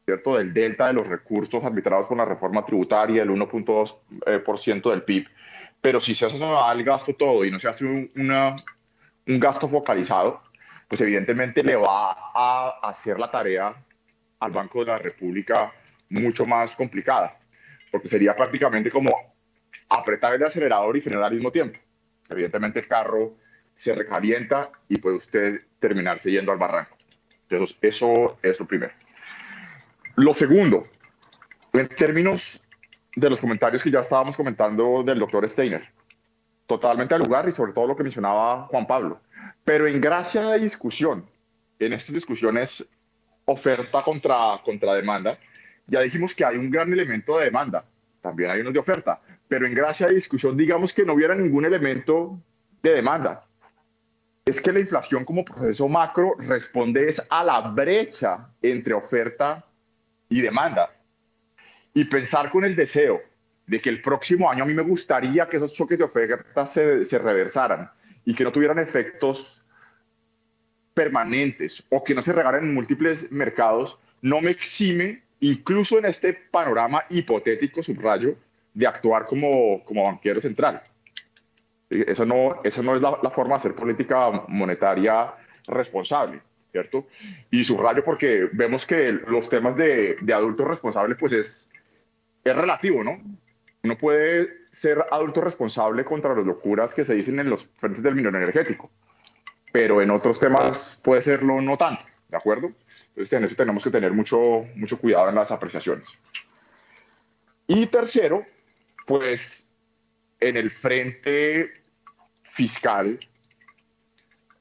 [0.06, 0.38] ¿cierto?
[0.38, 5.27] Del delta de los recursos arbitrados con la reforma tributaria, el 1.2% eh, del PIB.
[5.81, 10.41] Pero si se hace el gasto todo y no se hace un, un gasto focalizado,
[10.88, 13.76] pues evidentemente le va a hacer la tarea
[14.40, 15.72] al Banco de la República
[16.10, 17.38] mucho más complicada,
[17.91, 19.11] porque sería prácticamente como
[19.90, 21.77] apretar el acelerador y frenar al mismo tiempo.
[22.30, 23.36] Evidentemente el carro
[23.76, 26.98] se recalienta y puede usted terminarse yendo al barranco.
[27.50, 28.94] Entonces, eso es lo primero.
[30.16, 30.88] Lo segundo,
[31.74, 32.68] en términos
[33.16, 35.84] de los comentarios que ya estábamos comentando del doctor Steiner,
[36.66, 39.22] totalmente al lugar y sobre todo lo que mencionaba Juan Pablo.
[39.64, 41.26] Pero en gracia de discusión,
[41.80, 42.86] en estas discusiones
[43.46, 45.40] oferta contra, contra demanda,
[45.88, 47.86] ya dijimos que hay un gran elemento de demanda,
[48.22, 51.66] también hay unos de oferta, pero en gracia de discusión digamos que no hubiera ningún
[51.66, 52.40] elemento
[52.84, 53.48] de demanda
[54.49, 59.65] es que la inflación como proceso macro responde es a la brecha entre oferta
[60.27, 60.89] y demanda.
[61.93, 63.21] Y pensar con el deseo
[63.67, 67.05] de que el próximo año a mí me gustaría que esos choques de oferta se,
[67.05, 67.89] se reversaran
[68.26, 69.67] y que no tuvieran efectos
[70.95, 76.34] permanentes o que no se regaran en múltiples mercados, no me exime, incluso en este
[76.34, 78.35] panorama hipotético, subrayo,
[78.73, 80.81] de actuar como, como banquero central.
[81.90, 85.34] Eso no, eso no es la, forma de hacer política monetaria
[85.68, 86.41] responsable,
[86.72, 87.07] ¿cierto?
[87.49, 91.70] Y subrayo porque vemos que los temas de, de adultos responsables, pues es,
[92.44, 93.20] es relativo, ¿no?
[93.84, 98.16] Uno puede ser adulto responsable contra las locuras que se dicen en los frentes del
[98.16, 98.91] minero energético,
[99.72, 102.72] pero en otros temas puede serlo no tanto, ¿de acuerdo?
[103.10, 106.10] Entonces en eso tenemos que tener mucho, mucho cuidado en las apreciaciones.
[107.68, 108.45] Y tercero,
[109.06, 109.72] pues
[110.40, 111.78] en el frente
[112.51, 113.19] fiscal,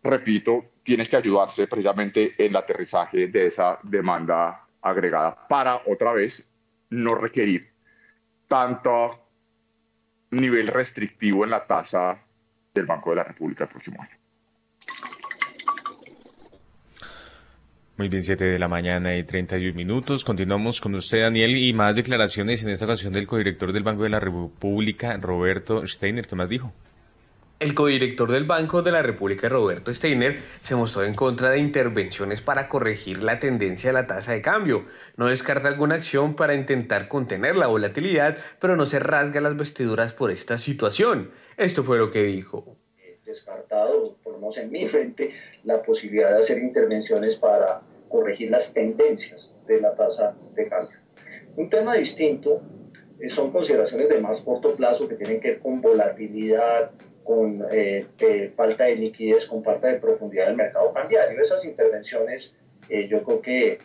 [0.03, 6.51] repito, tiene que ayudarse precisamente en el aterrizaje de esa demanda agregada para otra vez
[6.91, 7.69] no requerir
[8.47, 9.29] tanto
[10.31, 12.19] nivel restrictivo en la tasa
[12.73, 14.19] del Banco de la República el próximo año.
[17.99, 20.25] Muy bien, 7 de la mañana y 31 minutos.
[20.25, 24.11] Continuamos con usted, Daniel, y más declaraciones en esta ocasión del codirector del Banco de
[24.11, 26.25] la República, Roberto Steiner.
[26.25, 26.73] ¿Qué más dijo?
[27.61, 32.41] El codirector del Banco de la República, Roberto Steiner, se mostró en contra de intervenciones
[32.41, 34.85] para corregir la tendencia de la tasa de cambio.
[35.17, 40.15] No descarta alguna acción para intentar contener la volatilidad, pero no se rasga las vestiduras
[40.15, 41.33] por esta situación.
[41.57, 42.77] Esto fue lo que dijo.
[43.25, 45.33] Descartado, por lo menos en mi frente,
[45.65, 50.97] la posibilidad de hacer intervenciones para corregir las tendencias de la tasa de cambio.
[51.57, 52.63] Un tema distinto
[53.27, 56.93] son consideraciones de más corto plazo que tienen que ver con volatilidad,
[57.29, 58.07] con eh,
[58.57, 61.39] falta de liquidez, con falta de profundidad del mercado cambiario.
[61.43, 62.57] Esas intervenciones
[62.89, 63.79] yo creo que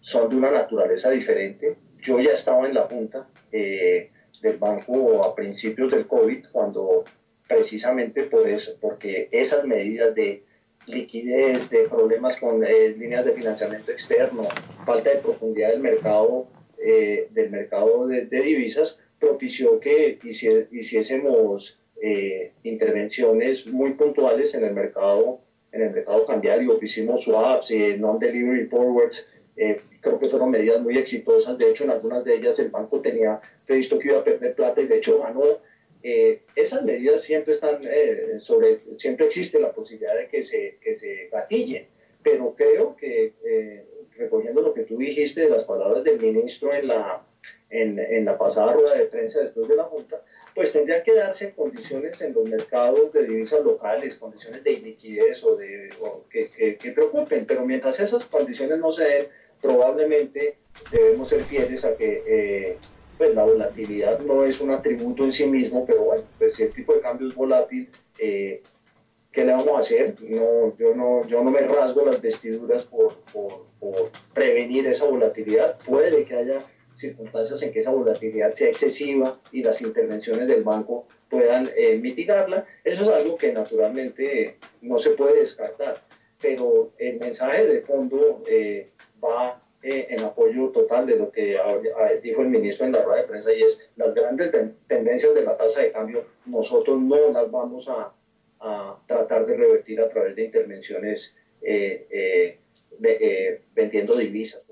[0.00, 1.76] son de una naturaleza diferente.
[2.00, 7.04] Yo ya estaba en la junta del banco a principios del COVID, cuando
[7.46, 10.42] precisamente por eso, porque esas medidas de
[10.86, 14.48] liquidez, de problemas con eh, líneas de financiamiento externo,
[14.84, 16.48] falta de profundidad del mercado,
[16.84, 25.40] eh, del mercado de, divisas, propició que hiciésemos eh, intervenciones muy puntuales en el mercado
[25.72, 29.26] en el mercado cambiario, hicimos swaps, non-delivery forwards,
[30.02, 33.40] creo que fueron medidas muy exitosas, de hecho en algunas de ellas el banco tenía
[33.66, 35.44] previsto que iba a perder plata y de hecho ganó.
[36.02, 40.92] Eh, esas medidas siempre están eh, sobre, siempre existe la posibilidad de que se, que
[40.92, 41.86] se gatillen,
[42.22, 46.88] pero creo que eh, recogiendo lo que tú dijiste de las palabras del ministro en
[46.88, 47.24] la,
[47.72, 50.22] en, en, la pasada rueda de prensa después de la Junta,
[50.54, 55.56] pues tendrían que darse condiciones en los mercados de divisas locales, condiciones de iliquidez o,
[55.56, 55.90] de,
[56.30, 59.26] que, que, que preocupen, pero mientras esas condiciones no se den,
[59.60, 60.58] probablemente
[60.90, 62.78] debemos ser fieles a que
[63.22, 66.72] pues la volatilidad no es un atributo en sí mismo, pero bueno, pues si el
[66.72, 67.88] tipo de cambio es volátil,
[68.18, 68.62] eh,
[69.30, 70.14] ¿qué le vamos a hacer?
[70.28, 75.78] No, yo, no, yo no me rasgo las vestiduras por, por, por, prevenir esa volatilidad.
[75.84, 76.58] Puede que haya
[76.94, 82.66] circunstancias en que esa volatilidad sea excesiva y las intervenciones del banco puedan eh, mitigarla.
[82.84, 86.02] Eso es algo que naturalmente no se puede descartar,
[86.40, 88.90] pero el mensaje de fondo eh,
[89.22, 91.58] va eh, en apoyo total de lo que
[92.22, 94.52] dijo el ministro en la rueda de prensa y es las grandes
[94.86, 98.12] tendencias de la tasa de cambio nosotros no las vamos a,
[99.08, 102.58] tratar de revertir a través de intervenciones eh,
[103.20, 104.62] eh, vendiendo divisas.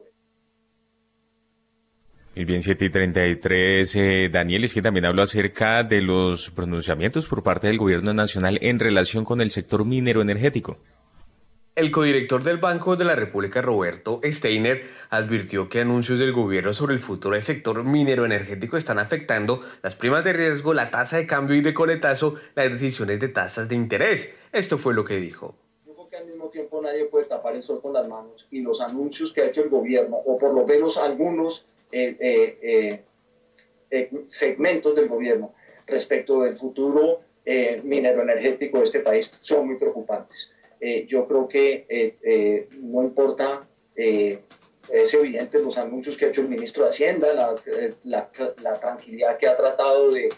[2.45, 7.67] Bien 7 y 33, Daniel, es que también habló acerca de los pronunciamientos por parte
[7.67, 10.79] del gobierno nacional en relación con el sector minero energético.
[11.77, 16.95] El codirector del Banco de la República, Roberto Steiner, advirtió que anuncios del gobierno sobre
[16.95, 21.27] el futuro del sector minero energético están afectando las primas de riesgo, la tasa de
[21.27, 24.31] cambio y de coletazo las decisiones de tasas de interés.
[24.53, 25.57] Esto fue lo que dijo.
[26.51, 29.62] Tiempo nadie puede tapar el sol con las manos y los anuncios que ha hecho
[29.62, 33.05] el gobierno, o por lo menos algunos eh, eh,
[33.90, 35.55] eh, segmentos del gobierno
[35.86, 37.20] respecto del futuro
[37.82, 40.52] minero energético de este país, son muy preocupantes.
[40.78, 43.66] Eh, yo creo que eh, eh, no importa,
[43.97, 47.56] es evidente los anuncios que ha hecho el ministro de Hacienda, la,
[48.05, 48.31] la,
[48.62, 50.28] la tranquilidad que ha tratado de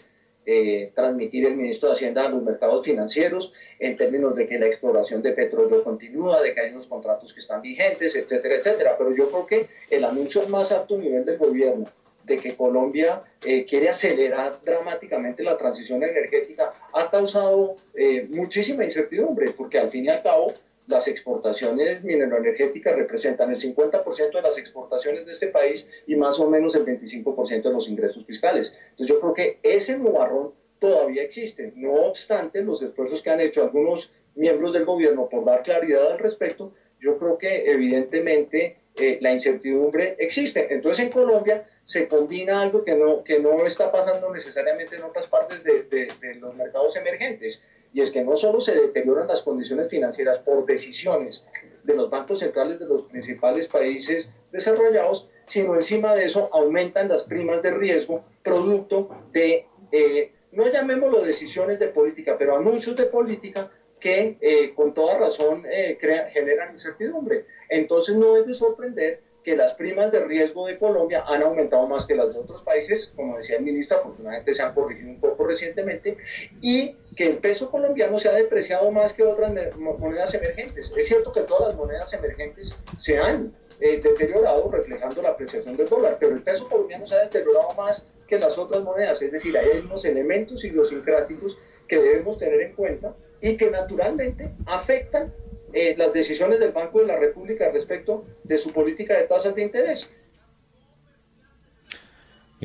[0.93, 5.21] transmitir el ministro de Hacienda a los mercados financieros en términos de que la exploración
[5.21, 8.95] de petróleo continúa, de que hay unos contratos que están vigentes, etcétera, etcétera.
[8.97, 11.85] Pero yo creo que el anuncio más alto nivel del gobierno
[12.23, 19.51] de que Colombia eh, quiere acelerar dramáticamente la transición energética ha causado eh, muchísima incertidumbre,
[19.51, 20.53] porque al fin y al cabo
[20.87, 26.49] las exportaciones mineroenergéticas representan el 50% de las exportaciones de este país y más o
[26.49, 28.77] menos el 25% de los ingresos fiscales.
[28.91, 31.71] Entonces yo creo que ese nubarrón todavía existe.
[31.75, 36.19] No obstante, los esfuerzos que han hecho algunos miembros del gobierno por dar claridad al
[36.19, 40.73] respecto, yo creo que evidentemente eh, la incertidumbre existe.
[40.73, 45.27] Entonces en Colombia se combina algo que no, que no está pasando necesariamente en otras
[45.27, 49.89] partes de, de, los mercados emergentes, y es que no solo se deterioran las condiciones
[49.89, 51.47] financieras por decisiones
[51.83, 57.23] de los bancos centrales de los principales países desarrollados, sino encima de eso aumentan las
[57.23, 63.69] primas de riesgo producto de, eh, no llamémoslo decisiones de política, pero anuncios de política
[63.99, 65.97] que eh, con toda razón eh,
[66.31, 67.45] generan incertidumbre.
[67.69, 72.07] Entonces no es de sorprender que las primas de riesgo de Colombia han aumentado más
[72.07, 75.45] que las de otros países, como decía el ministro, afortunadamente se han corregido un poco
[75.45, 76.17] recientemente,
[76.61, 80.93] y que el peso colombiano se ha depreciado más que otras monedas emergentes.
[80.95, 85.87] Es cierto que todas las monedas emergentes se han eh, deteriorado reflejando la apreciación del
[85.87, 89.57] dólar, pero el peso colombiano se ha deteriorado más que las otras monedas, es decir,
[89.57, 95.33] hay unos elementos idiosincráticos que debemos tener en cuenta y que naturalmente afectan
[95.73, 99.63] eh, las decisiones del Banco de la República respecto de su política de tasas de
[99.63, 100.13] interés.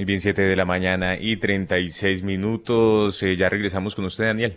[0.05, 3.23] Bien 7 de la mañana y 36 minutos.
[3.23, 4.55] Eh, ya regresamos con usted, Daniel.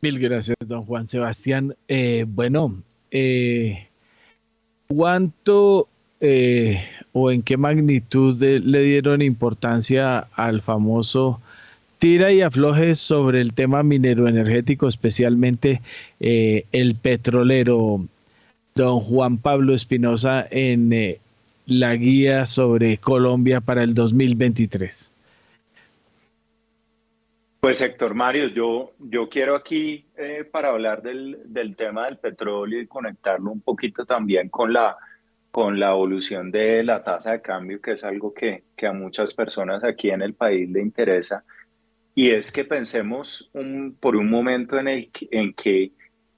[0.00, 1.76] Mil gracias, don Juan Sebastián.
[1.88, 2.82] Eh, bueno,
[4.88, 5.88] ¿cuánto
[7.12, 11.40] o en qué magnitud le dieron importancia al famoso
[12.02, 15.82] tira y afloje sobre el tema minero energético, especialmente
[16.18, 18.04] eh, el petrolero.
[18.74, 21.20] Don Juan Pablo Espinosa en, eh,
[21.66, 25.12] la guía sobre Colombia para el 2023?
[27.60, 32.80] Pues Héctor Mario, yo, yo quiero aquí eh, para hablar del, del, tema del petróleo
[32.80, 34.96] y conectarlo un poquito también con la,
[35.52, 39.32] con la evolución de la tasa de cambio, que es algo que, que a muchas
[39.32, 41.44] personas aquí en el país le interesa.
[42.16, 45.92] Y es que pensemos un, por un momento en, el, en que,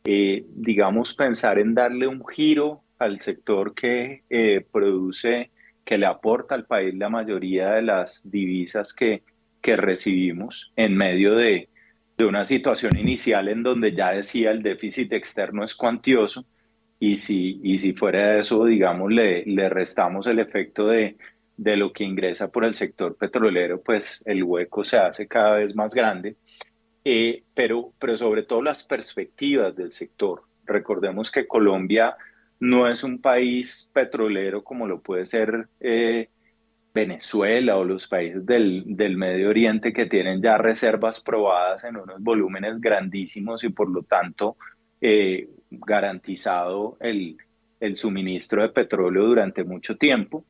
[0.05, 5.50] eh, digamos, pensar en darle un giro al sector que eh, produce,
[5.84, 9.22] que le aporta al país la mayoría de las divisas que
[9.64, 11.70] que recibimos en medio de,
[12.18, 16.44] de una situación inicial en donde ya decía el déficit externo es cuantioso
[17.00, 21.16] y si, y si fuera de eso, digamos, le, le restamos el efecto de,
[21.56, 25.74] de lo que ingresa por el sector petrolero, pues el hueco se hace cada vez
[25.74, 26.36] más grande,
[27.02, 30.42] eh, pero, pero sobre todo las perspectivas del sector.
[30.66, 32.14] Recordemos que Colombia
[32.64, 36.30] no es un país petrolero como lo puede ser eh,
[36.94, 42.22] Venezuela o los países del, del, Medio Oriente que tienen ya reservas probadas en unos
[42.22, 44.56] volúmenes grandísimos y por lo tanto
[45.00, 47.36] eh, garantizado el,
[47.80, 50.46] el, suministro de petróleo durante mucho tiempo,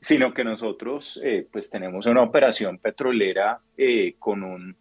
[0.00, 3.60] sino que nosotros eh, pues tenemos una operación petrolera
[4.18, 4.74] con un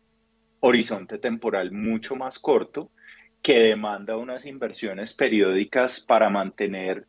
[0.61, 2.91] horizonte temporal mucho más corto
[3.42, 7.06] que demanda unas inversiones periódicas para mantener,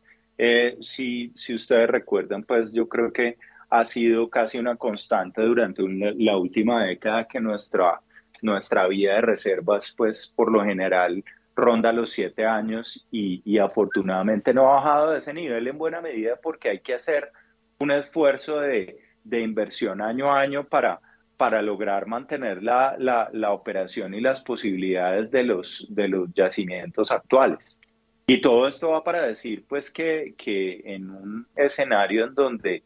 [0.79, 3.37] si, si ustedes recuerdan, pues yo creo que
[3.69, 8.01] ha sido casi una constante durante la última década que nuestra,
[8.41, 11.23] nuestra vía de reservas, pues por lo general
[11.55, 16.01] ronda los siete años y, y, afortunadamente no ha bajado de ese nivel en buena
[16.01, 17.31] medida porque hay que hacer
[17.79, 20.99] un esfuerzo de, de inversión año a año para,
[21.43, 27.11] para lograr mantener la, la, la, operación y las posibilidades de los, de los yacimientos
[27.11, 27.81] actuales.
[28.27, 32.83] Y todo esto va para decir pues que, que en un escenario en donde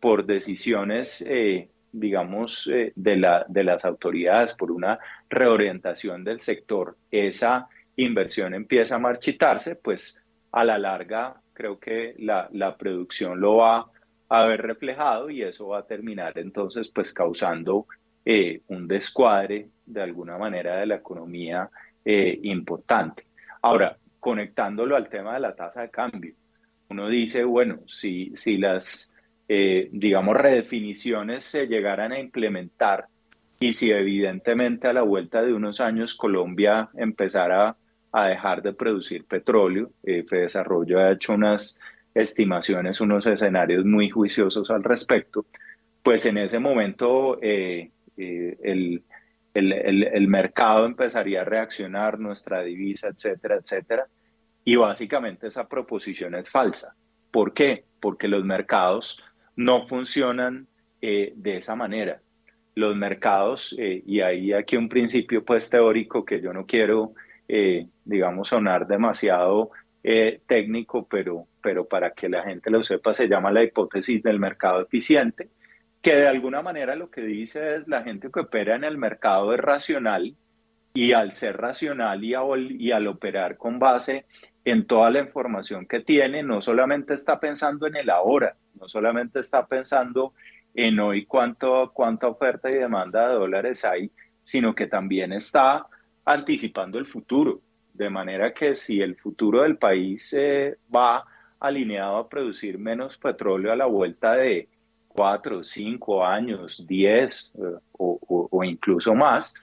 [0.00, 4.98] por decisiones, eh, digamos, eh, de, la, de las autoridades, por una
[5.28, 12.48] reorientación del sector, esa inversión empieza a marchitarse, pues a la larga creo que la,
[12.52, 13.90] la producción lo va
[14.28, 17.86] a ver reflejado y eso va a terminar entonces pues causando
[18.28, 21.68] eh, un descuadre de alguna manera de la economía
[22.04, 23.26] importante.
[23.60, 26.32] Ahora, conectándolo al tema de la tasa de cambio,
[26.88, 29.14] uno dice, bueno, si, si las
[29.50, 33.06] eh, digamos, redefiniciones se llegaran a implementar
[33.58, 37.74] y si evidentemente a la vuelta de unos años Colombia empezara
[38.12, 41.78] a dejar de producir petróleo, eh, Desarrollo ha hecho unas
[42.14, 45.46] estimaciones, unos escenarios muy juiciosos al respecto,
[46.02, 49.02] pues en ese momento eh, eh, el,
[49.54, 49.72] el,
[50.04, 54.06] el, mercado empezaría a reaccionar, nuestra divisa, etcétera, etcétera.
[54.64, 56.94] Y básicamente esa proposición es falsa.
[57.30, 57.84] ¿Por qué?
[58.00, 59.22] Porque los mercados
[59.56, 60.68] no funcionan
[61.00, 62.20] eh, de esa manera.
[62.74, 67.12] Los mercados, eh, y ahí aquí un principio pues teórico que yo no quiero,
[67.48, 69.70] eh, digamos, sonar demasiado
[70.46, 74.80] técnico, pero, pero para que la gente lo sepa, se llama la hipótesis del mercado
[74.80, 75.50] eficiente,
[76.00, 79.52] que de alguna manera lo que dice es la gente que opera en el mercado
[79.52, 80.36] es racional
[80.94, 84.26] y al ser racional y, al operar con base
[84.64, 89.40] en toda la información que tiene, no solamente está pensando en el ahora, no solamente
[89.40, 90.34] está pensando
[90.74, 94.10] en hoy cuánto, cuánta oferta y demanda de dólares hay,
[94.42, 95.86] sino que también está
[96.24, 97.60] anticipando el futuro.
[97.94, 101.24] De manera que si el futuro del país eh, va
[101.58, 104.68] alineado a producir menos petróleo a la vuelta de
[105.08, 109.54] cuatro, cinco años, diez eh, o, incluso más,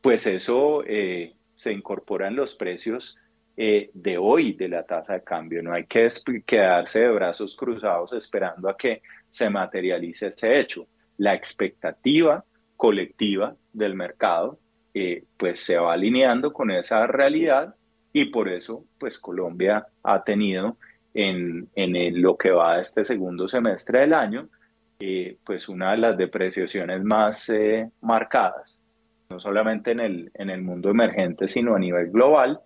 [0.00, 3.16] pues eso eh, se incorpora en los precios
[3.56, 5.62] eh, de hoy de la tasa de cambio.
[5.62, 6.08] No hay que
[6.44, 10.86] quedarse de brazos cruzados esperando a que se materialice ese hecho.
[11.18, 12.44] La expectativa
[12.76, 14.58] colectiva del mercado
[14.92, 17.74] eh, pues se va alineando con esa realidad
[18.12, 20.76] y por eso pues Colombia ha tenido
[21.14, 24.48] en, en lo que va a este segundo semestre del año
[25.00, 27.52] eh, pues una de las depreciaciones más
[28.00, 28.82] marcadas,
[29.28, 32.60] no solamente en el, en el mundo emergente, sino a nivel global,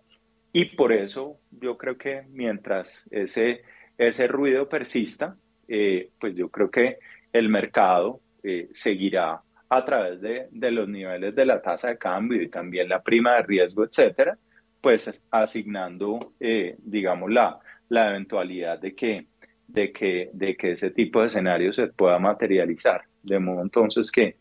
[0.53, 3.63] y por eso yo creo que mientras ese,
[3.97, 5.37] ese ruido persista,
[5.67, 6.99] eh, pues yo creo que
[7.33, 12.41] el mercado eh, seguirá a través de, de, los niveles de la tasa de cambio
[12.41, 14.39] y también la prima de riesgo, etcétera,
[14.81, 17.61] pues asignando, eh, digamos, la
[18.09, 19.27] eventualidad de que,
[19.69, 23.03] de, que, de que ese tipo de escenario se pueda materializar.
[23.23, 24.37] De modo entonces que,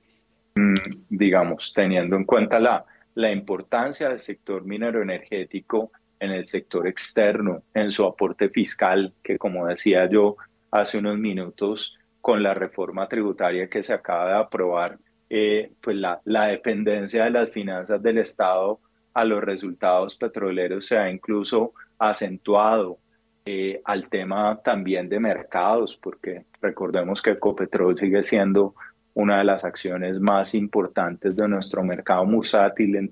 [0.56, 6.88] mm, digamos, teniendo en cuenta la, la importancia del sector minero energético en el sector
[6.88, 10.38] externo, en su aporte fiscal, que como decía yo,
[10.72, 14.98] hace unos minutos con la reforma tributaria que se acaba de aprobar,
[15.30, 18.80] eh, pues la, la dependencia de las finanzas del Estado
[19.14, 23.00] a los resultados petroleros se ha incluso acentuado
[23.50, 28.76] eh, al tema también de mercados, porque recordemos que Ecopetrol sigue siendo
[29.14, 33.10] una de las acciones más importantes de nuestro mercado musátil.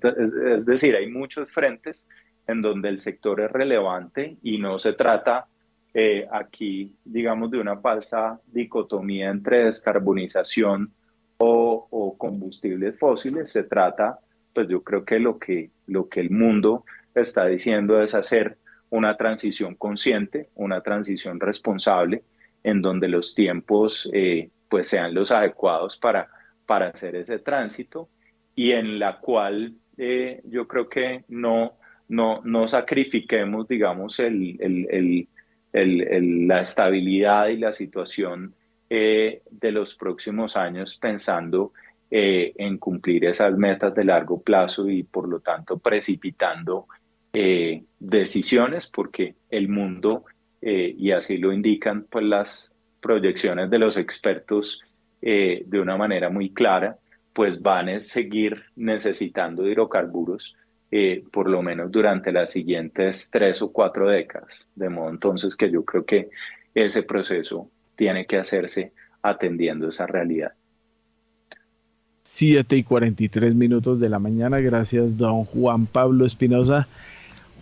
[0.58, 2.10] Es decir, hay muchos frentes
[2.48, 5.48] en donde el sector es relevante y no se trata
[5.94, 10.92] eh, aquí, digamos, de una falsa dicotomía entre descarbonización
[11.38, 13.50] o, o, combustibles fósiles.
[13.50, 14.20] Se trata,
[14.54, 16.84] pues yo creo que lo, que lo que el mundo
[17.14, 18.58] está diciendo es hacer
[18.96, 22.24] una transición consciente, una transición responsable,
[22.64, 26.30] en donde los tiempos eh, pues sean los adecuados para,
[26.66, 28.08] para hacer ese tránsito
[28.56, 31.74] y en la cual eh, yo creo que no,
[32.08, 34.18] no, no sacrifiquemos, digamos,
[35.74, 38.56] la estabilidad y la situación
[38.90, 41.74] eh, de los próximos años pensando
[42.10, 46.88] en cumplir esas metas de largo plazo y por lo tanto precipitando
[48.00, 50.26] decisiones porque el mundo,
[50.62, 52.76] y así lo indican pues las
[53.06, 54.82] proyecciones de los expertos
[55.22, 56.98] eh, de una manera muy clara,
[57.34, 60.56] pues van a seguir necesitando hidrocarburos
[60.92, 64.70] eh, por lo menos durante las siguientes tres o cuatro décadas.
[64.76, 66.30] De modo entonces que yo creo que
[66.74, 68.92] ese proceso tiene que hacerse
[69.22, 70.54] atendiendo esa realidad.
[72.24, 74.60] 7 y 43 minutos de la mañana.
[74.60, 76.88] Gracias, don Juan Pablo Espinosa.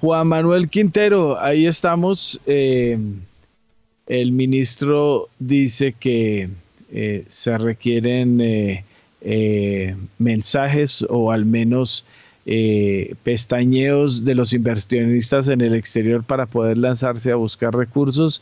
[0.03, 2.37] Juan Manuel Quintero, ahí estamos.
[2.45, 2.97] Eh,
[4.05, 6.49] el ministro dice que
[6.91, 8.83] eh, se requieren eh,
[9.21, 12.05] eh, mensajes o al menos
[13.23, 18.41] pestañeos de los inversionistas en el exterior para poder lanzarse a buscar recursos,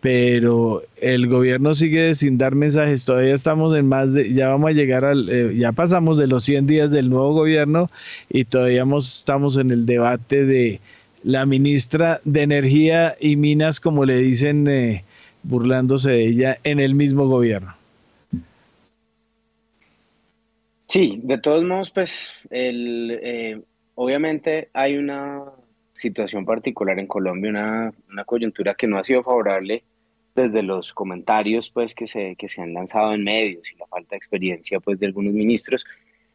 [0.00, 3.04] pero el gobierno sigue sin dar mensajes.
[3.04, 6.68] Todavía estamos en más de, ya vamos a llegar al, ya pasamos de los 100
[6.68, 7.90] días del nuevo gobierno
[8.28, 10.80] y todavía estamos en el debate de
[11.22, 15.04] la ministra de Energía y Minas, como le dicen, eh,
[15.42, 17.74] burlándose de ella en el mismo gobierno.
[20.86, 23.60] Sí, de todos modos, pues, el, eh,
[23.94, 25.44] obviamente hay una
[25.92, 29.84] situación particular en Colombia, una, una, coyuntura que no ha sido favorable
[30.34, 34.10] desde los comentarios pues, que, se, que se han lanzado en medios y la falta
[34.10, 35.84] de experiencia pues, de algunos ministros,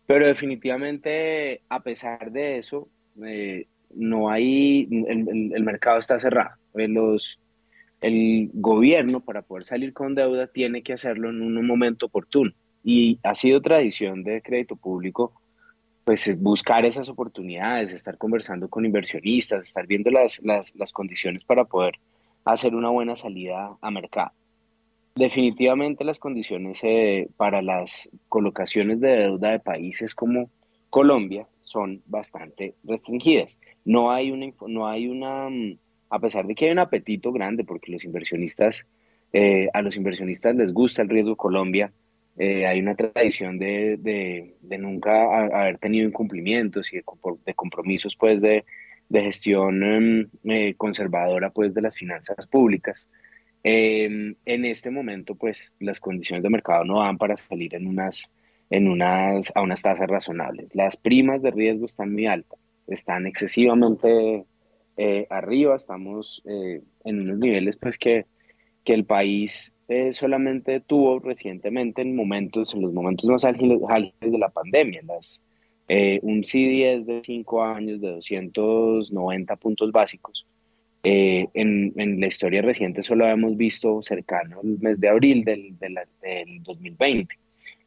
[0.06, 2.88] pero definitivamente, a pesar de eso,
[3.26, 6.52] eh, no hay, el, mercado está cerrado.
[6.76, 7.40] Eh, los,
[8.02, 12.52] el gobierno para poder salir con deuda tiene que hacerlo en un momento oportuno.
[12.84, 15.34] Y ha sido tradición de crédito público,
[16.04, 21.66] pues buscar esas oportunidades, estar conversando con inversionistas, estar viendo las, las, las condiciones para
[21.66, 21.96] poder
[22.44, 24.32] hacer una buena salida a mercado.
[25.16, 30.50] Definitivamente las condiciones eh, para las colocaciones de deuda de países como
[30.96, 33.60] Colombia son bastante restringidas.
[33.84, 35.78] No hay una, no hay una, mm,
[36.10, 38.88] a pesar de que hay un apetito grande, porque los inversionistas,
[39.34, 41.92] eh, a los inversionistas les gusta el riesgo Colombia,
[42.38, 48.64] eh, hay una tradición de, de, nunca haber tenido incumplimientos y de, compromisos pues de,
[49.12, 53.10] gestión em, eh, conservadora pues de las finanzas públicas.
[53.64, 58.32] Em, en este momento pues las condiciones de mercado no dan para salir en unas,
[58.70, 60.76] en unas, a unas tasas razonables.
[60.76, 64.46] Las primas de riesgo están muy altas están excesivamente
[64.98, 68.26] eh, arriba, estamos eh, en unos niveles pues que,
[68.84, 73.82] que el país eh, solamente tuvo recientemente en momentos, en los momentos más álgidos,
[74.20, 75.44] de la pandemia, las,
[76.22, 80.46] un CDS de 5 años de 290 puntos básicos.
[81.04, 86.00] En, en, la historia reciente solo hemos visto cercano el mes de abril del, del,
[86.20, 87.38] del 2020,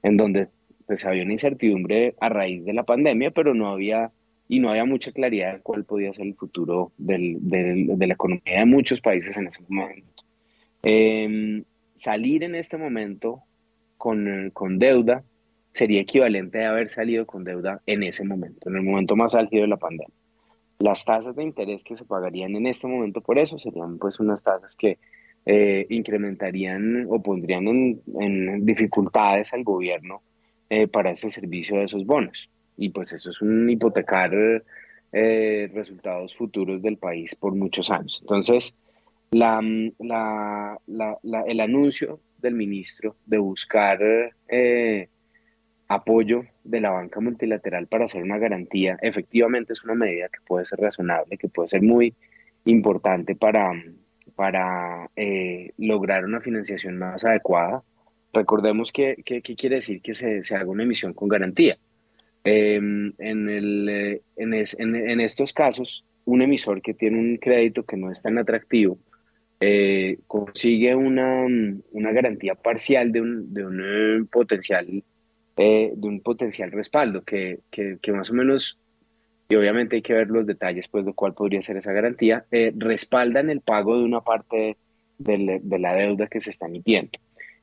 [0.04, 0.46] en donde
[0.88, 4.10] pues había una incertidumbre a raíz de la pandemia, pero no había
[4.48, 8.60] y no había mucha claridad de cuál podía ser el futuro del, de la economía
[8.60, 10.24] de muchos países en ese momento.
[10.82, 11.62] Em,
[11.94, 13.42] salir en este momento
[13.98, 15.22] con, con, deuda
[15.72, 19.62] sería equivalente a haber salido con deuda en ese momento, en el momento más álgido
[19.62, 20.14] de la pandemia.
[20.78, 24.42] Las tasas de interés que se pagarían en este momento por eso serían pues unas
[24.42, 24.96] tasas que
[25.44, 30.22] eh, incrementarían o pondrían en, en dificultades al gobierno
[30.70, 34.32] eh, para ese servicio de esos bonos y pues eso es un hipotecar
[35.12, 38.18] eh, resultados futuros del país por muchos años.
[38.22, 38.78] Entonces,
[39.30, 39.60] la,
[41.46, 43.98] el anuncio del ministro de buscar
[44.48, 45.08] eh,
[45.88, 50.64] apoyo de la banca multilateral para hacer una garantía, efectivamente es una medida que puede
[50.64, 52.14] ser razonable, que puede ser muy
[52.64, 53.72] importante para,
[55.16, 57.82] eh, lograr una financiación más adecuada.
[58.38, 61.76] Recordemos que, ¿qué quiere decir que se, se, haga una emisión con garantía.
[62.44, 67.96] Em, en, el, eh, en, en, estos casos, un emisor que tiene un crédito que
[67.96, 68.96] no es tan atractivo
[69.60, 71.46] eh, consigue una,
[71.90, 75.02] una, garantía parcial de un, de un potencial
[75.56, 78.78] de un potencial respaldo que, que, que, más o menos
[79.48, 82.72] y obviamente hay que ver los detalles pues de cuál podría ser esa garantía, eh,
[82.76, 84.76] respaldan el pago de una parte
[85.18, 87.18] de, la deuda que se está emitiendo.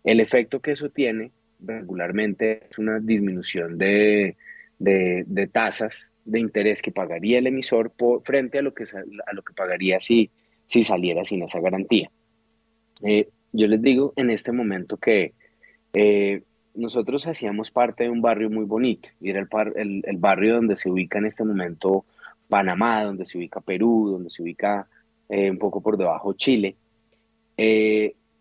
[0.05, 4.37] El efecto que eso tiene regularmente es una disminución de,
[4.77, 9.41] de, tasas de interés que pagaría el emisor por, frente a lo que, a lo
[9.41, 10.29] que pagaría si,
[10.67, 12.11] si saliera sin esa garantía.
[13.03, 15.33] Eh, yo les digo en este momento que
[15.93, 16.43] eh,
[16.75, 20.89] nosotros hacíamos parte de un barrio muy bonito, y era el, el, barrio donde se
[20.89, 22.05] ubica en este momento
[22.47, 24.87] Panamá, donde se ubica Perú, donde se ubica
[25.29, 26.75] eh, un poco por debajo Chile.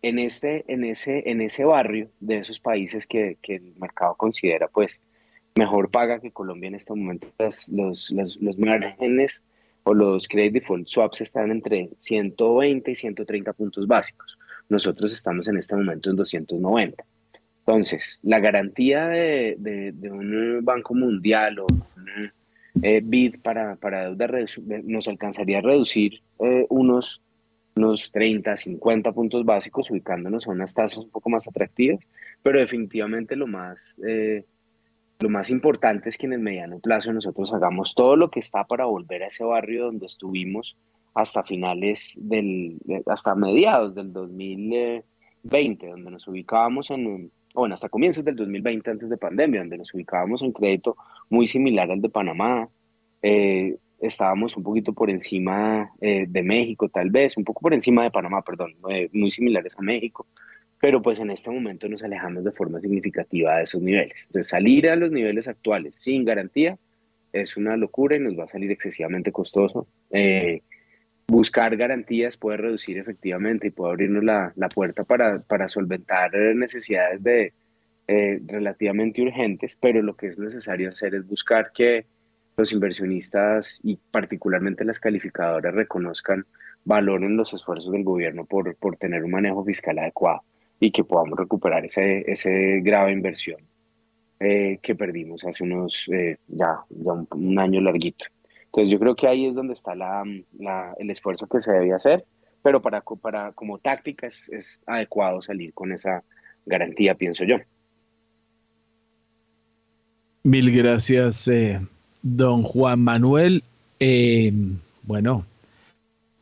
[0.01, 4.67] En, este, en, ese, en ese barrio de esos países que, que, el mercado considera
[4.67, 5.01] pues
[5.55, 9.43] mejor paga que Colombia en este momento, los, los, los, márgenes
[9.83, 14.37] o los credit default swaps están entre 120 y 130 puntos básicos.
[14.67, 17.03] Nosotros estamos en este momento en 290.
[17.59, 22.31] Entonces, la garantía de, de, un banco mundial o un
[22.83, 24.27] eh, BID para, para deuda
[24.83, 27.21] nos alcanzaría a reducir eh, unos,
[27.75, 31.99] unos 30, 50 puntos básicos, ubicándonos a unas tasas un poco más atractivas,
[32.41, 34.45] pero definitivamente lo más, eh,
[35.19, 38.63] lo más importante es que en el mediano plazo nosotros hagamos todo lo que está
[38.63, 40.77] para volver a ese barrio donde estuvimos
[41.13, 42.77] hasta finales del,
[43.07, 49.17] hasta mediados del 2020, donde nos ubicábamos en bueno, hasta comienzos del 2020, antes de
[49.17, 50.97] pandemia, donde nos ubicábamos en crédito
[51.29, 52.67] muy similar al de Panamá.
[53.21, 58.03] Eh, estábamos un poquito por encima eh, de México, tal vez, un poco por encima
[58.03, 60.27] de Panamá, perdón, eh, muy similares a México,
[60.79, 64.25] pero pues en este momento nos alejamos de forma significativa de esos niveles.
[64.27, 66.77] Entonces, salir a los niveles actuales sin garantía
[67.33, 69.87] es una locura y nos va a salir excesivamente costoso
[71.27, 77.23] buscar garantías puede reducir efectivamente y puede abrirnos la, la puerta para, para, solventar necesidades
[77.23, 77.51] de,
[78.07, 82.05] eh, relativamente urgentes, pero lo que es necesario hacer es buscar que
[82.57, 86.45] los inversionistas y particularmente las calificadoras reconozcan
[86.83, 90.41] valor en los esfuerzos del gobierno por, por tener un manejo fiscal adecuado
[90.79, 93.59] y que podamos recuperar ese, ese grave inversión
[94.39, 98.25] eh, que perdimos hace unos, eh, ya, ya un año larguito.
[98.65, 100.25] Entonces yo creo que ahí es donde está la,
[100.97, 102.25] el esfuerzo que se debe hacer,
[102.61, 106.23] pero para, para como táctica es, adecuado salir con esa
[106.65, 107.55] garantía, pienso yo.
[110.43, 111.79] Mil gracias, eh,
[112.25, 113.63] don Juan Manuel.
[113.99, 114.51] Eh,
[115.03, 115.45] bueno,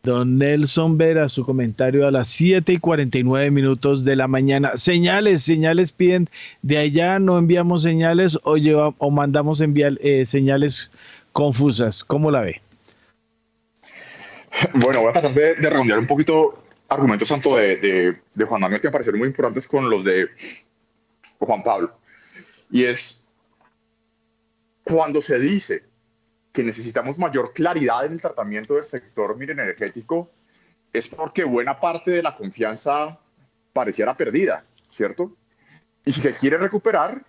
[0.02, 4.76] don Nelson Vera, su comentario a las 7 y 49 minutos de la mañana.
[4.76, 6.30] Señales, señales piden,
[6.62, 10.90] de allá no enviamos señales o, lleva, o mandamos enviar eh, señales
[11.34, 12.04] confusas.
[12.04, 12.62] ¿Cómo la ve?
[14.76, 18.80] Bueno, voy a tratar de, de redondear un poquito argumentos tanto de, de, Juan Manuel
[18.80, 20.30] que me parecieron muy importantes con los de
[21.40, 21.92] Juan Pablo.
[22.72, 23.23] Y es
[24.84, 25.84] cuando se dice
[26.52, 30.30] que necesitamos mayor claridad en el tratamiento del sector miren energético,
[30.92, 33.20] es porque buena parte de la confianza
[33.74, 35.36] pareciera perdida, ¿cierto?
[36.06, 37.26] Y si se quiere recuperar,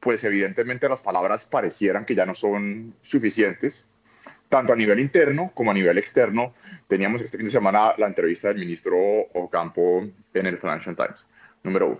[0.00, 3.86] pues evidentemente las palabras parecieran que ya no son suficientes,
[4.48, 6.54] tanto a nivel interno como a nivel externo.
[6.88, 8.96] Teníamos este fin de semana la entrevista del ministro
[9.34, 11.26] Ocampo en el Financial Times,
[11.62, 11.98] número uno.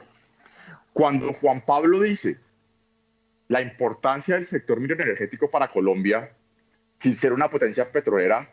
[0.94, 2.38] Cuando Juan Pablo dice
[3.50, 6.30] la importancia del sector energético para Colombia,
[6.98, 8.48] sin ser una potencia petrolera,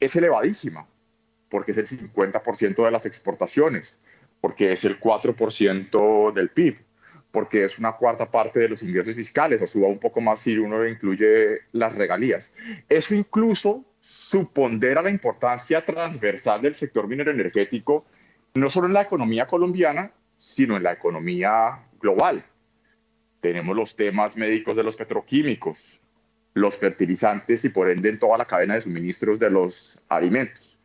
[0.00, 0.86] es elevadísima,
[1.50, 4.00] porque es el 50% de las exportaciones,
[4.40, 6.78] porque es el 4% del PIB
[7.30, 10.56] porque es una cuarta parte de los ingresos fiscales, o suba un poco más si
[10.56, 12.54] uno incluye las regalías.
[12.88, 18.06] Eso incluso supondera la importancia transversal del sector minero energético,
[18.54, 22.44] no solo en la economía colombiana, sino en la economía global.
[23.44, 26.00] Tenemos los temas médicos de los petroquímicos,
[26.54, 30.78] los fertilizantes y por ende en toda la cadena de suministros de los alimentos.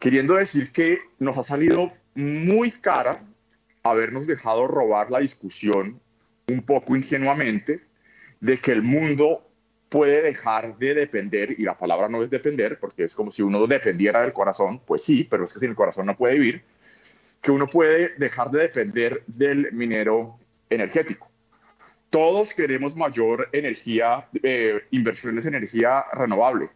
[0.00, 3.20] Queriendo decir que nos ha salido muy cara
[3.84, 6.00] habernos dejado robar la discusión
[6.48, 7.80] un poco ingenuamente
[8.40, 9.48] de que el mundo
[9.88, 13.68] puede dejar de depender, y la palabra no es depender, porque es como si uno
[13.68, 16.64] dependiera del corazón, pues sí, pero es que sin el corazón no puede vivir,
[17.40, 21.27] que uno puede dejar de depender del minero energético.
[22.10, 26.70] Todos queremos mayor energía, eh, inversiones en energía renovable,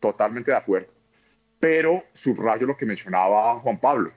[0.00, 0.92] totalmente de acuerdo.
[1.60, 4.12] pero subrayo lo que mencionaba Juan Pablo.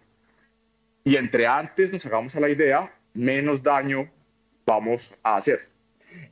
[1.03, 4.07] Y entre antes nos hagamos a la idea, menos daño
[4.65, 5.59] vamos a hacer.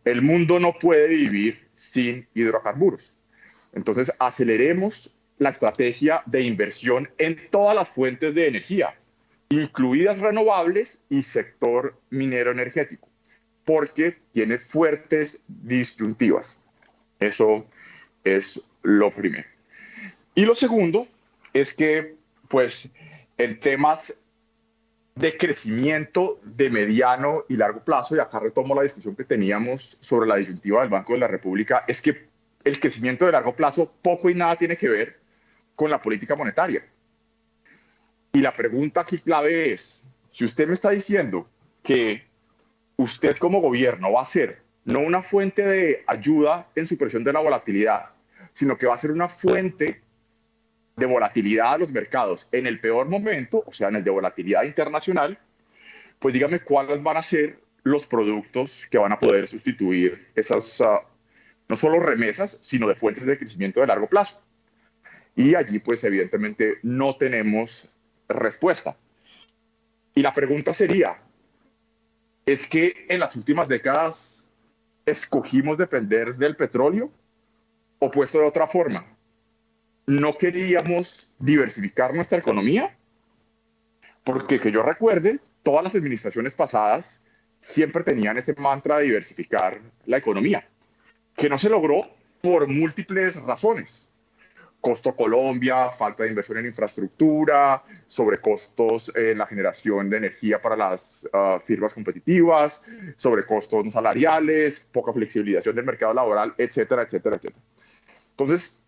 [0.05, 3.15] El mundo no puede vivir sin hidrocarburos.
[3.73, 8.95] Entonces, aceleremos la estrategia de inversión en todas las fuentes de energía,
[9.49, 13.08] incluidas renovables y sector minero energético,
[13.69, 16.65] porque tiene fuertes disyuntivas.
[17.19, 17.67] Eso
[18.23, 19.47] es lo primero.
[20.33, 21.07] Y lo segundo
[21.53, 22.15] es que,
[22.47, 22.89] pues,
[23.37, 24.15] en temas
[25.13, 30.27] de crecimiento de mediano y largo plazo, y acá retomo la discusión que teníamos sobre
[30.27, 32.27] la disyuntiva del Banco de la República, es que
[32.63, 35.19] el crecimiento de largo plazo poco y nada tiene que ver
[35.75, 36.83] con la política monetaria.
[38.33, 41.47] Y la pregunta aquí clave es, si usted me está diciendo
[41.83, 42.28] que
[42.99, 47.39] usted como gobierno va a ser no una fuente de ayuda en supresión de la
[47.39, 48.09] volatilidad,
[48.51, 50.01] sino que va a ser una fuente
[50.97, 54.63] de volatilidad a los mercados en el peor momento, o sea, en el de volatilidad
[54.63, 55.39] internacional,
[56.19, 60.99] pues dígame cuáles van a ser los productos que van a poder sustituir esas, ah,
[61.69, 64.43] no solo remesas, sino de fuentes de crecimiento de largo plazo.
[65.37, 67.93] Y allí, pues evidentemente, no tenemos
[68.27, 68.97] respuesta.
[70.13, 71.17] Y la pregunta sería,
[72.51, 74.47] ¿es que en las últimas décadas
[75.05, 77.11] escogimos depender del petróleo?
[77.99, 79.05] O puesto de otra forma,
[80.07, 82.97] no queríamos diversificar nuestra economía,
[84.23, 87.23] porque que yo recuerde, todas las administraciones pasadas
[87.59, 90.67] siempre tenían ese mantra de diversificar la economía,
[91.35, 92.09] que no se logró
[92.41, 94.08] por múltiples razones.
[94.81, 101.29] Costo Colombia, falta de inversión en infraestructura, sobrecostos en la generación de energía para las
[101.33, 102.85] ah, firmas competitivas,
[103.17, 107.61] sobrecostos salariales, poca flexibilización del mercado laboral, etcétera, etcétera, etcétera.
[108.31, 108.85] Entonces,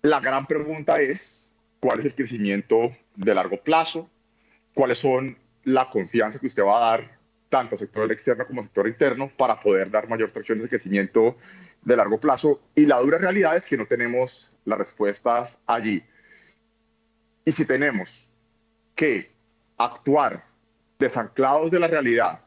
[0.00, 4.08] la gran pregunta es, ¿cuál es el crecimiento de largo plazo?
[4.72, 7.18] ¿Cuáles son la confianza que usted va a dar
[7.48, 11.36] tanto al sector externo como al sector interno para poder dar mayor tracción de crecimiento
[11.84, 12.62] de largo plazo?
[12.74, 16.02] Y la dura realidad es que no tenemos las respuestas allí.
[17.44, 18.34] Y si tenemos
[18.94, 19.30] que
[19.76, 20.44] actuar
[20.98, 22.40] desanclados de la realidad,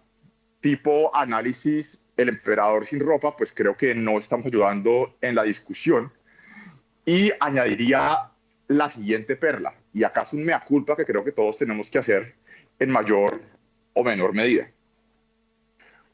[0.59, 6.11] tipo análisis el emperador sin ropa, pues creo que no estamos ayudando en la discusión
[7.05, 8.31] y añadiría
[8.68, 12.35] la siguiente perla, y acaso un mea culpa que creo que todos tenemos que hacer
[12.80, 13.41] en mayor
[13.93, 14.69] o menor medida.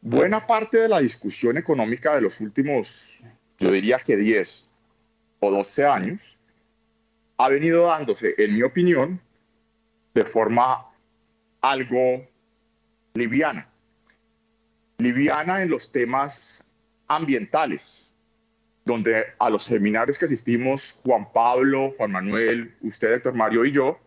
[0.06, 3.24] Buena parte de la discusión económica de los últimos,
[3.58, 4.70] yo diría que 10
[5.40, 6.38] o 12 años,
[7.38, 9.22] ha venido dándose, en mi opinión,
[10.14, 10.90] de forma
[11.62, 12.28] algo
[13.14, 13.70] liviana.
[14.98, 16.70] Liviana en los temas
[17.08, 18.12] ambientales,
[18.84, 23.98] donde a los seminarios que asistimos, Juan Pablo, Juan Manuel, usted, doctor Mario y yo,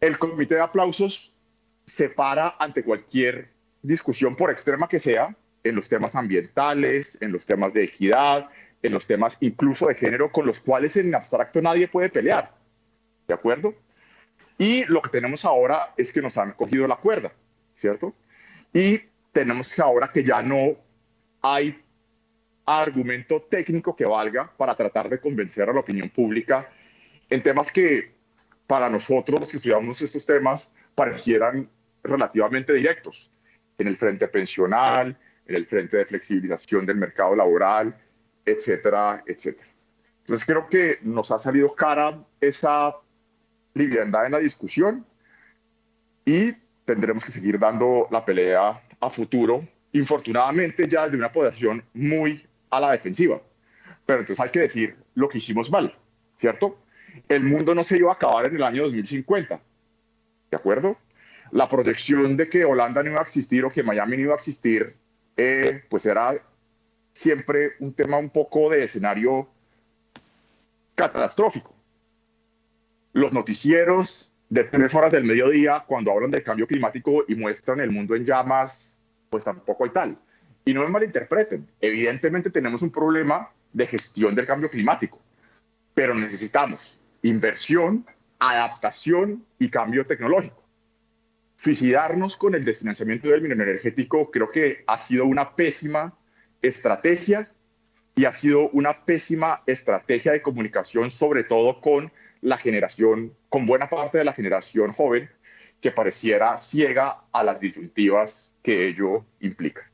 [0.00, 1.40] el comité de aplausos
[1.84, 3.54] se para ante cualquier
[3.86, 8.48] discusión, por extrema que sea, en los temas ambientales, en los temas de equidad,
[8.82, 12.52] en los temas incluso de género, con los cuales en abstracto nadie puede pelear.
[13.26, 13.74] ¿De acuerdo?
[14.58, 17.32] Y lo que tenemos ahora es que nos han cogido la cuerda,
[17.76, 18.14] ¿cierto?
[18.72, 18.98] Y
[19.32, 20.76] tenemos que ahora que ya no
[21.42, 21.82] hay
[22.64, 26.68] argumento técnico que valga para tratar de convencer a la opinión pública
[27.30, 28.14] en temas que
[28.66, 31.68] para nosotros que estudiamos estos temas parecieran
[32.02, 33.30] relativamente directos,
[33.78, 35.16] en el frente pensional,
[35.46, 37.96] en el frente de flexibilización del mercado laboral,
[38.44, 39.68] etcétera, etcétera.
[40.20, 42.96] Entonces creo que nos ha salido cara esa
[43.74, 45.06] liviandad en la discusión
[46.24, 46.52] y
[46.84, 52.80] tendremos que seguir dando la pelea a futuro, infortunadamente ya desde una posición muy a
[52.80, 53.40] la defensiva.
[54.04, 55.96] Pero entonces hay que decir lo que hicimos mal,
[56.40, 56.78] ¿cierto?
[57.28, 59.60] El mundo no se iba a acabar en el año 2050,
[60.50, 60.96] ¿de acuerdo?
[61.52, 64.36] La proyección de que Holanda no iba a existir o que Miami no iba a
[64.36, 64.96] existir,
[65.36, 66.34] eh, pues era
[67.12, 69.48] siempre un tema un poco de escenario
[70.94, 71.74] catastrófico.
[73.12, 77.90] Los noticieros de tres horas del mediodía, cuando hablan del cambio climático y muestran el
[77.90, 78.98] mundo en llamas,
[79.30, 80.18] pues tampoco hay tal.
[80.64, 85.20] Y no me malinterpreten, evidentemente tenemos un problema de gestión del cambio climático,
[85.94, 88.04] pero necesitamos inversión,
[88.38, 90.65] adaptación y cambio tecnológico.
[91.56, 96.16] Suicidarnos con el desfinanciamiento del minero energético creo que ha sido una pésima
[96.62, 97.48] estrategia
[98.14, 103.88] y ha sido una pésima estrategia de comunicación, sobre todo con la generación, con buena
[103.88, 105.30] parte de la generación joven,
[105.80, 109.90] que pareciera ciega a las disyuntivas que ello implica.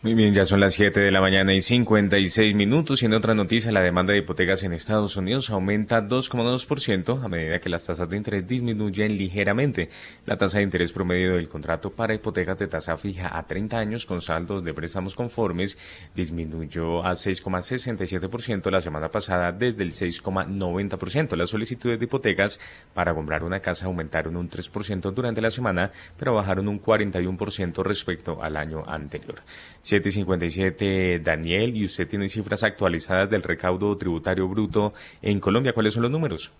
[0.00, 3.02] Muy bien, ya son las 7 de la mañana y 56 minutos.
[3.02, 7.58] Y en otra noticia, la demanda de hipotecas en Estados Unidos aumenta 2,2% a medida
[7.58, 9.88] que las tasas de interés disminuyen ligeramente.
[10.24, 14.06] La tasa de interés promedio del contrato para hipotecas de tasa fija a 30 años
[14.06, 15.76] con saldos de préstamos conformes
[16.14, 21.34] disminuyó a 6,67% la semana pasada desde el 6,90%.
[21.34, 22.60] Las solicitudes de hipotecas
[22.94, 28.40] para comprar una casa aumentaron un 3% durante la semana, pero bajaron un 41% respecto
[28.40, 29.42] al año anterior.
[29.88, 34.92] 757, Daniel, y usted tiene cifras actualizadas del recaudo tributario bruto
[35.22, 35.72] en Colombia.
[35.72, 36.52] ¿Cuáles son los números?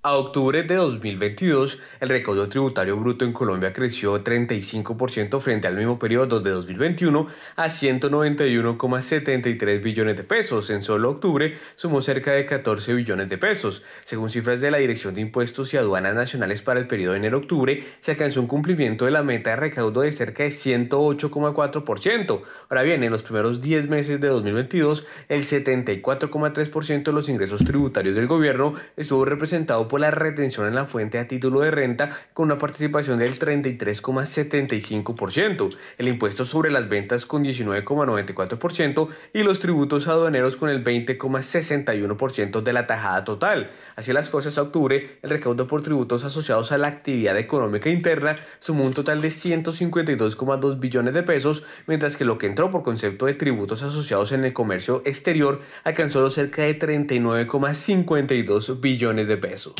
[0.00, 5.98] A octubre de 2022, el recaudo tributario bruto en Colombia creció 35% frente al mismo
[5.98, 7.26] periodo de 2021
[7.56, 10.70] a 191,73 billones de pesos.
[10.70, 13.82] En solo octubre sumó cerca de 14 billones de pesos.
[14.04, 17.82] Según cifras de la Dirección de Impuestos y Aduanas Nacionales para el periodo de enero-octubre,
[17.98, 22.42] se alcanzó un cumplimiento de la meta de recaudo de cerca de 108,4%.
[22.68, 28.14] Ahora bien, en los primeros 10 meses de 2022, el 74,3% de los ingresos tributarios
[28.14, 32.46] del gobierno estuvo representado por la retención en la fuente a título de renta con
[32.46, 40.56] una participación del 33,75%, el impuesto sobre las ventas con 19,94% y los tributos aduaneros
[40.56, 43.70] con el 20,61% de la tajada total.
[43.96, 48.36] Así las cosas a octubre, el recaudo por tributos asociados a la actividad económica interna
[48.60, 53.26] sumó un total de 152,2 billones de pesos, mientras que lo que entró por concepto
[53.26, 59.74] de tributos asociados en el comercio exterior alcanzó los cerca de 39,52 billones de pesos.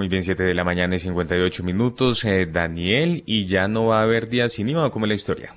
[0.00, 2.24] Muy bien, 7 de la mañana y 58 minutos.
[2.24, 5.54] Eh, Daniel, y ya no va a haber día sin IVA, ¿cómo es la historia?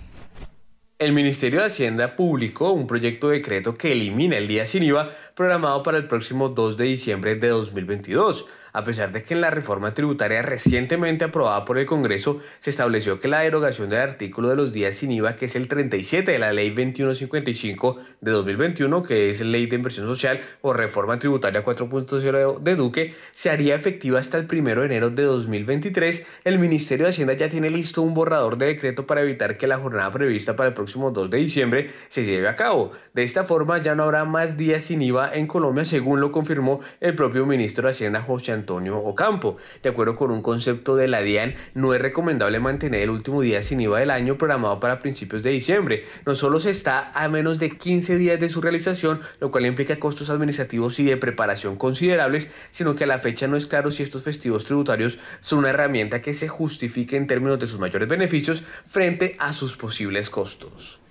[1.00, 5.10] El Ministerio de Hacienda publicó un proyecto de decreto que elimina el día sin IVA
[5.34, 9.52] programado para el próximo 2 de diciembre de 2022 a pesar de que en la
[9.52, 14.56] reforma tributaria recientemente aprobada por el Congreso se estableció que la derogación del artículo de
[14.56, 19.30] los días sin IVA, que es el 37 de la Ley 2155 de 2021, que
[19.30, 24.38] es Ley de Inversión Social o Reforma Tributaria 4.0 de Duque, se haría efectiva hasta
[24.38, 26.26] el 1 de enero de 2023.
[26.44, 29.78] El Ministerio de Hacienda ya tiene listo un borrador de decreto para evitar que la
[29.78, 32.92] jornada prevista para el próximo 2 de diciembre se lleve a cabo.
[33.14, 36.82] De esta forma ya no habrá más días sin IVA en Colombia, según lo confirmó
[37.00, 39.58] el propio ministro de Hacienda, José Antonio Ocampo.
[39.82, 43.62] De acuerdo con un concepto de la DIAN, no es recomendable mantener el último día
[43.62, 46.06] sin IVA del año programado para principios de diciembre.
[46.26, 50.00] No solo se está a menos de 15 días de su realización, lo cual implica
[50.00, 54.02] costos administrativos y de preparación considerables, sino que a la fecha no es claro si
[54.02, 58.64] estos festivos tributarios son una herramienta que se justifique en términos de sus mayores beneficios
[58.90, 61.03] frente a sus posibles costos.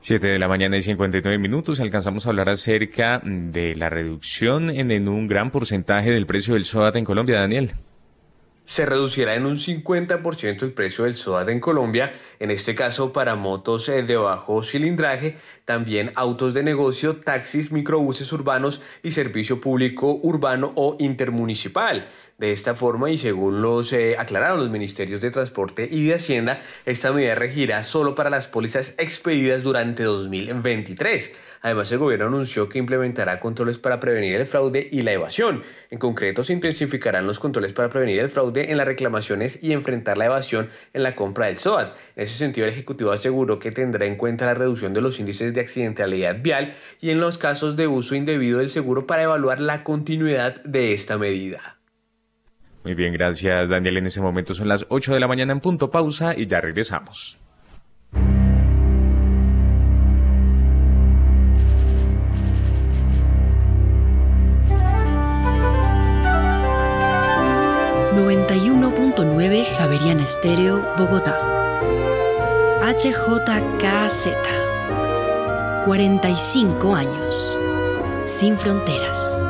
[0.00, 1.80] 7 de la mañana y 59 minutos.
[1.80, 6.96] Alcanzamos a hablar acerca de la reducción en, un gran porcentaje del precio del SOAT
[6.96, 7.72] en Colombia, Daniel.
[8.64, 13.34] Se reducirá en un 50% el precio del SOAT en Colombia, en este caso para
[13.34, 20.20] motos eh, de bajo cilindraje, también autos de negocio, taxis, microbuses urbanos y servicio público
[20.22, 22.08] urbano o intermunicipal.
[22.38, 26.62] De esta forma, y según los eh, aclararon los ministerios de Transporte y de Hacienda,
[26.86, 31.32] esta medida regirá solo para las pólizas expedidas durante 2023.
[31.62, 35.64] Además, el gobierno anunció que implementará controles para prevenir el fraude y la evasión.
[35.90, 40.16] En concreto, se intensificarán los controles para prevenir el fraude en las reclamaciones y enfrentar
[40.16, 41.88] la evasión en la compra del SOAT.
[42.14, 45.54] En ese sentido, el Ejecutivo aseguró que tendrá en cuenta la reducción de los índices
[45.54, 49.82] de accidentalidad vial y en los casos de uso indebido del seguro para evaluar la
[49.82, 51.77] continuidad de esta medida.
[52.84, 53.98] Muy bien, gracias Daniel.
[53.98, 57.40] En ese momento son las 8 de la mañana en punto pausa y ya regresamos.
[68.18, 71.38] ...91.9 Javeriana Estéreo, Bogotá.
[72.82, 74.28] HJKZ.
[75.84, 77.58] 45 años.
[78.24, 79.47] Sin fronteras.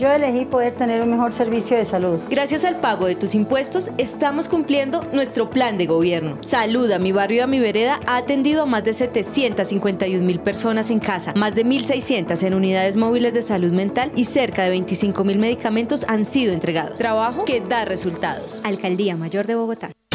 [0.00, 2.18] Yo elegí poder tener un mejor servicio de salud.
[2.30, 6.38] Gracias al pago de tus impuestos, estamos cumpliendo nuestro plan de gobierno.
[6.40, 10.40] Salud a mi barrio y a mi vereda ha atendido a más de 751 mil
[10.40, 14.70] personas en casa, más de 1.600 en unidades móviles de salud mental y cerca de
[14.70, 16.94] 25 mil medicamentos han sido entregados.
[16.94, 18.62] Trabajo que da resultados.
[18.64, 19.90] Alcaldía Mayor de Bogotá.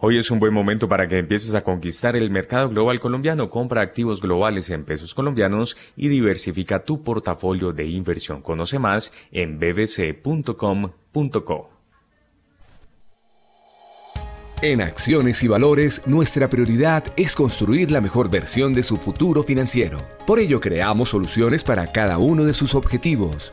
[0.00, 3.50] Hoy es un buen momento para que empieces a conquistar el mercado global colombiano.
[3.50, 8.40] Compra activos globales en pesos colombianos y diversifica tu portafolio de inversión.
[8.40, 10.60] Conoce más en bbc.com.co.
[14.62, 19.98] En Acciones y Valores, nuestra prioridad es construir la mejor versión de su futuro financiero.
[20.28, 23.52] Por ello, creamos soluciones para cada uno de sus objetivos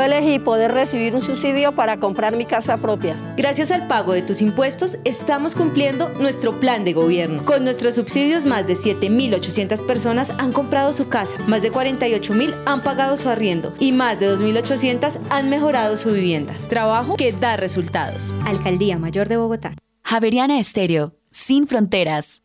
[0.00, 3.18] Yo elegí poder recibir un subsidio para comprar mi casa propia.
[3.36, 7.44] Gracias al pago de tus impuestos, estamos cumpliendo nuestro plan de gobierno.
[7.44, 12.80] Con nuestros subsidios, más de 7.800 personas han comprado su casa, más de 48.000 han
[12.80, 16.54] pagado su arriendo y más de 2.800 han mejorado su vivienda.
[16.70, 18.34] Trabajo que da resultados.
[18.46, 19.74] Alcaldía Mayor de Bogotá.
[20.02, 22.42] Javeriana Estéreo, sin fronteras.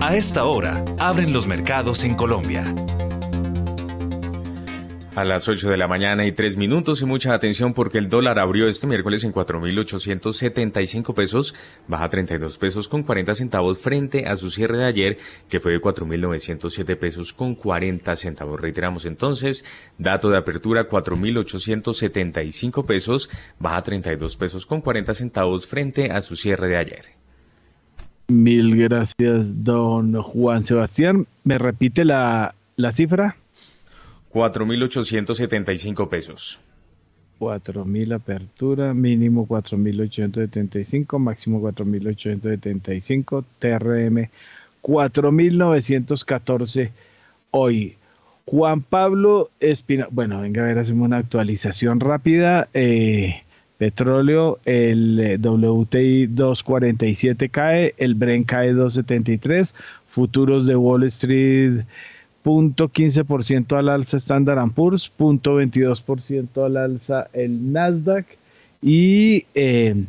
[0.00, 2.64] A esta hora, abren los mercados en Colombia.
[5.14, 8.38] A las 8 de la mañana y 3 minutos y mucha atención porque el dólar
[8.38, 11.54] abrió este miércoles en 4.875 pesos,
[11.86, 15.18] baja 32 pesos con 40 centavos frente a su cierre de ayer
[15.50, 18.58] que fue de 4.907 pesos con 40 centavos.
[18.58, 19.66] Reiteramos entonces,
[19.98, 23.28] dato de apertura 4.875 pesos,
[23.58, 27.04] baja 32 pesos con 40 centavos frente a su cierre de ayer.
[28.28, 31.26] Mil gracias, don Juan Sebastián.
[31.44, 33.36] ¿Me repite la, la cifra?
[34.32, 36.60] 4.875 pesos.
[37.38, 44.30] 4.000 apertura, mínimo 4.875, máximo 4.875, TRM
[44.82, 46.90] 4.914
[47.50, 47.96] hoy.
[48.44, 52.68] Juan Pablo Espina, bueno, venga a ver, hacemos una actualización rápida.
[52.74, 53.42] Eh,
[53.78, 59.74] petróleo, el eh, WTI 247 cae, el Bren cae 273,
[60.08, 61.84] futuros de Wall Street
[62.44, 68.26] 0.15% al alza Standard Poor's, 0.22% al alza el Nasdaq
[68.80, 70.04] y eh,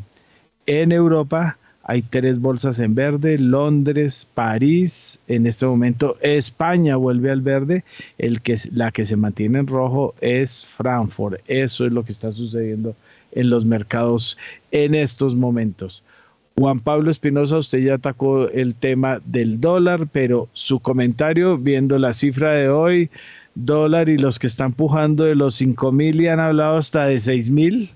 [0.66, 7.42] en Europa hay tres bolsas en verde, Londres, París, en este momento España vuelve al
[7.42, 7.84] verde,
[8.18, 12.32] el que, la que se mantiene en rojo es Frankfurt, eso es lo que está
[12.32, 12.96] sucediendo
[13.34, 14.38] en los mercados
[14.72, 16.04] en estos momentos.
[16.56, 22.14] Juan Pablo Espinosa, usted ya atacó el tema del dólar, pero su comentario, viendo la
[22.14, 23.10] cifra de hoy,
[23.56, 27.20] dólar y los que están pujando de los 5 mil y han hablado hasta de
[27.20, 27.90] 6 mil.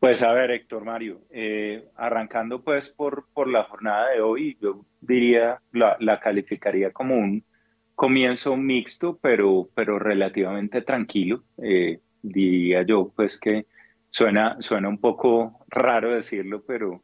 [0.00, 4.84] Pues a ver, Héctor Mario, eh, arrancando pues por, por la jornada de hoy, yo
[5.00, 7.44] diría, la, la calificaría como un
[7.94, 11.44] comienzo mixto, pero, pero relativamente tranquilo.
[11.62, 13.66] Eh, diría yo pues que
[14.10, 17.02] Suena, suena un poco raro decirlo, pero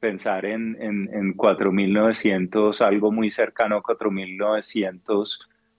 [0.00, 5.38] pensar en, en, en 4.900, algo muy cercano a 4.900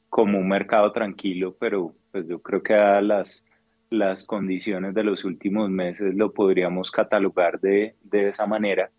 [0.10, 3.46] como un mercado tranquilo, pero pues yo creo que a las,
[3.90, 8.90] las condiciones de los últimos meses lo podríamos catalogar de, de esa manera.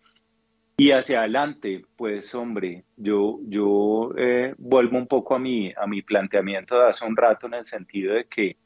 [0.77, 6.01] Y hacia adelante, pues hombre, yo, yo eh, vuelvo un poco a mi, a mi
[6.01, 8.57] planteamiento de hace un rato en el sentido de que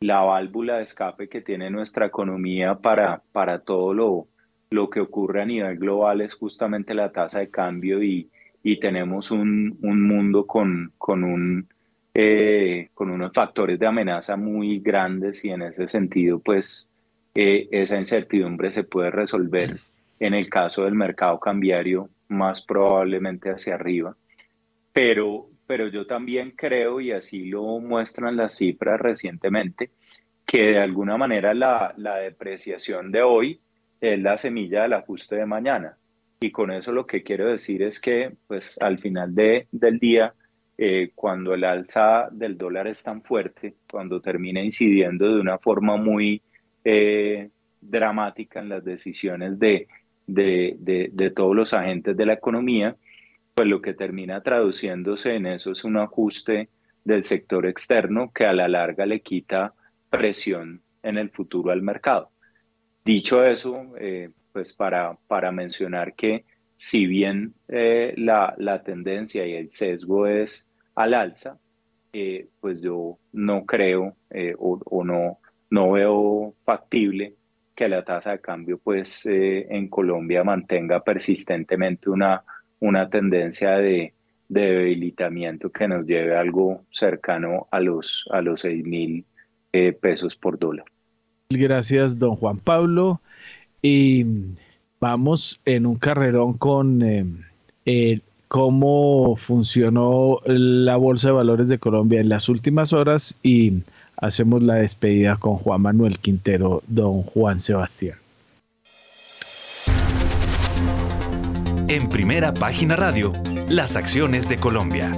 [0.00, 4.26] la válvula de escape que tiene nuestra economía para, para todo lo,
[4.70, 8.28] lo que ocurre a nivel global es justamente la tasa de cambio y,
[8.62, 11.68] y tenemos un, un, mundo con, con, un,
[12.14, 16.88] eh, con unos factores de amenaza muy grandes y en ese sentido pues
[17.34, 19.78] eh, esa incertidumbre se puede resolver
[20.20, 24.16] en el caso del mercado cambiario más probablemente hacia arriba.
[24.92, 29.90] Pero, pero yo también creo, y así lo muestran las cifras recientemente,
[30.46, 33.60] que de alguna manera la, la depreciación de hoy
[34.00, 35.98] es la semilla del ajuste de mañana.
[36.40, 40.32] Y con eso lo que quiero decir es que pues al final de, del día,
[40.78, 45.98] eh, cuando el alza del dólar es tan fuerte, cuando termina incidiendo de una forma
[45.98, 46.40] muy
[46.82, 49.86] eh, dramática en las decisiones de,
[50.26, 52.96] de, de, de, todos los agentes de la economía,
[53.58, 56.68] pues lo que termina traduciéndose en eso es un ajuste
[57.02, 59.74] del sector externo que a la larga le quita
[60.08, 62.30] presión en el futuro al mercado.
[63.04, 66.44] Dicho eso, eh, pues para, para mencionar que
[66.76, 71.58] si bien eh, la, la, tendencia y el sesgo es al alza,
[72.12, 74.14] eh, pues yo no creo
[74.56, 75.40] o, o, no,
[75.70, 77.34] no veo factible
[77.74, 82.44] que la tasa de cambio pues en Colombia mantenga persistentemente una,
[82.80, 84.12] una tendencia de,
[84.48, 89.24] de debilitamiento que nos lleve a algo cercano a los, a los 6 mil
[89.72, 90.86] eh, pesos por dólar.
[91.50, 93.20] Gracias, don Juan Pablo.
[93.82, 94.24] Y
[95.00, 97.00] vamos en un carrerón con
[97.84, 103.82] eh, cómo funcionó la Bolsa de Valores de Colombia en las últimas horas y
[104.16, 108.18] hacemos la despedida con Juan Manuel Quintero, don Juan Sebastián.
[111.90, 113.32] En primera página radio,
[113.66, 115.10] las acciones de Colombia.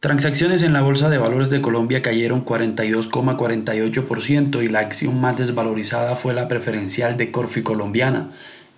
[0.00, 6.16] Transacciones en la Bolsa de Valores de Colombia cayeron 42,48% y la acción más desvalorizada
[6.16, 8.30] fue la preferencial de Corfi Colombiana,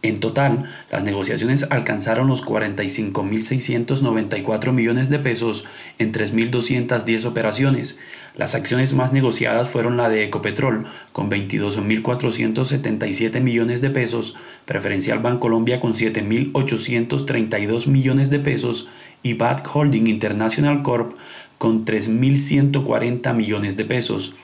[0.08, 5.64] en total, las negociaciones alcanzaron los 45.694 millones de pesos
[5.98, 7.98] en 3.210 operaciones.
[8.36, 15.80] Las acciones más negociadas fueron la de Ecopetrol, con 22.477 millones de pesos, Preferencial Bancolombia
[15.80, 18.88] con 7.832 millones de pesos
[19.22, 21.16] y Bad Holding International Corp
[21.58, 24.34] con 3.140 millones de pesos.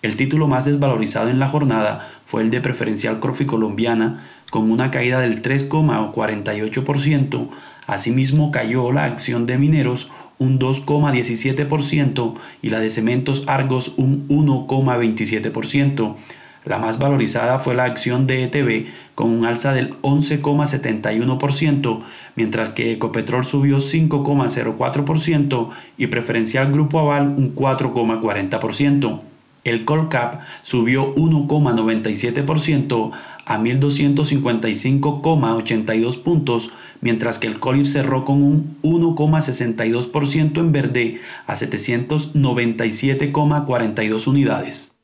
[0.00, 4.90] El título más desvalorizado en la jornada fue el de Preferencial Corfi Colombiana, con una
[4.90, 7.48] caída del 3,48%.
[7.86, 16.16] Asimismo cayó la acción de mineros un 2,17% y la de cementos Argos un 1,27%.
[16.64, 22.00] La más valorizada fue la acción de ETB con un alza del 11,71%,
[22.36, 29.22] mientras que Ecopetrol subió 5,04% y Preferencial Grupo Aval un 4,40%.
[29.64, 33.10] El Colcap subió 1,97%
[33.44, 36.70] a 1.255,82 puntos,
[37.00, 44.94] mientras que el Colib cerró con un 1,62% en verde a 797,42 unidades.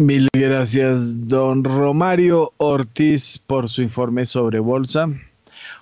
[0.00, 5.08] Mil gracias, don Romario Ortiz, por su informe sobre bolsa.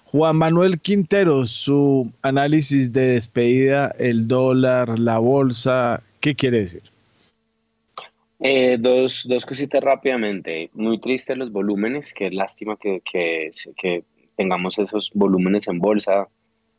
[0.04, 6.82] Juan Manuel Quintero, su análisis de despedida, el dólar, la bolsa, ¿qué quiere decir?
[8.38, 10.70] Eh, dos, dos cositas rápidamente.
[10.74, 14.04] Muy triste los volúmenes, qué lástima que, que, que,
[14.36, 16.28] tengamos esos volúmenes en bolsa.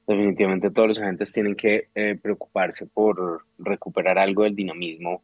[0.06, 5.24] Definitivamente todos los agentes tienen que eh, preocuparse por recuperar algo del dinamismo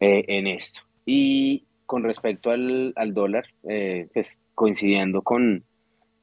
[0.00, 0.80] eh, en esto.
[1.04, 5.62] Y con respecto al, al dólar, pues coincidiendo con,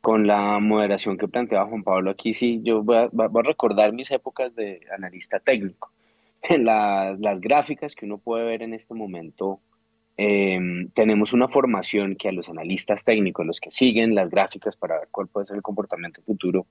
[0.01, 3.93] con la moderación que planteaba Juan Pablo aquí, sí, yo voy a, voy a recordar
[3.93, 5.91] mis épocas de analista técnico
[6.49, 9.61] en las gráficas que uno puede ver en este momento,
[10.18, 14.99] em, tenemos una formación que a los analistas técnicos, los que siguen las gráficas para
[14.99, 16.68] ver cuál puede ser el comportamiento futuro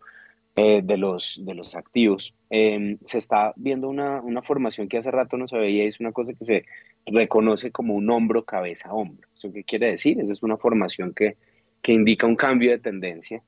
[0.57, 5.11] eh, de, los, de los activos, em, se está viendo una, una, formación que hace
[5.11, 6.65] rato no se veía, es una cosa que se
[7.07, 9.27] reconoce como un hombro, cabeza, hombro.
[9.33, 10.21] ¿Eso qué quiere decir?
[10.21, 11.39] Esa es una formación que,
[11.81, 13.43] que indica un cambio de tendencia.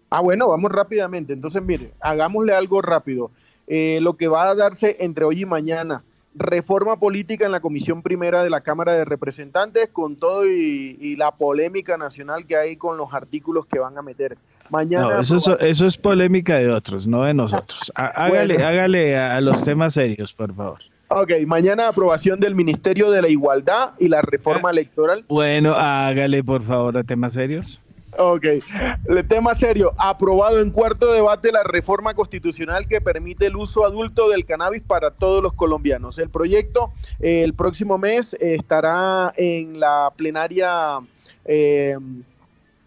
[0.09, 1.33] Ah, bueno, vamos rápidamente.
[1.33, 3.29] Entonces, mire, hagámosle algo rápido.
[3.67, 6.01] Eh, lo que va a darse entre hoy y mañana,
[6.33, 11.35] reforma política en la Comisión Primera de la Cámara de Representantes, con todo y, la
[11.35, 14.39] polémica nacional que hay con los artículos que van a meter.
[14.71, 15.19] Mañana.
[15.19, 17.91] eso, eso, es polémica de otros, no de nosotros.
[17.93, 20.79] Hágale, hágale a los temas serios, por favor.
[21.17, 25.23] Ok, mañana aprobación del Ministerio de la Igualdad y la reforma electoral.
[25.29, 27.81] Bueno, hágale por favor a temas serios.
[28.17, 28.45] Ok,
[29.07, 34.27] el tema serio, aprobado en cuarto debate la reforma constitucional que permite el uso adulto
[34.27, 36.17] del cannabis para todos los colombianos.
[36.17, 40.99] El proyecto eh, el próximo mes estará en la plenaria.
[41.45, 41.95] Eh,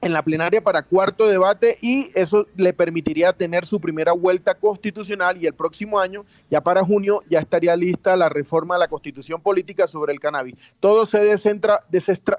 [0.01, 5.37] en la plenaria para cuarto debate y eso le permitiría tener su primera vuelta constitucional
[5.37, 9.41] y el próximo año, ya para junio, ya estaría lista la reforma a la constitución
[9.41, 10.55] política sobre el cannabis.
[10.81, 11.85] Todo se descentra,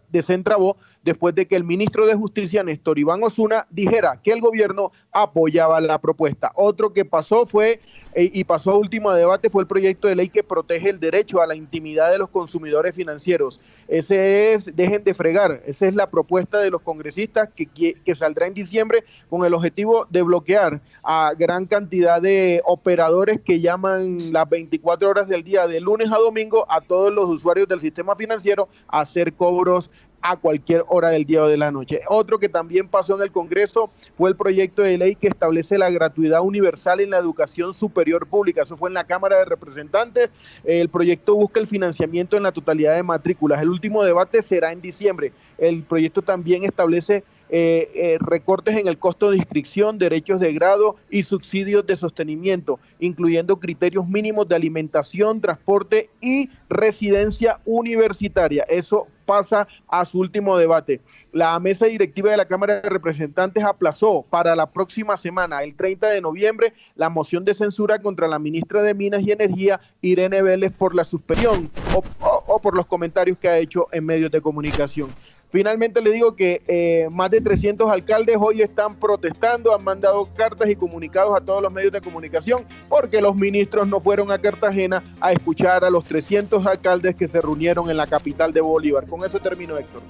[0.09, 0.77] desentravó
[1.09, 5.81] después de que el ministro de Justicia, Néstor Iván Osuna, dijera que el gobierno apoyaba
[5.81, 6.51] la propuesta.
[6.53, 7.81] Otro que pasó fue
[8.13, 11.41] eh, y pasó a último debate fue el proyecto de ley que protege el derecho
[11.41, 13.59] a la intimidad de los consumidores financieros.
[13.87, 18.47] Ese es, dejen de fregar, esa es la propuesta de los congresistas que, que saldrá
[18.47, 24.49] en diciembre con el objetivo de bloquear a gran cantidad de operadores que llaman las
[24.49, 28.69] 24 horas del día, de lunes a domingo, a todos los usuarios del sistema financiero
[28.87, 29.91] a hacer cobros
[30.21, 32.01] a cualquier hora del día o de la noche.
[32.07, 35.89] Otro que también pasó en el Congreso fue el proyecto de ley que establece la
[35.89, 38.63] gratuidad universal en la educación superior pública.
[38.63, 40.29] Eso fue en la Cámara de Representantes.
[40.63, 43.61] El proyecto busca el financiamiento en la totalidad de matrículas.
[43.61, 45.31] El último debate será en diciembre.
[45.57, 50.97] El proyecto también establece eh, eh, recortes en el costo de inscripción, derechos de grado
[51.09, 58.65] y subsidios de sostenimiento, incluyendo criterios mínimos de alimentación, transporte y residencia universitaria.
[58.69, 61.01] Eso pasa a su último debate.
[61.31, 66.07] La mesa directiva de la Cámara de Representantes aplazó para la próxima semana, el 30
[66.09, 70.71] de noviembre, la moción de censura contra la ministra de Minas y Energía, Irene Vélez,
[70.71, 75.09] por la suspensión o por los comentarios que ha hecho en medios de comunicación.
[75.49, 80.69] Finalmente le digo que eh, más de 300 alcaldes hoy están protestando, han mandado cartas
[80.69, 85.03] y comunicados a todos los medios de comunicación porque los ministros no fueron a Cartagena
[85.19, 89.07] a escuchar a los 300 alcaldes que se reunieron en la capital de Bolívar.
[89.07, 90.01] Con eso termino, Héctor.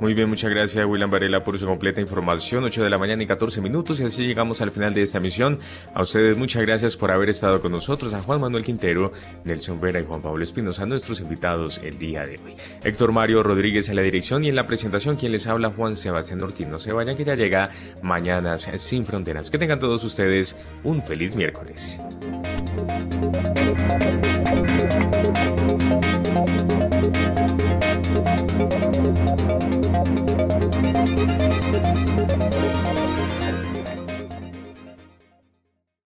[0.00, 2.62] Muy bien, muchas gracias William Varela por su completa información.
[2.62, 5.58] 8 de la mañana y 14 minutos y así llegamos al final de esta emisión.
[5.92, 9.10] A ustedes muchas gracias por haber estado con nosotros, a Juan Manuel Quintero,
[9.44, 12.54] Nelson Vera y Juan Pablo Espinosa, nuestros invitados el día de hoy.
[12.84, 16.40] Héctor Mario Rodríguez en la dirección y en la presentación quien les habla Juan Sebastián
[16.42, 16.68] Ortiz.
[16.68, 17.70] No se vayan que ya llega
[18.02, 19.50] Mañanas sin Fronteras.
[19.50, 20.54] Que tengan todos ustedes
[20.84, 22.00] un feliz miércoles.